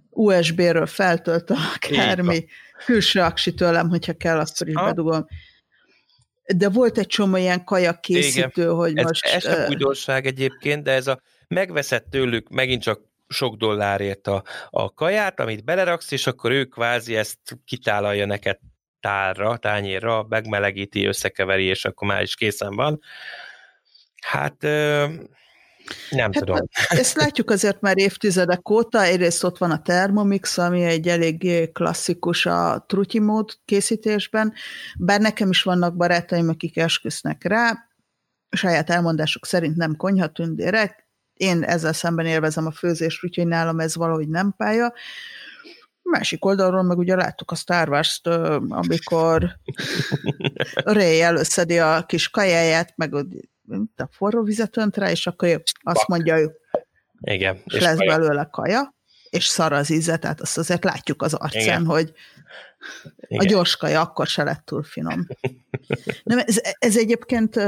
USB-ről 0.10 0.86
feltöltöm 0.86 1.58
akármi. 1.76 2.46
Külső 2.86 3.20
aksi 3.22 3.54
tőlem, 3.54 3.90
hogyha 3.90 4.14
kell, 4.14 4.40
akkor 4.40 4.68
is 4.68 4.74
bedugom 4.74 5.26
de 6.56 6.70
volt 6.70 6.98
egy 6.98 7.08
csomó 7.08 7.36
ilyen 7.36 7.64
kajakészítő, 7.64 8.62
Igen. 8.62 8.76
hogy 8.76 8.98
ez, 8.98 9.04
most... 9.06 9.26
Ez 9.26 9.42
sem 9.42 9.70
újdonság 9.70 10.26
egyébként, 10.26 10.84
de 10.84 10.92
ez 10.92 11.08
a 11.08 11.22
megveszett 11.48 12.06
tőlük 12.10 12.50
megint 12.50 12.82
csak 12.82 13.02
sok 13.28 13.56
dollárért 13.56 14.28
a, 14.28 14.44
a 14.70 14.94
kaját, 14.94 15.40
amit 15.40 15.64
beleraksz, 15.64 16.12
és 16.12 16.28
akkor 16.28 16.52
ő 16.52 16.66
kvázi 16.66 17.16
ezt 17.16 17.40
kitálalja 17.66 18.26
neked 18.26 18.58
tálra, 19.00 19.58
tányérra, 19.58 20.26
megmelegíti, 20.30 21.06
összekeveri, 21.06 21.64
és 21.64 21.86
akkor 21.86 22.08
már 22.08 22.22
is 22.22 22.36
készen 22.36 22.76
van. 22.76 23.00
Hát 24.22 24.64
nem 26.10 26.32
hát, 26.34 26.44
tudom. 26.44 26.58
Ezt 26.88 27.16
látjuk 27.16 27.50
azért 27.50 27.82
már 27.82 27.98
évtizedek 27.98 28.70
óta, 28.70 29.04
egyrészt 29.04 29.44
ott 29.44 29.58
van 29.58 29.72
a 29.72 29.82
Thermomix, 29.82 30.58
ami 30.58 30.84
egy 30.84 31.08
elég 31.08 31.72
klasszikus 31.72 32.46
a 32.46 32.86
trutyi 32.88 33.20
mód 33.20 33.50
készítésben, 33.66 34.54
bár 35.00 35.22
nekem 35.22 35.50
is 35.50 35.64
vannak 35.64 35.96
barátaim, 35.96 36.50
akik 36.50 36.78
esküsznek 36.78 37.44
rá, 37.44 37.88
saját 38.50 38.90
elmondások 38.90 39.46
szerint 39.46 39.76
nem 39.76 39.96
konyhatündérek, 39.96 41.10
én 41.34 41.64
ezzel 41.64 41.94
szemben 41.94 42.26
élvezem 42.26 42.66
a 42.66 42.72
főzést, 42.72 43.24
úgyhogy 43.24 43.48
nálam 43.48 43.80
ez 43.80 43.96
valahogy 43.96 44.30
nem 44.30 44.54
pálya. 44.58 44.94
Másik 46.02 46.46
oldalról 46.46 46.84
meg 46.84 46.98
ugye 46.98 47.16
láttuk 47.16 47.52
a 47.52 47.56
Star 47.56 47.90
Wars-t, 47.90 48.28
amikor 48.70 49.60
Ray 50.74 51.22
előszedi 51.22 51.80
a 51.80 52.06
kis 52.06 52.30
kajáját, 52.30 52.94
meg 52.96 53.14
a 53.96 54.08
forró 54.12 54.44
vizet 54.44 54.78
önt 54.78 54.98
rá, 54.98 55.12
és 55.12 55.28
akkor 55.28 55.64
azt 55.82 56.08
mondja 56.08 56.40
ő, 56.40 56.52
Igen. 57.22 57.62
és, 57.66 57.74
és 57.74 57.82
lesz 57.82 57.98
kaja. 57.98 58.18
belőle 58.18 58.48
kaja, 58.52 58.96
és 59.30 59.46
szar 59.46 59.74
az 59.74 59.90
íze, 59.90 60.18
tehát 60.18 60.42
azt 60.42 60.58
azért 60.58 60.84
látjuk 60.84 61.22
az 61.22 61.34
arcán, 61.34 61.62
Igen. 61.62 61.86
hogy 61.86 62.14
Igen. 63.28 63.46
a 63.46 63.50
gyors 63.50 63.76
kaja 63.76 64.02
akkor 64.02 64.28
se 64.28 64.44
lett 64.44 64.66
túl 64.66 64.84
finom. 64.84 65.28
Nem, 66.24 66.40
ez, 66.46 66.62
ez 66.80 66.98
egyébként 66.98 67.60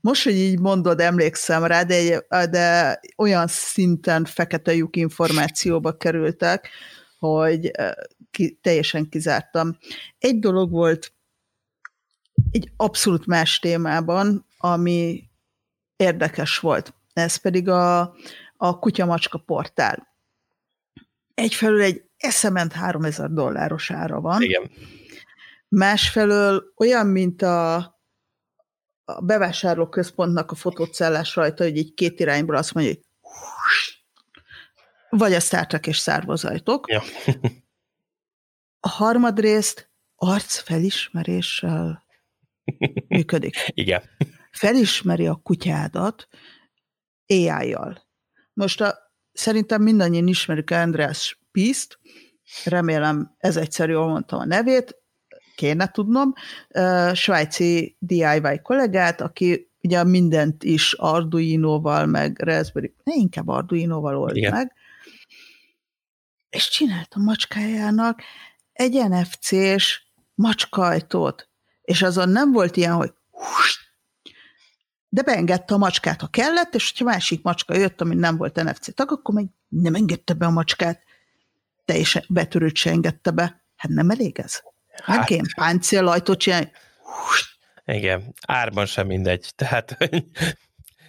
most, 0.00 0.24
hogy 0.24 0.34
így 0.34 0.58
mondod, 0.58 1.00
emlékszem 1.00 1.64
rá, 1.64 1.82
de, 1.82 2.26
de 2.50 3.00
olyan 3.16 3.46
szinten 3.46 4.24
fekete 4.24 4.74
lyuk 4.74 4.96
információba 4.96 5.96
kerültek, 5.96 6.68
hogy 7.18 7.70
ki, 8.30 8.58
teljesen 8.62 9.08
kizártam. 9.08 9.78
Egy 10.18 10.38
dolog 10.38 10.70
volt 10.70 11.12
egy 12.50 12.72
abszolút 12.76 13.26
más 13.26 13.58
témában, 13.58 14.46
ami 14.58 15.28
érdekes 15.96 16.58
volt. 16.58 16.94
Ez 17.12 17.36
pedig 17.36 17.68
a, 17.68 18.14
a 18.56 18.78
kutyamacska 18.78 19.38
portál. 19.38 20.06
Egyfelől 21.34 21.82
egy 21.82 22.04
eszement 22.16 22.72
3000 22.72 23.32
dolláros 23.32 23.90
ára 23.90 24.20
van. 24.20 24.42
Igen. 24.42 24.70
Másfelől 25.68 26.72
olyan, 26.76 27.06
mint 27.06 27.42
a, 27.42 27.74
a 29.04 29.20
bevásárlóközpontnak 29.20 30.50
a 30.50 30.54
fotócellás 30.54 31.34
rajta, 31.34 31.64
hogy 31.64 31.78
egy 31.78 31.94
két 31.94 32.20
irányból 32.20 32.56
azt 32.56 32.74
mondja, 32.74 32.92
hogy 32.92 33.02
vagy 35.10 35.34
a 35.34 35.40
Star 35.40 35.66
Trek 35.66 35.86
és 35.86 35.98
szárvazajtok. 35.98 36.88
Ja. 36.88 37.02
a 38.80 38.88
harmadrészt 38.88 39.90
arcfelismeréssel 40.16 42.04
működik. 43.08 43.56
Igen 43.66 44.02
felismeri 44.50 45.26
a 45.26 45.34
kutyádat 45.34 46.28
AI-jal. 47.26 48.06
Most 48.52 48.80
a, 48.80 48.94
szerintem 49.32 49.82
mindannyian 49.82 50.28
ismerjük 50.28 50.70
András 50.70 51.40
Piszt, 51.52 51.98
remélem 52.64 53.34
ez 53.38 53.56
egyszer 53.56 53.88
jól 53.88 54.08
mondtam 54.08 54.38
a 54.38 54.44
nevét, 54.44 54.96
kéne 55.56 55.90
tudnom, 55.90 56.32
svájci 57.12 57.96
DIY 57.98 58.60
kollégát, 58.62 59.20
aki 59.20 59.70
ugye 59.82 60.04
mindent 60.04 60.64
is 60.64 60.92
Arduino-val, 60.92 62.06
meg 62.06 62.38
Raspberry, 62.42 62.94
ne 63.04 63.14
inkább 63.14 63.48
Arduino-val 63.48 64.16
old 64.16 64.36
Igen. 64.36 64.52
meg, 64.52 64.72
és 66.50 66.68
csinált 66.68 67.14
a 67.14 67.18
macskájának 67.18 68.22
egy 68.72 69.08
NFC-s 69.08 70.02
macskajtót, 70.34 71.48
és 71.82 72.02
azon 72.02 72.28
nem 72.28 72.52
volt 72.52 72.76
ilyen, 72.76 72.94
hogy 72.94 73.12
de 75.08 75.22
beengedte 75.22 75.74
a 75.74 75.78
macskát, 75.78 76.20
ha 76.20 76.26
kellett, 76.26 76.74
és 76.74 76.90
hogyha 76.90 77.04
másik 77.04 77.42
macska 77.42 77.76
jött, 77.76 78.00
ami 78.00 78.14
nem 78.14 78.36
volt 78.36 78.62
NFC 78.62 78.94
tag, 78.94 79.12
akkor 79.12 79.34
meg 79.34 79.46
nem 79.68 79.94
engedte 79.94 80.32
be 80.32 80.46
a 80.46 80.50
macskát. 80.50 81.02
Teljesen 81.84 82.24
betörőt 82.28 82.76
se 82.76 82.90
engedte 82.90 83.30
be. 83.30 83.62
Hát 83.76 83.92
nem 83.92 84.10
elég 84.10 84.38
ez? 84.38 84.60
Hát, 85.02 85.16
nem 85.16 85.24
kéne 85.24 85.46
páncéllajtót 85.56 86.38
csinálni. 86.38 86.70
Igen, 87.84 88.34
árban 88.46 88.86
sem 88.86 89.06
mindegy. 89.06 89.52
Tehát 89.56 89.96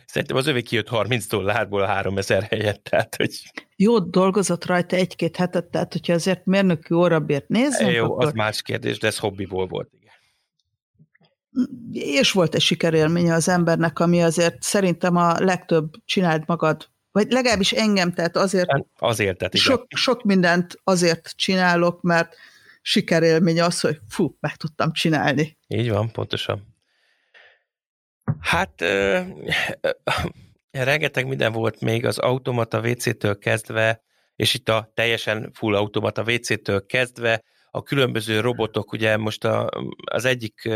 szerintem 0.05 0.37
az 0.37 0.47
övé 0.47 0.61
kijött 0.61 0.87
30 0.87 1.27
dollárból 1.27 1.81
a 1.81 1.87
3000 1.87 2.43
helyett. 2.43 2.83
Tehát, 2.83 3.15
hogy... 3.15 3.51
Jó, 3.75 3.99
dolgozott 3.99 4.65
rajta 4.65 4.95
egy-két 4.95 5.35
hetet, 5.35 5.65
tehát 5.65 5.91
hogyha 5.93 6.13
azért 6.13 6.45
mérnöki 6.45 6.93
órabért 6.93 7.47
nézzünk, 7.47 7.91
Jó, 7.91 8.05
akkor... 8.05 8.25
az 8.25 8.31
más 8.33 8.61
kérdés, 8.61 8.99
de 8.99 9.07
ez 9.07 9.17
hobbiból 9.17 9.67
volt 9.67 9.89
és 11.91 12.31
volt 12.31 12.55
egy 12.55 12.61
sikerélménye 12.61 13.33
az 13.33 13.47
embernek, 13.47 13.99
ami 13.99 14.23
azért 14.23 14.63
szerintem 14.63 15.15
a 15.15 15.39
legtöbb 15.39 15.93
csinált 16.05 16.45
magad, 16.47 16.89
vagy 17.11 17.31
legalábbis 17.31 17.71
engem, 17.71 18.13
tehát 18.13 18.37
azért, 18.37 18.69
azért 18.97 19.37
tehát 19.37 19.53
igen. 19.53 19.65
Sok, 19.65 19.85
sok 19.89 20.23
mindent 20.23 20.79
azért 20.83 21.33
csinálok, 21.35 22.01
mert 22.01 22.35
sikerélmény 22.81 23.61
az, 23.61 23.79
hogy 23.79 23.99
fú, 24.09 24.37
meg 24.39 24.55
tudtam 24.55 24.91
csinálni. 24.91 25.57
Így 25.67 25.89
van, 25.89 26.11
pontosan. 26.11 26.75
Hát 28.39 28.81
ö, 28.81 29.19
ö, 29.81 29.89
rengeteg 30.71 31.27
minden 31.27 31.51
volt 31.51 31.81
még 31.81 32.05
az 32.05 32.17
automata 32.17 32.79
WC-től 32.79 33.37
kezdve, 33.37 34.01
és 34.35 34.53
itt 34.53 34.69
a 34.69 34.91
teljesen 34.93 35.51
full 35.53 35.75
automata 35.75 36.23
WC-től 36.27 36.85
kezdve, 36.85 37.43
a 37.72 37.84
különböző 37.84 38.39
robotok, 38.39 38.91
ugye 38.91 39.17
most 39.17 39.43
a, 39.43 39.70
az 40.05 40.26
egyik 40.26 40.70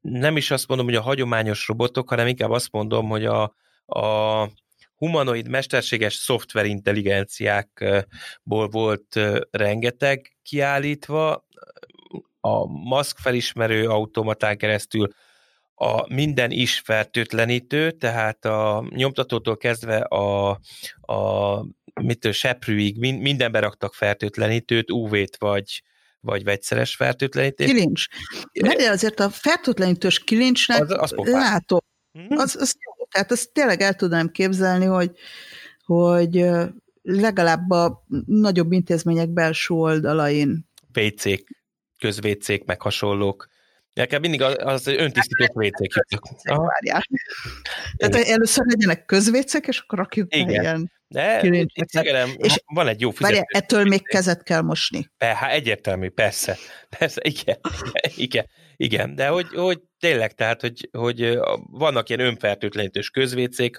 nem 0.00 0.36
is 0.36 0.50
azt 0.50 0.68
mondom, 0.68 0.86
hogy 0.86 0.96
a 0.96 1.02
hagyományos 1.02 1.68
robotok, 1.68 2.08
hanem 2.08 2.26
inkább 2.26 2.50
azt 2.50 2.72
mondom, 2.72 3.08
hogy 3.08 3.24
a, 3.24 3.42
a 3.86 4.48
humanoid 4.96 5.48
mesterséges 5.48 6.14
szoftverintelligenciákból 6.14 8.68
volt 8.68 9.20
rengeteg 9.50 10.36
kiállítva, 10.42 11.46
a 12.40 12.66
maszk 12.66 13.18
felismerő 13.18 13.88
automatán 13.88 14.56
keresztül 14.56 15.14
a 15.74 16.14
minden 16.14 16.50
is 16.50 16.78
fertőtlenítő, 16.78 17.90
tehát 17.90 18.44
a 18.44 18.84
nyomtatótól 18.88 19.56
kezdve 19.56 19.98
a, 19.98 20.50
a 21.00 21.60
mitől 22.02 22.32
seprűig 22.32 22.98
mindenbe 22.98 23.58
raktak 23.58 23.94
fertőtlenítőt, 23.94 24.90
UV-t 24.90 25.36
vagy, 25.38 25.82
vagy 26.20 26.44
vegyszeres 26.44 26.96
fertőtlenítést. 26.96 27.72
Kilincs. 27.72 28.06
Mert 28.60 28.80
azért 28.80 29.20
a 29.20 29.30
fertőtlenítős 29.30 30.24
kilincsnek 30.24 30.80
az, 30.80 31.12
az 31.16 31.26
látom. 31.26 31.80
Mm-hmm. 32.18 32.36
Az, 32.36 32.56
az 32.56 32.74
jó. 32.86 33.06
Tehát 33.10 33.30
azt 33.30 33.52
tényleg 33.52 33.80
el 33.80 33.94
tudnám 33.94 34.28
képzelni, 34.28 34.84
hogy, 34.84 35.10
hogy 35.84 36.46
legalább 37.02 37.70
a 37.70 38.04
nagyobb 38.26 38.72
intézmények 38.72 39.28
belső 39.28 39.74
oldalain. 39.74 40.68
WC-k, 40.94 41.48
közvécék, 41.98 42.64
meg 42.64 42.80
hasonlók 42.80 43.52
Nekem 43.94 44.20
mindig 44.20 44.42
az, 44.42 44.54
az 44.58 44.86
öntisztított 44.86 45.52
vécék 45.52 45.92
jutok. 45.94 46.28
Tehát 47.96 48.14
először 48.14 48.64
legyenek 48.66 49.04
közvécek, 49.04 49.66
és 49.66 49.78
akkor 49.78 49.98
rakjuk 49.98 50.34
Igen. 50.34 50.48
ilyen 50.48 50.92
de 51.08 51.40
Szegedem, 51.86 52.30
és 52.36 52.62
van 52.66 52.88
egy 52.88 53.00
jó 53.00 53.10
fizető. 53.10 53.34
Várjál, 53.34 53.46
ettől 53.48 53.84
még 53.84 54.02
kezet 54.02 54.42
kell 54.42 54.60
mosni. 54.60 55.10
Hát 55.18 55.52
egyértelmű, 55.52 56.08
persze. 56.08 56.56
Persze, 56.98 57.20
igen. 57.24 57.58
igen. 58.26 58.46
Igen, 58.76 59.14
de 59.14 59.28
hogy, 59.28 59.46
hogy 59.54 59.80
tényleg, 59.98 60.32
tehát, 60.32 60.60
hogy, 60.60 60.88
hogy 60.92 61.38
vannak 61.70 62.08
ilyen 62.08 62.20
önfertőtlenítős 62.20 63.10
közvécék, 63.10 63.76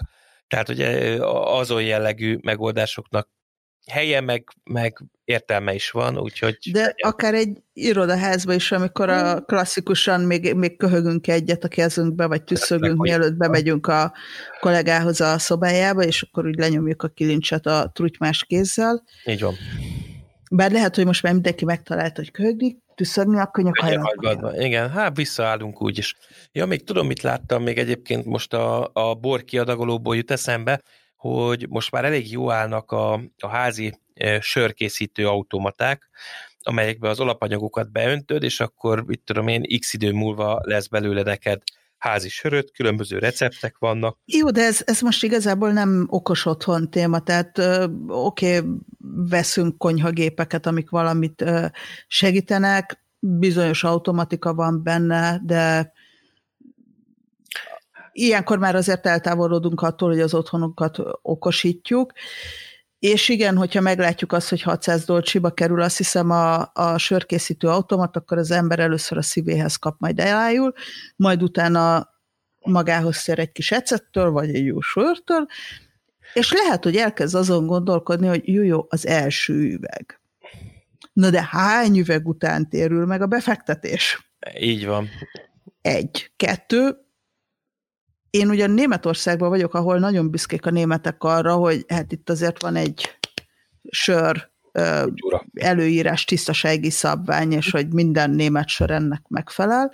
tehát 0.48 0.66
hogy 0.66 0.80
azon 1.20 1.82
jellegű 1.82 2.38
megoldásoknak 2.42 3.28
helye, 3.90 4.20
meg, 4.20 4.44
meg 4.64 5.04
értelme 5.24 5.74
is 5.74 5.90
van, 5.90 6.18
úgyhogy... 6.18 6.58
De 6.72 6.78
legyen. 6.78 6.94
akár 7.00 7.34
egy 7.34 7.62
irodaházba 7.72 8.54
is, 8.54 8.72
amikor 8.72 9.08
a 9.08 9.32
hmm. 9.32 9.44
klasszikusan 9.44 10.20
még, 10.20 10.54
még 10.54 10.76
köhögünk 10.76 11.26
egyet 11.26 11.64
a 11.64 11.68
kezünkbe, 11.68 12.26
vagy 12.26 12.42
tüsszögünk, 12.42 13.00
mielőtt 13.00 13.34
bemegyünk 13.34 13.86
a 13.86 14.12
kollégához 14.60 15.20
a 15.20 15.38
szobájába, 15.38 16.02
és 16.02 16.22
akkor 16.22 16.46
úgy 16.46 16.58
lenyomjuk 16.58 17.02
a 17.02 17.08
kilincset 17.08 17.66
a 17.66 17.90
trutymás 17.94 18.44
kézzel. 18.44 19.04
Így 19.24 19.40
van. 19.40 19.54
Bár 20.50 20.70
lehet, 20.70 20.94
hogy 20.94 21.06
most 21.06 21.22
már 21.22 21.32
mindenki 21.32 21.64
megtalálta, 21.64 22.20
hogy 22.20 22.30
köhögni, 22.30 22.76
tüsszögni, 22.94 23.38
akkor 23.38 23.64
nyakajlat. 23.64 24.56
Igen, 24.58 24.90
hát 24.90 25.16
visszaállunk 25.16 25.82
úgy 25.82 25.98
is. 25.98 26.14
Ja, 26.52 26.66
még 26.66 26.84
tudom, 26.84 27.06
mit 27.06 27.22
láttam 27.22 27.62
még 27.62 27.78
egyébként 27.78 28.24
most 28.24 28.52
a, 28.52 28.90
a 28.92 29.14
bor 29.14 29.44
kiadagolóból 29.44 30.16
jut 30.16 30.30
eszembe, 30.30 30.80
hogy 31.16 31.66
most 31.68 31.90
már 31.90 32.04
elég 32.04 32.30
jó 32.30 32.50
állnak 32.50 32.90
a, 32.92 33.12
a 33.38 33.48
házi 33.48 34.00
e, 34.14 34.40
sörkészítő 34.40 35.26
automaták, 35.26 36.08
amelyekbe 36.62 37.08
az 37.08 37.20
alapanyagokat 37.20 37.92
beöntöd, 37.92 38.42
és 38.42 38.60
akkor, 38.60 39.04
mit 39.04 39.20
tudom 39.24 39.48
én, 39.48 39.78
x 39.80 39.92
idő 39.92 40.12
múlva 40.12 40.60
lesz 40.62 40.86
belőle 40.86 41.22
neked 41.22 41.62
házi 41.98 42.28
söröt, 42.28 42.72
különböző 42.72 43.18
receptek 43.18 43.78
vannak. 43.78 44.18
Jó, 44.24 44.50
de 44.50 44.62
ez, 44.62 44.80
ez 44.84 45.00
most 45.00 45.22
igazából 45.22 45.72
nem 45.72 46.06
okos 46.10 46.46
otthon 46.46 46.90
téma, 46.90 47.20
tehát 47.20 47.58
oké, 48.08 48.56
okay, 48.58 48.70
veszünk 49.28 49.78
konyhagépeket, 49.78 50.66
amik 50.66 50.90
valamit 50.90 51.44
segítenek, 52.06 53.04
bizonyos 53.18 53.84
automatika 53.84 54.54
van 54.54 54.82
benne, 54.82 55.40
de 55.44 55.92
ilyenkor 58.16 58.58
már 58.58 58.74
azért 58.74 59.06
eltávolodunk 59.06 59.80
attól, 59.80 60.08
hogy 60.08 60.20
az 60.20 60.34
otthonokat 60.34 60.98
okosítjuk, 61.22 62.12
és 62.98 63.28
igen, 63.28 63.56
hogyha 63.56 63.80
meglátjuk 63.80 64.32
azt, 64.32 64.48
hogy 64.48 64.62
600 64.62 65.04
dolcsiba 65.04 65.50
kerül, 65.50 65.80
azt 65.80 65.96
hiszem 65.96 66.30
a, 66.30 66.70
a 66.74 66.98
sörkészítő 66.98 67.68
automat, 67.68 68.16
akkor 68.16 68.38
az 68.38 68.50
ember 68.50 68.78
először 68.78 69.18
a 69.18 69.22
szívéhez 69.22 69.76
kap, 69.76 70.00
majd 70.00 70.20
elájul, 70.20 70.72
majd 71.16 71.42
utána 71.42 72.08
magához 72.58 73.16
szér 73.16 73.38
egy 73.38 73.52
kis 73.52 73.72
ecettől, 73.72 74.30
vagy 74.30 74.54
egy 74.54 74.64
jó 74.64 74.80
sörtől, 74.80 75.46
és 76.34 76.52
lehet, 76.52 76.84
hogy 76.84 76.96
elkezd 76.96 77.34
azon 77.34 77.66
gondolkodni, 77.66 78.26
hogy 78.26 78.48
jó, 78.48 78.62
jó, 78.62 78.86
az 78.88 79.06
első 79.06 79.54
üveg. 79.54 80.20
Na 81.12 81.30
de 81.30 81.48
hány 81.50 81.98
üveg 81.98 82.28
után 82.28 82.68
térül 82.68 83.06
meg 83.06 83.22
a 83.22 83.26
befektetés? 83.26 84.30
Így 84.60 84.86
van. 84.86 85.08
Egy. 85.80 86.30
Kettő, 86.36 87.05
én 88.36 88.48
ugyan 88.48 88.70
Németországban 88.70 89.48
vagyok, 89.48 89.74
ahol 89.74 89.98
nagyon 89.98 90.30
büszkék 90.30 90.66
a 90.66 90.70
németek 90.70 91.22
arra, 91.22 91.54
hogy 91.54 91.84
hát 91.88 92.12
itt 92.12 92.30
azért 92.30 92.62
van 92.62 92.76
egy 92.76 93.18
sör 93.90 94.50
előírás, 95.54 96.24
tisztasági 96.24 96.90
szabvány, 96.90 97.52
és 97.52 97.70
hogy 97.70 97.92
minden 97.92 98.30
német 98.30 98.68
sör 98.68 98.90
ennek 98.90 99.22
megfelel. 99.28 99.92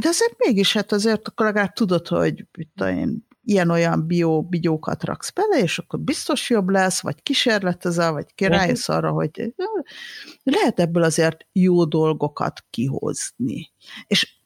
De 0.00 0.08
azért 0.08 0.34
mégis, 0.38 0.72
hát 0.72 0.92
azért 0.92 1.28
akkor 1.28 1.46
legalább 1.46 1.72
tudod, 1.72 2.08
hogy 2.08 2.46
itt 2.52 2.80
én 2.80 3.26
ilyen-olyan 3.44 4.06
bio 4.06 4.42
bigyókat 4.42 5.04
raksz 5.04 5.30
bele, 5.30 5.58
és 5.62 5.78
akkor 5.78 6.00
biztos 6.00 6.50
jobb 6.50 6.68
lesz, 6.68 7.00
vagy 7.00 7.22
kísérletezel, 7.22 8.12
vagy 8.12 8.26
rájössz 8.36 8.88
arra, 8.88 9.10
hogy 9.10 9.54
lehet 10.42 10.80
ebből 10.80 11.02
azért 11.02 11.46
jó 11.52 11.84
dolgokat 11.84 12.64
kihozni. 12.70 13.72
És 14.06 14.40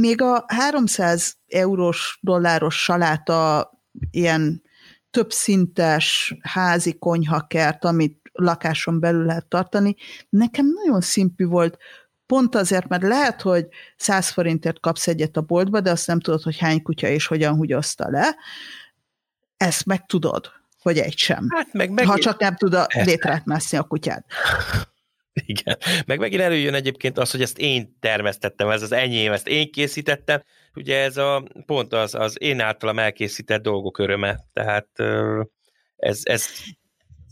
még 0.00 0.22
a 0.22 0.44
300 0.46 1.36
eurós, 1.48 2.18
dolláros 2.20 2.82
saláta 2.82 3.70
ilyen 4.10 4.62
több 5.10 5.32
szintes 5.32 6.34
házi 6.40 6.98
konyhakert, 6.98 7.84
amit 7.84 8.30
lakáson 8.32 9.00
belül 9.00 9.24
lehet 9.24 9.46
tartani, 9.46 9.96
nekem 10.28 10.66
nagyon 10.84 11.00
szimpi 11.00 11.44
volt, 11.44 11.78
pont 12.26 12.54
azért, 12.54 12.88
mert 12.88 13.02
lehet, 13.02 13.42
hogy 13.42 13.66
100 13.96 14.28
forintért 14.28 14.80
kapsz 14.80 15.06
egyet 15.06 15.36
a 15.36 15.40
boltba, 15.40 15.80
de 15.80 15.90
azt 15.90 16.06
nem 16.06 16.20
tudod, 16.20 16.42
hogy 16.42 16.58
hány 16.58 16.82
kutya 16.82 17.08
és 17.08 17.26
hogyan 17.26 17.54
húgyozta 17.54 18.10
le. 18.10 18.36
Ezt 19.56 19.86
meg 19.86 20.06
tudod, 20.06 20.50
hogy 20.82 20.98
egy 20.98 21.16
sem. 21.16 21.46
Hát 21.48 21.72
meg 21.72 21.90
megint... 21.90 22.12
Ha 22.12 22.18
csak 22.18 22.40
nem 22.40 22.56
tud 22.56 22.74
a 22.74 22.86
létrát 23.04 23.44
mászni 23.44 23.78
a 23.78 23.82
kutyád. 23.82 24.24
Igen. 25.46 25.76
Meg 26.06 26.18
megint 26.18 26.42
előjön 26.42 26.74
egyébként 26.74 27.18
az, 27.18 27.30
hogy 27.30 27.42
ezt 27.42 27.58
én 27.58 27.96
termesztettem, 28.00 28.68
ez 28.68 28.82
az 28.82 28.92
enyém, 28.92 29.32
ezt 29.32 29.48
én 29.48 29.70
készítettem. 29.70 30.42
Ugye 30.74 31.02
ez 31.02 31.16
a 31.16 31.44
pont 31.66 31.92
az, 31.92 32.14
az 32.14 32.36
én 32.40 32.60
általam 32.60 32.98
elkészített 32.98 33.62
dolgok 33.62 33.98
öröme. 33.98 34.38
Tehát 34.52 34.88
ez, 35.96 36.20
ez 36.22 36.46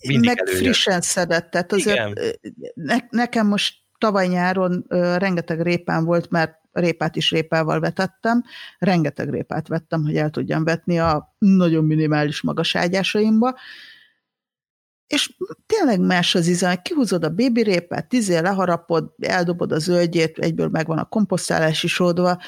mindig 0.08 0.28
Meg 0.28 0.38
előjön. 0.40 0.62
frissen 0.62 1.00
szedett, 1.00 1.50
tehát 1.50 1.72
azért 1.72 1.96
Igen. 1.96 2.36
Ne, 2.74 2.96
nekem 3.10 3.46
most 3.46 3.74
tavaly 3.98 4.26
nyáron 4.26 4.84
rengeteg 5.16 5.60
répán 5.60 6.04
volt, 6.04 6.30
mert 6.30 6.60
répát 6.72 7.16
is 7.16 7.30
répával 7.30 7.80
vetettem, 7.80 8.42
rengeteg 8.78 9.30
répát 9.30 9.68
vettem, 9.68 10.02
hogy 10.02 10.16
el 10.16 10.30
tudjam 10.30 10.64
vetni 10.64 10.98
a 10.98 11.34
nagyon 11.38 11.84
minimális 11.84 12.40
magas 12.42 12.74
ágyásaimba, 12.74 13.58
és 15.12 15.36
tényleg 15.66 16.00
más 16.00 16.34
az 16.34 16.46
íze, 16.46 16.76
kihúzod 16.82 17.24
a 17.24 17.28
bébi 17.28 17.62
répát, 17.62 18.08
tízé 18.08 18.38
leharapod, 18.38 19.14
eldobod 19.18 19.72
a 19.72 19.78
zöldjét, 19.78 20.38
egyből 20.38 20.68
megvan 20.68 20.98
a 20.98 21.04
komposztálás 21.04 21.82
is 21.82 22.00
oldva. 22.00 22.38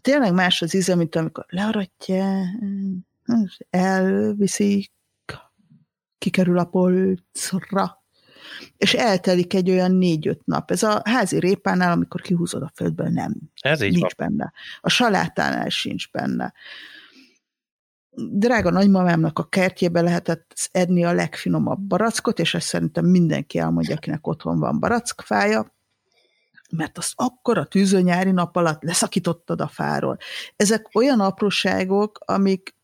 Tényleg 0.00 0.32
más 0.32 0.62
az 0.62 0.74
íze, 0.74 0.94
mint 0.94 1.16
amikor 1.16 1.44
learatja, 1.48 2.44
elviszik, 3.70 4.92
kikerül 6.18 6.58
a 6.58 6.64
polcra, 6.64 8.04
és 8.76 8.94
eltelik 8.94 9.54
egy 9.54 9.70
olyan 9.70 9.92
négy-öt 9.92 10.44
nap. 10.44 10.70
Ez 10.70 10.82
a 10.82 11.00
házi 11.04 11.38
répánál, 11.38 11.92
amikor 11.92 12.20
kihúzod 12.20 12.62
a 12.62 12.72
földből, 12.74 13.08
nem. 13.08 13.34
Ez 13.60 13.80
így 13.80 13.92
nincs 13.92 14.14
van. 14.16 14.28
benne. 14.28 14.52
A 14.80 14.88
salátánál 14.88 15.68
sincs 15.68 16.10
benne 16.10 16.52
drága 18.16 18.70
nagymamámnak 18.70 19.38
a 19.38 19.48
kertjébe 19.48 20.00
lehetett 20.00 20.68
edni 20.72 21.04
a 21.04 21.12
legfinomabb 21.12 21.80
barackot, 21.80 22.38
és 22.38 22.54
ezt 22.54 22.66
szerintem 22.66 23.04
mindenki 23.04 23.58
elmondja, 23.58 23.94
akinek 23.94 24.26
otthon 24.26 24.58
van 24.58 24.80
barackfája, 24.80 25.74
mert 26.70 26.98
azt 26.98 27.12
akkor 27.14 27.58
a 27.58 27.64
tűző 27.64 28.00
nyári 28.00 28.30
nap 28.30 28.56
alatt 28.56 28.82
leszakítottad 28.82 29.60
a 29.60 29.68
fáról. 29.68 30.18
Ezek 30.56 30.88
olyan 30.94 31.20
apróságok, 31.20 32.18
amik, 32.24 32.74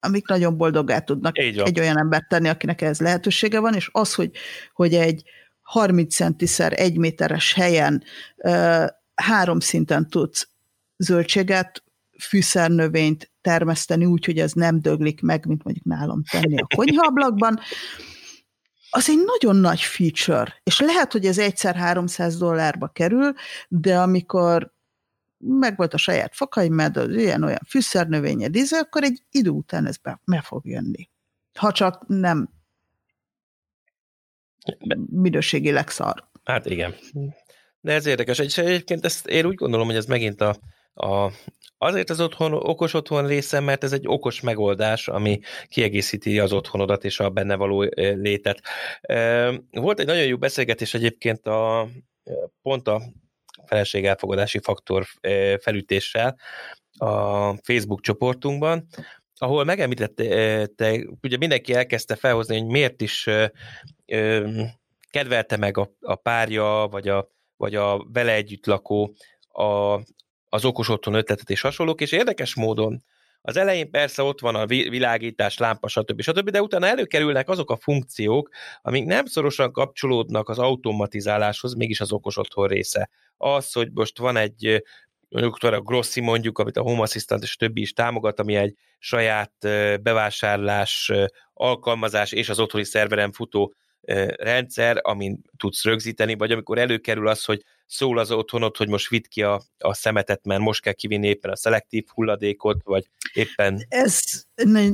amik 0.00 0.28
nagyon 0.28 0.56
boldoggá 0.56 0.98
tudnak 0.98 1.38
egy 1.38 1.80
olyan 1.80 1.98
embert 1.98 2.28
tenni, 2.28 2.48
akinek 2.48 2.80
ez 2.80 3.00
lehetősége 3.00 3.60
van, 3.60 3.74
és 3.74 3.88
az, 3.92 4.14
hogy, 4.14 4.30
hogy 4.72 4.94
egy 4.94 5.22
30 5.62 6.14
centiszer 6.14 6.72
egy 6.80 6.98
méteres 6.98 7.52
helyen 7.52 8.02
három 9.14 9.60
szinten 9.60 10.08
tudsz 10.08 10.48
zöldséget, 10.96 11.85
fűszernövényt 12.18 13.30
termeszteni 13.40 14.04
úgy, 14.04 14.24
hogy 14.24 14.38
ez 14.38 14.52
nem 14.52 14.80
döglik 14.80 15.20
meg, 15.20 15.46
mint 15.46 15.64
mondjuk 15.64 15.84
nálam 15.84 16.22
tenni 16.30 16.56
a 16.56 16.66
konyhaablakban, 16.76 17.58
az 18.90 19.08
egy 19.08 19.18
nagyon 19.24 19.56
nagy 19.56 19.80
feature, 19.80 20.60
és 20.62 20.80
lehet, 20.80 21.12
hogy 21.12 21.26
ez 21.26 21.38
egyszer 21.38 21.74
300 21.74 22.38
dollárba 22.38 22.88
kerül, 22.88 23.32
de 23.68 23.98
amikor 23.98 24.74
megvolt 25.38 25.94
a 25.94 25.96
saját 25.96 26.34
fokai, 26.34 26.68
mert 26.68 26.96
az 26.96 27.16
ilyen-olyan 27.16 27.62
fűszernövényed 27.68 28.56
íze, 28.56 28.78
akkor 28.78 29.02
egy 29.02 29.22
idő 29.30 29.50
után 29.50 29.86
ez 29.86 29.96
be, 29.96 30.20
be 30.24 30.40
fog 30.40 30.66
jönni. 30.66 31.08
Ha 31.58 31.72
csak 31.72 32.04
nem 32.06 32.48
minőségileg 35.10 35.88
szar. 35.88 36.28
Hát 36.44 36.66
igen. 36.66 36.94
De 37.80 37.92
ez 37.92 38.06
érdekes. 38.06 38.38
Egyébként 38.38 39.04
ezt 39.04 39.26
én 39.26 39.46
úgy 39.46 39.54
gondolom, 39.54 39.86
hogy 39.86 39.96
ez 39.96 40.06
megint 40.06 40.40
a, 40.40 40.56
a, 40.96 41.32
azért 41.78 42.10
az 42.10 42.20
otthon, 42.20 42.52
okos 42.52 42.94
otthon 42.94 43.26
része, 43.26 43.60
mert 43.60 43.84
ez 43.84 43.92
egy 43.92 44.04
okos 44.06 44.40
megoldás, 44.40 45.08
ami 45.08 45.38
kiegészíti 45.68 46.38
az 46.38 46.52
otthonodat 46.52 47.04
és 47.04 47.20
a 47.20 47.30
benne 47.30 47.54
való 47.54 47.82
létet. 47.96 48.60
Volt 49.70 50.00
egy 50.00 50.06
nagyon 50.06 50.26
jó 50.26 50.36
beszélgetés 50.36 50.94
egyébként 50.94 51.46
a 51.46 51.88
pont 52.62 52.88
a 52.88 53.02
feleség 53.66 54.04
elfogadási 54.04 54.58
faktor 54.58 55.06
felütéssel 55.60 56.38
a 56.98 57.52
Facebook 57.56 58.00
csoportunkban, 58.00 58.86
ahol 59.38 59.64
megemlítette, 59.64 60.68
ugye 61.22 61.36
mindenki 61.36 61.74
elkezdte 61.74 62.16
felhozni, 62.16 62.58
hogy 62.58 62.66
miért 62.66 63.00
is 63.00 63.28
kedvelte 65.10 65.56
meg 65.56 65.78
a, 65.78 65.90
a 66.00 66.14
párja, 66.14 66.88
vagy 66.90 67.08
a, 67.08 67.28
vagy 67.56 67.74
a 67.74 68.06
vele 68.12 68.32
együtt 68.32 68.66
lakó 68.66 69.14
a 69.52 70.00
az 70.56 70.64
okos 70.64 70.88
otthon 70.88 71.14
ötletet 71.14 71.50
és 71.50 71.60
hasonlók, 71.60 72.00
és 72.00 72.12
érdekes 72.12 72.54
módon 72.54 73.02
az 73.42 73.56
elején 73.56 73.90
persze 73.90 74.22
ott 74.22 74.40
van 74.40 74.54
a 74.54 74.66
világítás, 74.66 75.58
lámpa, 75.58 75.88
stb. 75.88 76.20
stb., 76.20 76.50
de 76.50 76.62
utána 76.62 76.86
előkerülnek 76.86 77.48
azok 77.48 77.70
a 77.70 77.76
funkciók, 77.76 78.48
amik 78.82 79.04
nem 79.04 79.26
szorosan 79.26 79.72
kapcsolódnak 79.72 80.48
az 80.48 80.58
automatizáláshoz, 80.58 81.74
mégis 81.74 82.00
az 82.00 82.12
okos 82.12 82.36
otthon 82.36 82.66
része. 82.66 83.10
Az, 83.36 83.72
hogy 83.72 83.88
most 83.92 84.18
van 84.18 84.36
egy 84.36 84.82
mondjuk 85.28 85.62
a 85.62 85.80
Grossi 85.80 86.20
mondjuk, 86.20 86.58
amit 86.58 86.76
a 86.76 86.82
Home 86.82 87.02
Assistant 87.02 87.42
és 87.42 87.56
többi 87.56 87.80
is 87.80 87.92
támogat, 87.92 88.40
ami 88.40 88.54
egy 88.54 88.74
saját 88.98 89.52
bevásárlás, 90.02 91.12
alkalmazás 91.52 92.32
és 92.32 92.48
az 92.48 92.58
otthoni 92.58 92.84
szerveren 92.84 93.32
futó 93.32 93.74
rendszer, 94.36 94.98
amin 95.02 95.40
tudsz 95.56 95.84
rögzíteni, 95.84 96.34
vagy 96.34 96.52
amikor 96.52 96.78
előkerül 96.78 97.28
az, 97.28 97.44
hogy 97.44 97.62
szól 97.86 98.18
az 98.18 98.30
otthonod, 98.30 98.76
hogy 98.76 98.88
most 98.88 99.08
vidd 99.08 99.24
ki 99.28 99.42
a, 99.42 99.62
a 99.78 99.94
szemetet, 99.94 100.44
mert 100.44 100.60
most 100.60 100.82
kell 100.82 100.92
kivinni 100.92 101.28
éppen 101.28 101.50
a 101.50 101.56
szelektív 101.56 102.06
hulladékot, 102.14 102.82
vagy 102.84 103.10
éppen... 103.32 103.86
Ez 103.88 104.20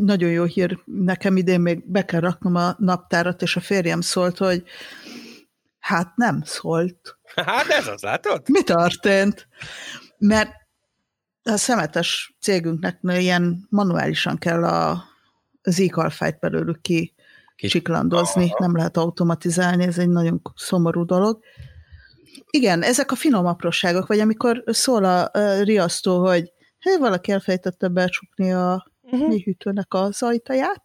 nagyon 0.00 0.30
jó 0.30 0.44
hír. 0.44 0.78
Nekem 0.84 1.36
idén 1.36 1.60
még 1.60 1.90
be 1.90 2.04
kell 2.04 2.20
raknom 2.20 2.54
a 2.54 2.74
naptárat, 2.78 3.42
és 3.42 3.56
a 3.56 3.60
férjem 3.60 4.00
szólt, 4.00 4.38
hogy 4.38 4.62
hát 5.78 6.16
nem 6.16 6.42
szólt. 6.44 7.18
Hát 7.34 7.66
ez 7.66 7.86
az, 7.86 8.02
látod? 8.02 8.48
Mi 8.48 8.62
történt? 8.62 9.48
Mert 10.18 10.50
a 11.42 11.56
szemetes 11.56 12.34
cégünknek 12.40 12.98
ilyen 13.02 13.66
manuálisan 13.70 14.38
kell 14.38 14.64
a, 14.64 15.04
az 15.62 15.78
ékalfájt 15.78 16.38
belőlük 16.38 16.80
ki 16.80 17.14
csiklandozni, 17.56 18.52
nem 18.58 18.76
lehet 18.76 18.96
automatizálni, 18.96 19.84
ez 19.84 19.98
egy 19.98 20.08
nagyon 20.08 20.42
szomorú 20.54 21.04
dolog 21.04 21.42
Igen, 22.50 22.82
ezek 22.82 23.12
a 23.12 23.14
finom 23.14 23.46
apróságok, 23.46 24.06
vagy 24.06 24.18
amikor 24.18 24.62
szól 24.66 25.04
a, 25.04 25.28
a 25.32 25.62
riasztó, 25.62 26.26
hogy 26.26 26.52
hé, 26.78 26.96
valaki 26.98 27.32
elfejtette 27.32 27.88
becsukni 27.88 28.52
a 28.52 28.86
uh-huh. 29.02 29.28
méhűtőnek 29.28 29.94
az 29.94 30.22
ajtaját. 30.22 30.82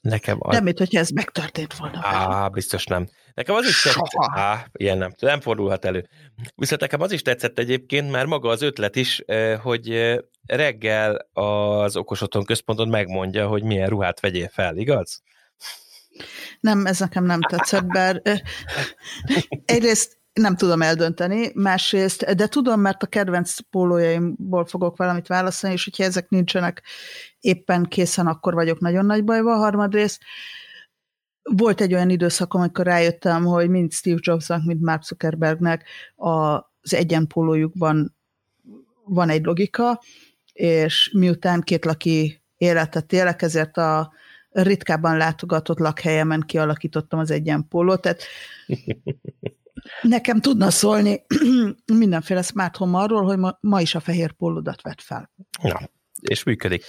Nekem 0.00 0.36
az... 0.40 0.54
Nem, 0.54 0.64
mint 0.64 0.78
hogyha 0.78 0.98
ez 0.98 1.10
megtörtént 1.10 1.76
volna. 1.76 1.98
Á, 2.02 2.48
biztos 2.48 2.84
nem. 2.84 3.08
Nekem 3.34 3.54
az 3.54 3.66
is 3.66 3.82
tetszett. 3.82 4.06
Á, 4.34 4.66
ilyen 4.72 4.98
nem, 4.98 5.14
nem 5.18 5.40
fordulhat 5.40 5.84
elő. 5.84 6.08
Viszont 6.54 6.80
nekem 6.80 7.00
az 7.00 7.12
is 7.12 7.22
tetszett 7.22 7.58
egyébként, 7.58 8.10
mert 8.10 8.26
maga 8.26 8.48
az 8.48 8.62
ötlet 8.62 8.96
is, 8.96 9.24
hogy 9.62 10.14
reggel 10.46 11.28
az 11.32 11.96
okosotthon 11.96 12.44
központon 12.44 12.88
megmondja, 12.88 13.46
hogy 13.46 13.62
milyen 13.62 13.88
ruhát 13.88 14.20
vegyél 14.20 14.48
fel, 14.48 14.76
igaz? 14.76 15.22
Nem, 16.60 16.86
ez 16.86 16.98
nekem 16.98 17.24
nem 17.24 17.40
tetszett, 17.40 17.86
bár 17.86 18.22
egyrészt 19.64 20.20
nem 20.32 20.56
tudom 20.56 20.82
eldönteni, 20.82 21.50
másrészt, 21.54 22.34
de 22.34 22.46
tudom, 22.46 22.80
mert 22.80 23.02
a 23.02 23.06
kedvenc 23.06 23.58
pólójaimból 23.70 24.66
fogok 24.66 24.96
valamit 24.96 25.26
választani, 25.26 25.72
és 25.72 25.84
hogyha 25.84 26.04
ezek 26.04 26.28
nincsenek 26.28 26.82
éppen 27.40 27.84
készen, 27.84 28.26
akkor 28.26 28.54
vagyok 28.54 28.80
nagyon 28.80 29.06
nagy 29.06 29.24
bajban. 29.24 29.58
Harmadrészt 29.58 30.22
volt 31.42 31.80
egy 31.80 31.94
olyan 31.94 32.10
időszak, 32.10 32.54
amikor 32.54 32.86
rájöttem, 32.86 33.44
hogy 33.44 33.68
mind 33.70 33.92
Steve 33.92 34.18
Jobsnak, 34.20 34.64
mind 34.64 34.80
Mark 34.80 35.02
Zuckerbergnek 35.02 35.88
az 36.16 36.94
egyenpólójukban 36.94 38.16
van 39.04 39.28
egy 39.28 39.44
logika, 39.44 40.00
és 40.52 41.10
miután 41.14 41.60
két 41.60 41.84
laki 41.84 42.42
életet 42.56 43.12
élek, 43.12 43.42
ezért 43.42 43.76
a 43.76 44.12
ritkábban 44.50 45.16
látogatott 45.16 45.78
lakhelyemen 45.78 46.40
kialakítottam 46.40 47.18
az 47.18 47.30
egyenpólót, 47.30 48.00
tehát 48.00 48.22
nekem 50.02 50.40
tudna 50.40 50.70
szólni 50.70 51.24
mindenféle 51.92 52.42
smart 52.42 52.76
home 52.76 52.98
arról, 52.98 53.24
hogy 53.24 53.38
ma, 53.38 53.58
ma 53.60 53.80
is 53.80 53.94
a 53.94 54.00
fehér 54.00 54.32
pólódat 54.32 54.82
vett 54.82 55.00
fel. 55.00 55.30
Na, 55.62 55.80
és 56.20 56.42
működik. 56.42 56.84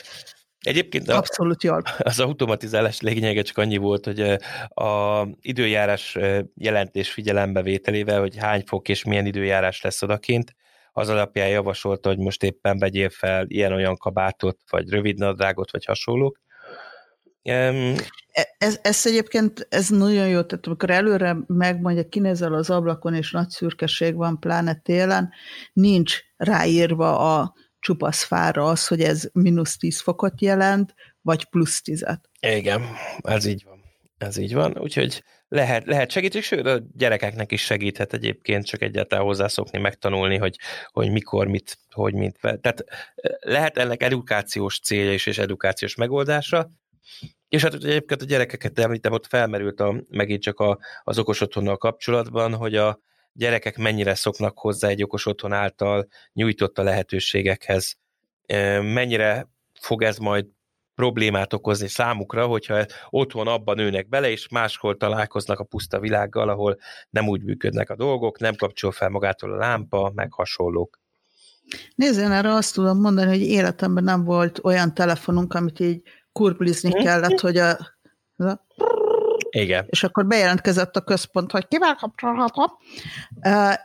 Egyébként 0.60 1.08
a, 1.08 1.18
Abszolút 1.18 1.64
jól. 1.64 1.82
Az 1.98 2.20
automatizálás 2.20 3.02
lényege 3.02 3.42
csak 3.42 3.58
annyi 3.58 3.78
volt, 3.78 4.06
hogy 4.06 4.20
a 4.68 5.28
időjárás 5.42 6.18
jelentés 6.56 7.12
figyelembevételével, 7.12 8.20
hogy 8.20 8.38
hány 8.38 8.64
fok 8.66 8.90
és 8.90 9.04
milyen 9.04 9.26
időjárás 9.26 9.82
lesz 9.82 10.02
odakint, 10.02 10.56
az 10.92 11.10
alapján 11.10 11.48
javasolta, 11.48 12.10
hogy 12.10 12.18
most 12.18 12.44
éppen 12.44 12.78
vegyél 12.78 13.10
fel 13.10 13.46
ilyen-olyan 13.48 13.98
kabátot, 13.98 14.58
vagy 14.70 14.90
rövidnadrágot, 14.90 15.72
vagy 15.72 15.86
hasonlók. 15.86 16.40
Um, 17.46 17.96
ez, 18.58 18.80
ez 18.82 19.06
egyébként 19.06 19.68
ez 19.70 19.90
nagyon 19.90 20.28
jó, 20.28 20.42
tehát 20.42 20.68
amikor 20.68 20.90
előre 20.90 21.38
megmondja, 21.48 22.08
kinézel 22.08 22.54
az 22.54 22.70
ablakon, 22.70 23.14
és 23.14 23.32
nagy 23.32 23.50
szürkeség 23.50 24.16
van, 24.16 24.40
pláne 24.40 24.76
télen, 24.76 25.30
nincs 25.74 26.20
ráírva 26.38 27.38
a 27.38 27.54
csupasz 27.80 28.24
fára 28.24 28.68
az, 28.68 28.88
hogy 28.88 29.02
ez 29.02 29.30
mínusz 29.34 29.78
10 29.78 30.02
fokot 30.02 30.42
jelent, 30.42 30.94
vagy 31.22 31.46
plusz 31.46 31.82
10 31.82 32.06
Igen, 32.40 32.82
ez 33.22 33.46
így 33.46 33.64
van. 33.64 33.82
Ez 34.18 34.38
így 34.38 34.54
van, 34.54 34.78
úgyhogy 34.80 35.24
lehet, 35.48 35.86
lehet 35.86 36.12
segíteni, 36.12 36.44
sőt 36.44 36.66
a 36.66 36.82
gyerekeknek 36.94 37.52
is 37.52 37.62
segíthet 37.62 38.14
egyébként 38.14 38.66
csak 38.66 38.82
egyáltalán 38.82 39.26
hozzászokni, 39.26 39.80
megtanulni, 39.80 40.38
hogy, 40.38 40.60
hogy 40.92 41.12
mikor, 41.12 41.48
mit, 41.48 41.78
hogy 41.90 42.14
mint. 42.14 42.38
Tehát 42.42 42.84
lehet 43.40 43.78
ennek 43.78 44.04
edukációs 44.04 44.80
célja 44.80 45.14
is, 45.14 45.26
és 45.26 45.38
edukációs 45.38 45.96
megoldása, 45.96 46.70
és 47.50 47.62
hát 47.62 47.74
egyébként 47.74 48.22
a 48.22 48.26
gyerekeket 48.26 48.80
említem, 48.80 49.12
ott 49.12 49.28
felmerült 49.28 49.80
a, 49.80 50.04
megint 50.10 50.42
csak 50.42 50.60
a, 50.60 50.80
az 51.04 51.18
okos 51.18 51.42
otthonnal 51.42 51.78
kapcsolatban, 51.78 52.54
hogy 52.56 52.76
a 52.76 53.00
gyerekek 53.34 53.78
mennyire 53.78 54.16
szoknak 54.16 54.60
hozzá 54.60 54.88
egy 54.88 55.04
okos 55.04 55.26
otthon 55.26 55.54
által 55.54 56.08
nyújtott 56.34 56.78
a 56.78 56.84
lehetőségekhez, 56.84 57.98
mennyire 58.82 59.48
fog 59.80 60.04
ez 60.04 60.18
majd 60.18 60.46
problémát 60.96 61.54
okozni 61.54 61.88
számukra, 61.88 62.46
hogyha 62.46 62.86
otthon 63.10 63.48
abban 63.48 63.76
nőnek 63.76 64.10
bele, 64.10 64.30
és 64.30 64.48
máshol 64.50 64.98
találkoznak 64.98 65.60
a 65.60 65.64
puszta 65.64 66.00
világgal, 66.00 66.50
ahol 66.50 66.78
nem 67.10 67.28
úgy 67.28 67.44
működnek 67.44 67.90
a 67.90 67.96
dolgok, 67.96 68.40
nem 68.40 68.56
kapcsol 68.56 68.92
fel 68.92 69.10
magától 69.10 69.54
a 69.54 69.58
lámpa, 69.58 70.12
meg 70.16 70.32
hasonlók. 70.32 71.00
Nézd, 71.96 72.20
én 72.20 72.32
erre 72.32 72.54
azt 72.54 72.74
tudom 72.74 73.00
mondani, 73.00 73.30
hogy 73.30 73.42
életemben 73.42 74.04
nem 74.04 74.24
volt 74.24 74.60
olyan 74.64 74.94
telefonunk, 74.94 75.54
amit 75.54 75.80
így 75.80 76.02
kurblizni 76.34 76.92
hm? 76.92 77.04
kellett, 77.04 77.40
hogy 77.40 77.58
a, 77.58 77.70
a 78.38 78.62
igen. 79.50 79.86
És 79.90 80.04
akkor 80.04 80.26
bejelentkezett 80.26 80.96
a 80.96 81.02
központ, 81.02 81.52
hogy 81.52 81.68
kivel 81.68 81.96
kapcsolhatom. 81.96 82.66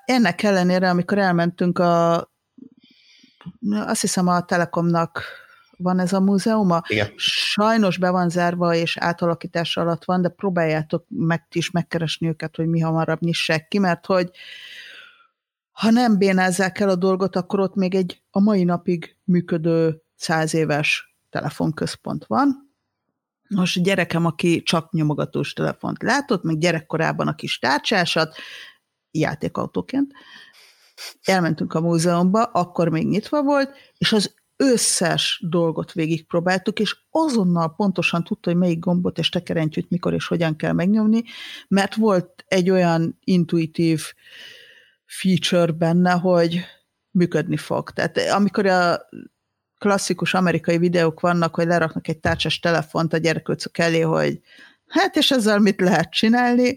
Ennek 0.04 0.42
ellenére, 0.42 0.90
amikor 0.90 1.18
elmentünk 1.18 1.78
a 1.78 2.28
azt 3.70 4.00
hiszem 4.00 4.28
a 4.28 4.44
Telekomnak 4.44 5.22
van 5.76 5.98
ez 5.98 6.12
a 6.12 6.20
múzeuma. 6.20 6.82
Igen. 6.86 7.12
Sajnos 7.16 7.98
be 7.98 8.10
van 8.10 8.28
zárva, 8.28 8.74
és 8.74 8.96
átalakítás 8.96 9.76
alatt 9.76 10.04
van, 10.04 10.22
de 10.22 10.28
próbáljátok 10.28 11.04
meg 11.08 11.46
is 11.52 11.70
megkeresni 11.70 12.28
őket, 12.28 12.56
hogy 12.56 12.66
mi 12.66 12.80
hamarabb 12.80 13.20
nyissák 13.20 13.68
ki, 13.68 13.78
mert 13.78 14.06
hogy 14.06 14.30
ha 15.70 15.90
nem 15.90 16.18
bénázzák 16.18 16.80
el 16.80 16.88
a 16.88 16.94
dolgot, 16.94 17.36
akkor 17.36 17.60
ott 17.60 17.74
még 17.74 17.94
egy 17.94 18.22
a 18.30 18.40
mai 18.40 18.64
napig 18.64 19.16
működő 19.24 20.02
száz 20.16 20.54
éves 20.54 21.07
telefonközpont 21.30 22.24
van. 22.26 22.76
Most 23.48 23.76
a 23.76 23.80
gyerekem, 23.80 24.24
aki 24.24 24.62
csak 24.62 24.92
nyomogatós 24.92 25.52
telefont 25.52 26.02
látott, 26.02 26.42
meg 26.42 26.58
gyerekkorában 26.58 27.28
a 27.28 27.34
kis 27.34 27.58
tárcsásat, 27.58 28.36
játékautóként, 29.10 30.12
elmentünk 31.22 31.74
a 31.74 31.80
múzeumba, 31.80 32.42
akkor 32.42 32.88
még 32.88 33.06
nyitva 33.06 33.42
volt, 33.42 33.76
és 33.98 34.12
az 34.12 34.34
összes 34.56 35.44
dolgot 35.48 35.92
végigpróbáltuk, 35.92 36.78
és 36.78 36.96
azonnal 37.10 37.74
pontosan 37.74 38.24
tudta, 38.24 38.50
hogy 38.50 38.58
melyik 38.58 38.78
gombot 38.78 39.18
és 39.18 39.28
tekerentyűt 39.28 39.90
mikor 39.90 40.14
és 40.14 40.26
hogyan 40.26 40.56
kell 40.56 40.72
megnyomni, 40.72 41.22
mert 41.68 41.94
volt 41.94 42.44
egy 42.46 42.70
olyan 42.70 43.18
intuitív 43.24 44.02
feature 45.04 45.72
benne, 45.72 46.10
hogy 46.10 46.60
működni 47.10 47.56
fog. 47.56 47.90
Tehát 47.90 48.18
amikor 48.18 48.66
a 48.66 48.98
klasszikus 49.78 50.34
amerikai 50.34 50.78
videók 50.78 51.20
vannak, 51.20 51.54
hogy 51.54 51.66
leraknak 51.66 52.08
egy 52.08 52.18
tárcsás 52.18 52.58
telefont 52.58 53.12
a 53.12 53.16
gyerekőcök 53.16 53.78
elé, 53.78 54.00
hogy 54.00 54.40
hát 54.86 55.16
és 55.16 55.30
ezzel 55.30 55.58
mit 55.58 55.80
lehet 55.80 56.10
csinálni, 56.10 56.76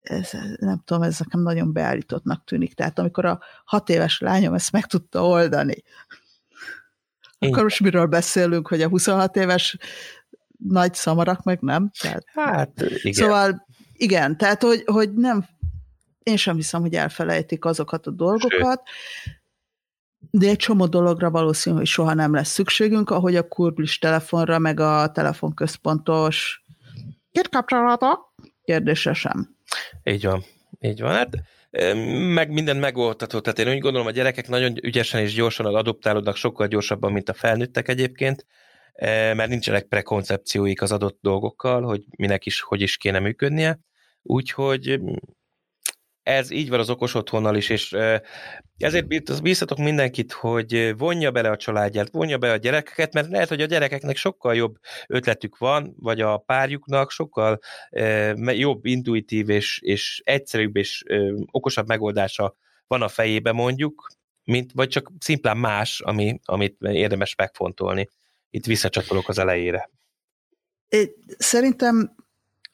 ez, 0.00 0.30
nem 0.58 0.82
tudom, 0.84 1.02
ez 1.02 1.18
nekem 1.18 1.40
nagyon 1.40 1.72
beállítottnak 1.72 2.44
tűnik. 2.44 2.74
Tehát 2.74 2.98
amikor 2.98 3.24
a 3.24 3.40
hat 3.64 3.88
éves 3.88 4.20
lányom 4.20 4.54
ezt 4.54 4.72
meg 4.72 4.86
tudta 4.86 5.26
oldani, 5.26 5.82
akkor 7.38 7.62
most 7.62 7.80
miről 7.80 8.06
beszélünk, 8.06 8.68
hogy 8.68 8.82
a 8.82 8.88
26 8.88 9.36
éves 9.36 9.76
nagy 10.68 10.94
szamarak 10.94 11.42
meg 11.42 11.60
nem? 11.60 11.90
Tehát, 12.00 12.24
hát, 12.34 12.80
igen. 12.80 13.12
Szóval 13.12 13.66
igen, 13.92 14.36
tehát 14.36 14.62
hogy, 14.62 14.82
hogy 14.86 15.14
nem, 15.14 15.46
én 16.22 16.36
sem 16.36 16.56
hiszem, 16.56 16.80
hogy 16.80 16.94
elfelejtik 16.94 17.64
azokat 17.64 18.06
a 18.06 18.10
dolgokat, 18.10 18.82
Sőt. 18.88 19.41
De 20.30 20.48
egy 20.48 20.56
csomó 20.56 20.86
dologra 20.86 21.30
valószínű, 21.30 21.76
hogy 21.76 21.86
soha 21.86 22.14
nem 22.14 22.34
lesz 22.34 22.50
szükségünk, 22.50 23.10
ahogy 23.10 23.36
a 23.36 23.48
kurblis 23.48 23.98
telefonra, 23.98 24.58
meg 24.58 24.80
a 24.80 25.10
telefonközpontos 25.10 26.64
két 27.32 27.48
kapcsolatok 27.48 28.34
kérdése 28.64 29.12
sem. 29.12 29.56
Így 30.04 30.24
van, 30.24 30.44
így 30.80 31.00
van. 31.00 31.12
Hát 31.12 31.42
meg 32.34 32.50
minden 32.50 32.76
megoldható. 32.76 33.40
Tehát 33.40 33.58
én 33.58 33.68
úgy 33.68 33.78
gondolom, 33.78 34.06
a 34.06 34.10
gyerekek 34.10 34.48
nagyon 34.48 34.84
ügyesen 34.84 35.20
és 35.20 35.34
gyorsan 35.34 35.66
adoptálódnak, 35.66 36.36
sokkal 36.36 36.66
gyorsabban, 36.66 37.12
mint 37.12 37.28
a 37.28 37.34
felnőttek 37.34 37.88
egyébként, 37.88 38.46
mert 39.34 39.48
nincsenek 39.48 39.84
prekoncepcióik 39.84 40.82
az 40.82 40.92
adott 40.92 41.18
dolgokkal, 41.20 41.82
hogy 41.82 42.04
minek 42.16 42.46
is, 42.46 42.60
hogy 42.60 42.80
is 42.80 42.96
kéne 42.96 43.18
működnie. 43.18 43.80
Úgyhogy 44.22 45.00
ez 46.22 46.50
így 46.50 46.68
van 46.68 46.78
az 46.78 46.90
okos 46.90 47.14
otthonnal 47.14 47.56
is, 47.56 47.68
és 47.68 47.92
ezért 48.78 49.42
bíztatok 49.42 49.78
mindenkit, 49.78 50.32
hogy 50.32 50.94
vonja 50.96 51.30
bele 51.30 51.50
a 51.50 51.56
családját, 51.56 52.10
vonja 52.12 52.38
be 52.38 52.52
a 52.52 52.56
gyerekeket, 52.56 53.12
mert 53.12 53.30
lehet, 53.30 53.48
hogy 53.48 53.60
a 53.60 53.66
gyerekeknek 53.66 54.16
sokkal 54.16 54.54
jobb 54.54 54.78
ötletük 55.06 55.58
van, 55.58 55.94
vagy 55.98 56.20
a 56.20 56.36
párjuknak 56.36 57.10
sokkal 57.10 57.58
jobb, 58.36 58.86
intuitív 58.86 59.48
és, 59.48 59.80
és 59.82 60.20
egyszerűbb 60.24 60.76
és 60.76 61.02
okosabb 61.50 61.86
megoldása 61.86 62.56
van 62.86 63.02
a 63.02 63.08
fejébe 63.08 63.52
mondjuk, 63.52 64.06
mint, 64.44 64.72
vagy 64.74 64.88
csak 64.88 65.10
szimplán 65.18 65.56
más, 65.56 66.00
ami, 66.00 66.40
amit 66.44 66.76
érdemes 66.80 67.34
megfontolni. 67.34 68.08
Itt 68.50 68.64
visszacsatolok 68.64 69.28
az 69.28 69.38
elejére. 69.38 69.90
Szerintem 71.38 72.14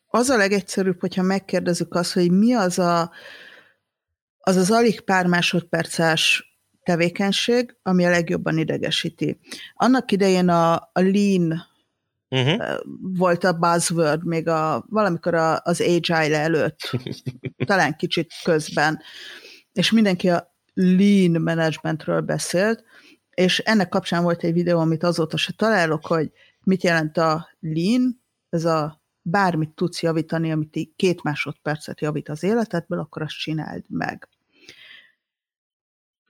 az 0.08 0.28
a 0.28 0.36
legegyszerűbb, 0.36 1.00
hogyha 1.00 1.22
megkérdezzük 1.22 1.94
azt, 1.94 2.12
hogy 2.12 2.30
mi 2.30 2.54
az 2.54 2.78
a, 2.78 3.10
az, 4.38 4.56
az 4.56 4.70
alig 4.70 5.00
pár 5.00 5.26
másodperces 5.26 6.48
tevékenység, 6.82 7.76
ami 7.82 8.04
a 8.04 8.10
legjobban 8.10 8.58
idegesíti. 8.58 9.38
Annak 9.74 10.12
idején 10.12 10.48
a, 10.48 10.74
a 10.74 10.90
lean 11.00 11.62
uh-huh. 12.28 12.78
volt 13.00 13.44
a 13.44 13.52
buzzword 13.52 14.26
még 14.26 14.48
a, 14.48 14.84
valamikor 14.88 15.34
a, 15.34 15.60
az 15.62 15.80
Agile 15.80 16.38
előtt, 16.38 16.90
talán 17.66 17.96
kicsit 17.96 18.32
közben, 18.44 19.00
és 19.72 19.90
mindenki 19.90 20.30
a 20.30 20.54
lean 20.74 21.42
managementről 21.42 22.20
beszélt, 22.20 22.84
és 23.30 23.58
ennek 23.58 23.88
kapcsán 23.88 24.22
volt 24.22 24.42
egy 24.42 24.52
videó, 24.52 24.78
amit 24.78 25.02
azóta 25.02 25.36
se 25.36 25.52
találok, 25.52 26.06
hogy 26.06 26.30
mit 26.64 26.82
jelent 26.82 27.16
a 27.16 27.48
lean, 27.60 28.22
ez 28.48 28.64
a 28.64 29.02
bármit 29.30 29.70
tudsz 29.70 30.02
javítani, 30.02 30.52
amit 30.52 30.88
két 30.96 31.22
másodpercet 31.22 32.00
javít 32.00 32.28
az 32.28 32.42
életedből, 32.42 32.98
akkor 32.98 33.22
azt 33.22 33.38
csináld 33.38 33.84
meg. 33.88 34.28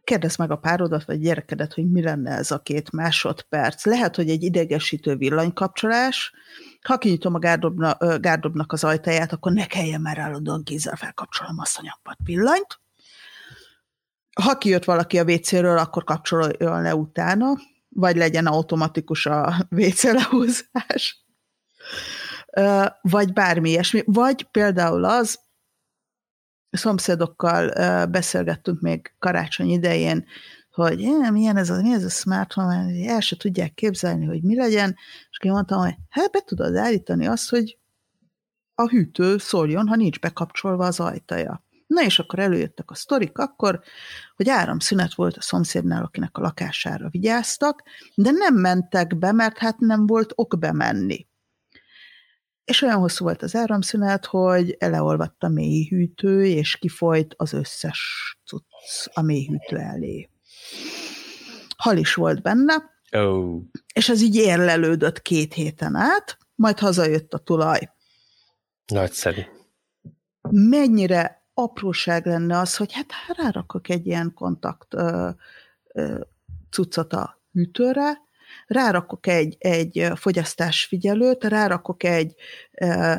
Kérdezd 0.05 0.38
meg 0.38 0.51
a 0.51 0.57
párodat, 0.57 1.05
vagy 1.05 1.20
gyerekedet, 1.20 1.74
hogy 1.74 1.90
mi 1.90 2.03
lenne 2.03 2.30
ez 2.30 2.51
a 2.51 2.62
két 2.62 2.92
másodperc. 2.92 3.84
Lehet, 3.84 4.16
hogy 4.16 4.30
egy 4.30 4.42
idegesítő 4.42 5.16
villanykapcsolás, 5.16 6.32
ha 6.82 6.99
kinyitom 6.99 7.34
a 7.34 7.38
gárdobna, 7.38 7.96
gárdobnak 8.18 8.72
az 8.72 8.84
ajtaját, 8.84 9.32
akkor 9.32 9.53
ne 9.53 9.66
kelljen 9.66 10.01
már 10.01 10.18
állandóan 10.18 10.62
kézzel 10.62 10.96
felkapcsolom 10.96 11.59
a 11.59 11.80
nyakpat 11.82 12.18
villanyt. 12.24 12.80
Ha 14.42 14.59
kijött 14.59 14.84
valaki 14.84 15.18
a 15.18 15.24
WC-ről, 15.24 15.78
akkor 15.78 16.05
kapcsoljon 16.05 16.82
le 16.82 16.94
utána, 16.94 17.46
vagy 17.88 18.16
legyen 18.16 18.46
automatikus 18.46 19.26
a 19.26 19.66
WC 19.70 20.03
lehúzás 20.03 21.24
vagy 23.01 23.33
bármi 23.33 23.71
ilyesmi, 23.71 24.03
vagy 24.07 24.43
például 24.51 25.05
az, 25.05 25.39
szomszédokkal 26.71 27.71
beszélgettünk 28.07 28.81
még 28.81 29.15
karácsony 29.19 29.69
idején, 29.69 30.27
hogy 30.71 31.05
eh, 31.05 31.31
milyen 31.31 31.57
ez 31.57 31.71
a, 31.71 31.83
mi 31.83 31.93
ez 31.93 32.05
a 32.05 32.09
smart 32.09 32.53
home, 32.53 32.87
el 33.07 33.21
se 33.21 33.37
tudják 33.37 33.75
képzelni, 33.75 34.27
hogy 34.27 34.43
mi 34.43 34.57
legyen, 34.57 34.97
és 35.31 35.39
én 35.43 35.53
mondtam, 35.53 35.81
hogy 35.81 35.95
hát 36.09 36.31
be 36.31 36.41
tudod 36.41 36.77
állítani 36.77 37.27
azt, 37.27 37.51
hogy 37.51 37.79
a 38.75 38.89
hűtő 38.89 39.39
szóljon, 39.39 39.89
ha 39.89 39.97
nincs 39.97 40.21
bekapcsolva 40.21 40.87
az 40.87 41.01
ajtaja. 41.01 41.63
Na 41.87 42.03
és 42.03 42.19
akkor 42.19 42.39
előjöttek 42.39 42.91
a 42.91 42.95
sztorik 42.95 43.39
akkor, 43.39 43.81
hogy 44.37 44.49
áramszünet 44.49 45.15
volt 45.15 45.37
a 45.37 45.41
szomszédnál, 45.41 46.03
akinek 46.03 46.39
a 46.39 46.41
lakására 46.41 47.09
vigyáztak, 47.09 47.83
de 48.15 48.31
nem 48.31 48.55
mentek 48.55 49.19
be, 49.19 49.33
mert 49.33 49.59
hát 49.59 49.79
nem 49.79 50.07
volt 50.07 50.33
ok 50.35 50.59
bemenni 50.59 51.27
és 52.69 52.83
olyan 52.83 52.99
hosszú 52.99 53.25
volt 53.25 53.43
az 53.43 53.55
áramszünet, 53.55 54.27
hogy 54.27 54.77
eleolvadt 54.79 55.43
a 55.43 55.49
mélyhűtő, 55.49 56.45
és 56.45 56.77
kifolyt 56.77 57.35
az 57.37 57.53
összes 57.53 58.01
cucc 58.47 59.07
a 59.12 59.23
mélyhűtő 59.23 59.77
elé. 59.77 60.31
Hal 61.77 61.97
is 61.97 62.14
volt 62.14 62.43
benne, 62.43 62.75
oh. 63.11 63.62
és 63.95 64.09
ez 64.09 64.23
így 64.23 64.35
érlelődött 64.35 65.23
két 65.23 65.55
héten 65.55 65.95
át, 65.95 66.39
majd 66.55 66.79
hazajött 66.79 67.33
a 67.33 67.39
tulaj. 67.39 67.93
Nagyszerű. 68.87 69.43
Mennyire 70.51 71.49
apróság 71.55 72.27
lenne 72.27 72.59
az, 72.59 72.77
hogy 72.77 72.93
hát 72.93 73.07
rárakok 73.37 73.89
egy 73.89 74.07
ilyen 74.07 74.33
kontakt 74.35 74.95
ö, 74.95 75.31
ö, 75.93 76.21
cuccot 76.71 77.12
a 77.12 77.41
hűtőre, 77.53 78.28
rárakok 78.67 79.27
egy, 79.27 79.57
egy 79.59 80.09
fogyasztásfigyelőt, 80.15 81.45
rárakok 81.45 82.03
egy 82.05 82.35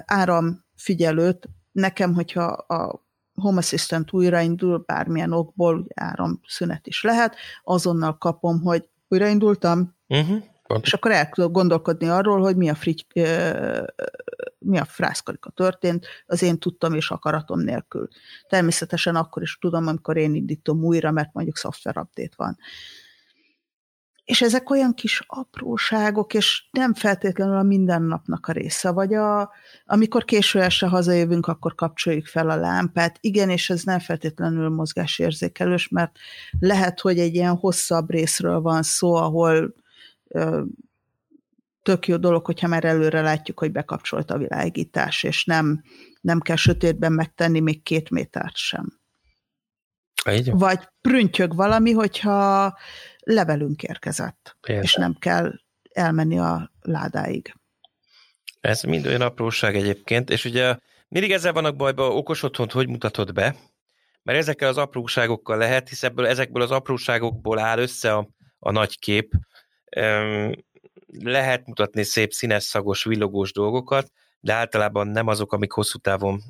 áramfigyelőt, 0.05 1.49
nekem, 1.71 2.13
hogyha 2.13 2.43
a 2.45 3.07
Home 3.33 3.57
Assistant 3.57 4.13
újraindul, 4.13 4.83
bármilyen 4.85 5.31
okból 5.31 5.87
áramszünet 5.95 6.87
is 6.87 7.03
lehet, 7.03 7.35
azonnal 7.63 8.17
kapom, 8.17 8.61
hogy 8.61 8.89
újraindultam, 9.07 9.95
uh-huh. 10.07 10.43
és 10.81 10.93
akkor 10.93 11.11
el 11.11 11.29
tudok 11.29 11.51
gondolkodni 11.51 12.07
arról, 12.07 12.39
hogy 12.39 12.55
mi 12.55 12.69
a, 12.69 12.75
frigy, 12.75 13.05
mi 14.57 14.77
a 14.77 14.85
frászkarika 14.85 15.49
történt, 15.49 16.05
az 16.25 16.41
én 16.41 16.59
tudtam 16.59 16.93
és 16.93 17.11
akaratom 17.11 17.59
nélkül. 17.59 18.07
Természetesen 18.47 19.15
akkor 19.15 19.41
is 19.41 19.57
tudom, 19.61 19.87
amikor 19.87 20.17
én 20.17 20.35
indítom 20.35 20.83
újra, 20.83 21.11
mert 21.11 21.33
mondjuk 21.33 21.57
szoftver 21.57 21.97
update 21.97 22.33
van. 22.35 22.57
És 24.29 24.41
ezek 24.41 24.69
olyan 24.69 24.93
kis 24.93 25.23
apróságok, 25.27 26.33
és 26.33 26.63
nem 26.71 26.93
feltétlenül 26.93 27.57
a 27.57 27.63
mindennapnak 27.63 28.47
a 28.47 28.51
része, 28.51 28.91
vagy 28.91 29.13
a, 29.13 29.51
amikor 29.85 30.25
késő 30.25 30.61
este 30.61 30.87
hazajövünk, 30.87 31.47
akkor 31.47 31.75
kapcsoljuk 31.75 32.25
fel 32.25 32.49
a 32.49 32.55
lámpát. 32.55 33.17
Igen, 33.21 33.49
és 33.49 33.69
ez 33.69 33.83
nem 33.83 33.99
feltétlenül 33.99 34.69
mozgásérzékelős, 34.69 35.87
mert 35.87 36.11
lehet, 36.59 36.99
hogy 36.99 37.19
egy 37.19 37.35
ilyen 37.35 37.55
hosszabb 37.55 38.09
részről 38.09 38.61
van 38.61 38.83
szó, 38.83 39.15
ahol 39.15 39.75
ö, 40.27 40.63
tök 41.81 42.07
jó 42.07 42.17
dolog, 42.17 42.45
hogyha 42.45 42.67
már 42.67 42.85
előre 42.85 43.21
látjuk, 43.21 43.59
hogy 43.59 43.71
bekapcsolt 43.71 44.31
a 44.31 44.37
világítás, 44.37 45.23
és 45.23 45.45
nem, 45.45 45.83
nem 46.21 46.39
kell 46.39 46.55
sötétben 46.55 47.11
megtenni 47.13 47.59
még 47.59 47.83
két 47.83 48.09
métert 48.09 48.55
sem. 48.55 48.98
Így. 50.31 50.51
Vagy 50.51 50.79
prüntjög 51.01 51.55
valami, 51.55 51.91
hogyha 51.91 52.77
levelünk 53.19 53.83
érkezett, 53.83 54.57
Érde. 54.67 54.81
és 54.81 54.93
nem 54.93 55.15
kell 55.19 55.51
elmenni 55.91 56.39
a 56.39 56.71
ládáig. 56.81 57.53
Ez 58.61 58.81
mind 58.81 59.05
olyan 59.05 59.21
apróság 59.21 59.75
egyébként, 59.75 60.29
és 60.29 60.45
ugye 60.45 60.77
mindig 61.07 61.31
ezzel 61.31 61.53
vannak 61.53 61.75
bajban, 61.75 62.11
okos 62.11 62.43
otthont 62.43 62.71
hogy 62.71 62.87
mutatod 62.87 63.33
be, 63.33 63.55
mert 64.23 64.37
ezekkel 64.37 64.69
az 64.69 64.77
apróságokkal 64.77 65.57
lehet, 65.57 65.89
hisz 65.89 66.03
ebből, 66.03 66.27
ezekből 66.27 66.61
az 66.61 66.71
apróságokból 66.71 67.59
áll 67.59 67.77
össze 67.79 68.13
a, 68.13 68.27
a 68.59 68.71
nagy 68.71 68.99
kép. 68.99 69.31
Lehet 71.23 71.65
mutatni 71.65 72.03
szép 72.03 72.31
színes, 72.31 72.63
szagos, 72.63 73.03
villogós 73.03 73.51
dolgokat, 73.51 74.11
de 74.39 74.53
általában 74.53 75.07
nem 75.07 75.27
azok, 75.27 75.53
amik 75.53 75.71
hosszú 75.71 75.97
távon 75.97 76.41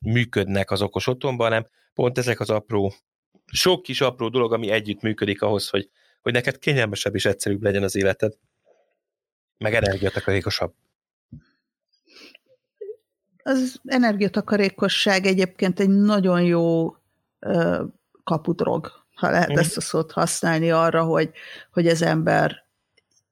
működnek 0.00 0.70
az 0.70 0.82
okos 0.82 1.06
otthonban, 1.06 1.46
hanem 1.46 1.66
pont 1.94 2.18
ezek 2.18 2.40
az 2.40 2.50
apró 2.50 2.94
sok 3.52 3.82
kis 3.82 4.00
apró 4.00 4.28
dolog, 4.28 4.52
ami 4.52 4.70
együtt 4.70 5.00
működik 5.00 5.42
ahhoz, 5.42 5.68
hogy, 5.68 5.90
hogy 6.20 6.32
neked 6.32 6.58
kényelmesebb 6.58 7.14
és 7.14 7.24
egyszerűbb 7.24 7.62
legyen 7.62 7.82
az 7.82 7.96
életed. 7.96 8.32
Meg 9.58 9.74
energiatakarékosabb. 9.74 10.74
Az 13.42 13.80
energiatakarékosság 13.84 15.26
egyébként 15.26 15.80
egy 15.80 15.88
nagyon 15.88 16.42
jó 16.42 16.94
ö, 17.38 17.84
kapudrog, 18.24 18.92
ha 19.14 19.30
lehet 19.30 19.52
mm. 19.52 19.56
ezt 19.56 19.76
a 19.76 19.80
szót 19.80 20.12
használni 20.12 20.70
arra, 20.70 21.04
hogy, 21.04 21.30
hogy 21.70 21.86
az 21.86 22.02
ember 22.02 22.64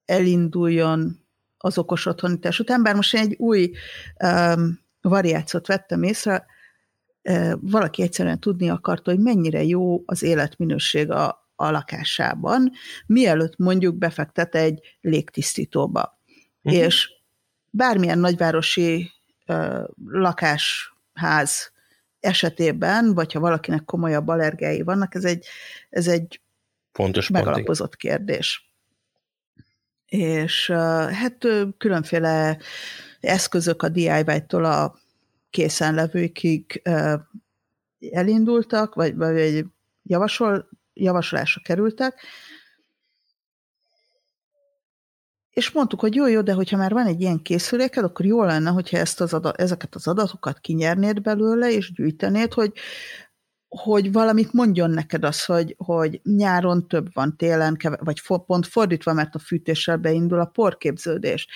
elinduljon 0.04 1.26
az 1.58 1.78
okos 1.78 2.06
otthonítás 2.06 2.58
után, 2.58 2.82
bár 2.82 2.94
most 2.94 3.14
én 3.14 3.20
egy 3.20 3.34
új 3.38 3.72
um, 4.24 4.80
variációt 5.00 5.66
vettem 5.66 6.02
észre, 6.02 6.46
valaki 7.60 8.02
egyszerűen 8.02 8.40
tudni 8.40 8.68
akarta, 8.70 9.10
hogy 9.10 9.20
mennyire 9.20 9.62
jó 9.64 10.02
az 10.06 10.22
életminőség 10.22 11.10
a, 11.10 11.50
a 11.54 11.70
lakásában, 11.70 12.70
mielőtt 13.06 13.56
mondjuk 13.56 13.96
befektet 13.96 14.54
egy 14.54 14.80
légtisztítóba. 15.00 16.20
Uh-huh. 16.62 16.82
És 16.82 17.10
bármilyen 17.70 18.18
nagyvárosi 18.18 19.10
uh, 19.46 19.84
lakásház 20.06 21.72
esetében, 22.20 23.14
vagy 23.14 23.32
ha 23.32 23.40
valakinek 23.40 23.84
komolyabb 23.84 24.28
allergiái 24.28 24.82
vannak, 24.82 25.14
ez 25.14 25.24
egy, 25.24 25.46
ez 25.90 26.06
egy 26.06 26.40
Pontos 26.92 27.28
megalapozott 27.28 27.96
pontig. 27.96 28.10
kérdés. 28.10 28.67
És 30.08 30.70
hát 31.10 31.46
különféle 31.78 32.58
eszközök 33.20 33.82
a 33.82 33.88
DIY-tól 33.88 34.64
a 34.64 34.98
készenlevőkig 35.50 36.82
elindultak, 38.10 38.94
vagy, 38.94 39.16
vagy 39.16 39.64
javasol, 40.02 40.68
javasolásra 40.92 41.60
kerültek, 41.64 42.20
és 45.50 45.70
mondtuk, 45.70 46.00
hogy 46.00 46.14
jó, 46.14 46.26
jó, 46.26 46.40
de 46.40 46.52
hogyha 46.52 46.76
már 46.76 46.92
van 46.92 47.06
egy 47.06 47.20
ilyen 47.20 47.42
készüléked, 47.42 48.04
akkor 48.04 48.26
jó 48.26 48.42
lenne, 48.42 48.70
hogyha 48.70 48.96
ezt 48.96 49.20
az 49.20 49.34
adat, 49.34 49.60
ezeket 49.60 49.94
az 49.94 50.06
adatokat 50.06 50.58
kinyernéd 50.58 51.20
belőle, 51.20 51.70
és 51.70 51.92
gyűjtenéd, 51.92 52.52
hogy, 52.52 52.72
hogy 53.68 54.12
valamit 54.12 54.52
mondjon 54.52 54.90
neked 54.90 55.24
az, 55.24 55.44
hogy, 55.44 55.74
hogy 55.78 56.20
nyáron 56.22 56.88
több 56.88 57.08
van, 57.12 57.36
télen, 57.36 57.76
keve, 57.76 57.98
vagy 58.00 58.22
pont 58.46 58.66
fordítva, 58.66 59.12
mert 59.12 59.34
a 59.34 59.38
fűtéssel 59.38 59.96
beindul 59.96 60.40
a 60.40 60.44
porképződés. 60.44 61.46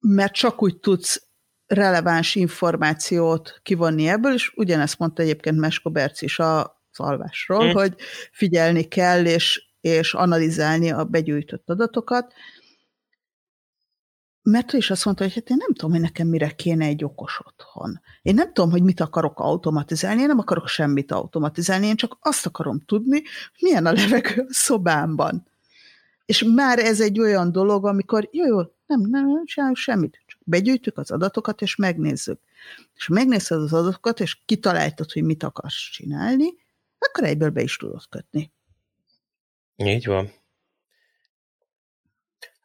Mert 0.00 0.34
csak 0.34 0.62
úgy 0.62 0.78
tudsz 0.78 1.28
releváns 1.66 2.34
információt 2.34 3.60
kivonni 3.62 4.08
ebből, 4.08 4.32
és 4.32 4.52
ugyanezt 4.56 4.98
mondta 4.98 5.22
egyébként 5.22 5.58
Mesko 5.58 5.90
Berc 5.90 6.22
is 6.22 6.38
az 6.38 6.66
alvásról, 6.92 7.64
mm. 7.64 7.72
hogy 7.72 7.94
figyelni 8.32 8.82
kell, 8.82 9.24
és, 9.24 9.68
és 9.80 10.14
analizálni 10.14 10.90
a 10.90 11.04
begyűjtött 11.04 11.70
adatokat, 11.70 12.32
mert 14.50 14.74
ő 14.74 14.76
is 14.76 14.90
azt 14.90 15.04
mondta, 15.04 15.24
hogy 15.24 15.34
hát 15.34 15.50
én 15.50 15.56
nem 15.56 15.72
tudom, 15.72 15.90
hogy 15.90 16.00
nekem 16.00 16.26
mire 16.26 16.50
kéne 16.50 16.84
egy 16.84 17.04
okos 17.04 17.40
otthon. 17.44 18.00
Én 18.22 18.34
nem 18.34 18.52
tudom, 18.52 18.70
hogy 18.70 18.82
mit 18.82 19.00
akarok 19.00 19.40
automatizálni, 19.40 20.20
én 20.20 20.26
nem 20.26 20.38
akarok 20.38 20.68
semmit 20.68 21.12
automatizálni, 21.12 21.86
én 21.86 21.96
csak 21.96 22.16
azt 22.20 22.46
akarom 22.46 22.80
tudni, 22.80 23.22
milyen 23.60 23.86
a 23.86 23.92
levegő 23.92 24.40
a 24.48 24.52
szobámban. 24.52 25.46
És 26.26 26.44
már 26.54 26.78
ez 26.78 27.00
egy 27.00 27.20
olyan 27.20 27.52
dolog, 27.52 27.86
amikor 27.86 28.28
jó, 28.32 28.46
jó, 28.46 28.56
Nem, 28.86 29.00
nem, 29.00 29.26
nem 29.26 29.44
csinálunk 29.44 29.76
semmit. 29.76 30.22
Csak 30.26 30.40
begyűjtjük 30.44 30.98
az 30.98 31.10
adatokat, 31.10 31.62
és 31.62 31.76
megnézzük. 31.76 32.40
És 32.96 33.08
megnézed 33.08 33.58
az 33.58 33.72
adatokat, 33.72 34.20
és 34.20 34.38
kitaláltad, 34.44 35.12
hogy 35.12 35.22
mit 35.22 35.42
akarsz 35.42 35.90
csinálni, 35.90 36.46
akkor 36.98 37.24
egyből 37.24 37.50
be 37.50 37.62
is 37.62 37.76
tudod 37.76 38.08
kötni. 38.08 38.52
Így 39.76 40.06
van. 40.06 40.30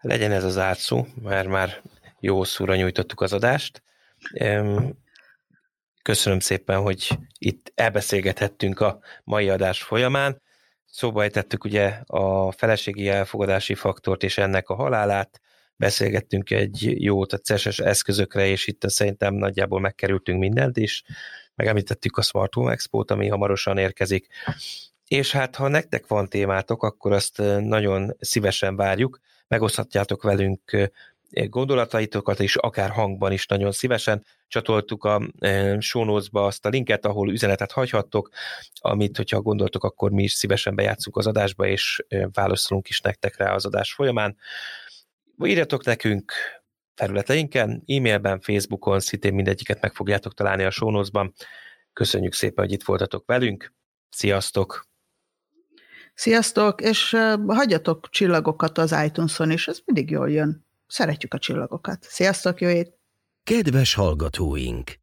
Legyen 0.04 0.32
ez 0.32 0.44
az 0.44 0.58
átszó, 0.58 1.06
mert 1.22 1.48
már 1.48 1.82
jó 2.20 2.44
szóra 2.44 2.76
nyújtottuk 2.76 3.22
az 3.22 3.34
adást. 3.34 3.84
Köszönöm 6.02 6.40
szépen, 6.40 6.82
hogy 6.82 7.08
itt 7.38 7.72
elbeszélgethettünk 7.76 8.80
a 8.80 9.00
mai 9.24 9.50
adás 9.50 9.84
folyamán. 9.84 10.42
Szóba 10.86 11.22
ejtettük 11.22 11.64
ugye 11.64 12.00
a 12.06 12.52
feleségi 12.52 13.10
elfogadási 13.10 13.76
faktort 13.76 14.24
és 14.24 14.38
ennek 14.38 14.70
a 14.70 14.76
halálát, 14.76 15.42
beszélgettünk 15.76 16.52
egy 16.52 17.02
jót 17.04 17.34
a 17.34 17.38
CES 17.38 17.80
eszközökre, 17.80 18.46
és 18.46 18.68
itt 18.68 18.90
szerintem 18.90 19.34
nagyjából 19.34 19.80
megkerültünk 19.80 20.40
mindent 20.40 20.78
is. 20.78 21.04
Megemlítettük 21.56 22.18
a 22.18 22.22
Smart 22.22 22.54
Home 22.54 22.72
Expo-t, 22.72 23.12
ami 23.12 23.28
hamarosan 23.28 23.78
érkezik. 23.78 24.28
És 25.08 25.32
hát, 25.32 25.56
ha 25.56 25.68
nektek 25.68 26.08
van 26.08 26.30
témátok, 26.30 26.84
akkor 26.84 27.12
azt 27.12 27.38
nagyon 27.60 28.16
szívesen 28.20 28.76
várjuk. 28.76 29.20
Megoszthatjátok 29.54 30.24
velünk 30.24 30.92
gondolataitokat, 31.32 32.40
és 32.40 32.56
akár 32.56 32.90
hangban 32.90 33.32
is 33.32 33.46
nagyon 33.46 33.72
szívesen. 33.72 34.26
Csatoltuk 34.48 35.04
a 35.04 35.22
notes-ba 35.92 36.46
azt 36.46 36.66
a 36.66 36.70
linket, 36.70 37.06
ahol 37.06 37.32
üzenetet 37.32 37.72
hagyhattok, 37.72 38.30
amit, 38.80 39.18
hogyha 39.18 39.42
gondoltok, 39.42 39.84
akkor 39.84 40.12
mi 40.12 40.24
is 40.24 40.32
szívesen 40.32 40.76
bejátszunk 40.76 41.18
az 41.18 41.28
adásba, 41.28 41.68
és 41.68 42.06
válaszolunk 42.32 42.90
is 42.90 43.02
nektek 43.02 43.38
rá 43.38 43.54
az 43.54 43.66
adás 43.66 43.94
folyamán. 43.94 44.38
Írjatok 45.44 45.86
nekünk 45.86 46.34
területeinken, 46.96 47.84
e-mailben, 47.88 48.40
Facebookon, 48.40 49.00
szintén 49.00 49.34
mindegyiket 49.34 49.82
meg 49.82 49.94
fogjátok 49.94 50.34
találni 50.34 50.64
a 50.64 50.72
notes-ban. 50.78 51.34
Köszönjük 51.94 52.34
szépen, 52.34 52.66
hogy 52.66 52.74
itt 52.74 52.84
voltatok 52.84 53.26
velünk. 53.26 53.74
Sziasztok! 54.10 54.92
Sziasztok, 56.14 56.82
és 56.82 57.18
hagyjatok 57.48 58.10
csillagokat 58.10 58.78
az 58.78 58.96
iTunes-on 59.06 59.52
is, 59.52 59.68
ez 59.68 59.80
mindig 59.86 60.10
jól 60.10 60.30
jön. 60.30 60.66
Szeretjük 60.88 61.34
a 61.34 61.38
csillagokat. 61.38 62.04
Sziasztok, 62.10 62.62
jó 62.62 62.70
ét! 62.70 62.98
Kedves 63.44 63.94
hallgatóink! 63.94 65.03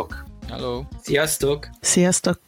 Sziasztok! 0.00 0.24
Hello! 0.48 0.82
Sziasztok! 1.02 1.68
Sziasztok! 1.80 2.40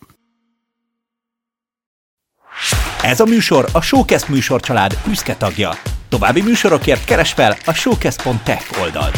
Ez 3.03 3.21
a 3.21 3.25
műsor 3.25 3.69
a 3.73 3.81
Showcast 3.81 4.29
műsorcsalád 4.29 4.99
büszke 5.07 5.37
tagja. 5.37 5.71
További 6.09 6.43
műsorokért 6.43 7.05
keres 7.05 7.33
fel 7.33 7.57
a 7.65 7.73
showcast.tech 7.73 8.81
oldalt. 8.81 9.17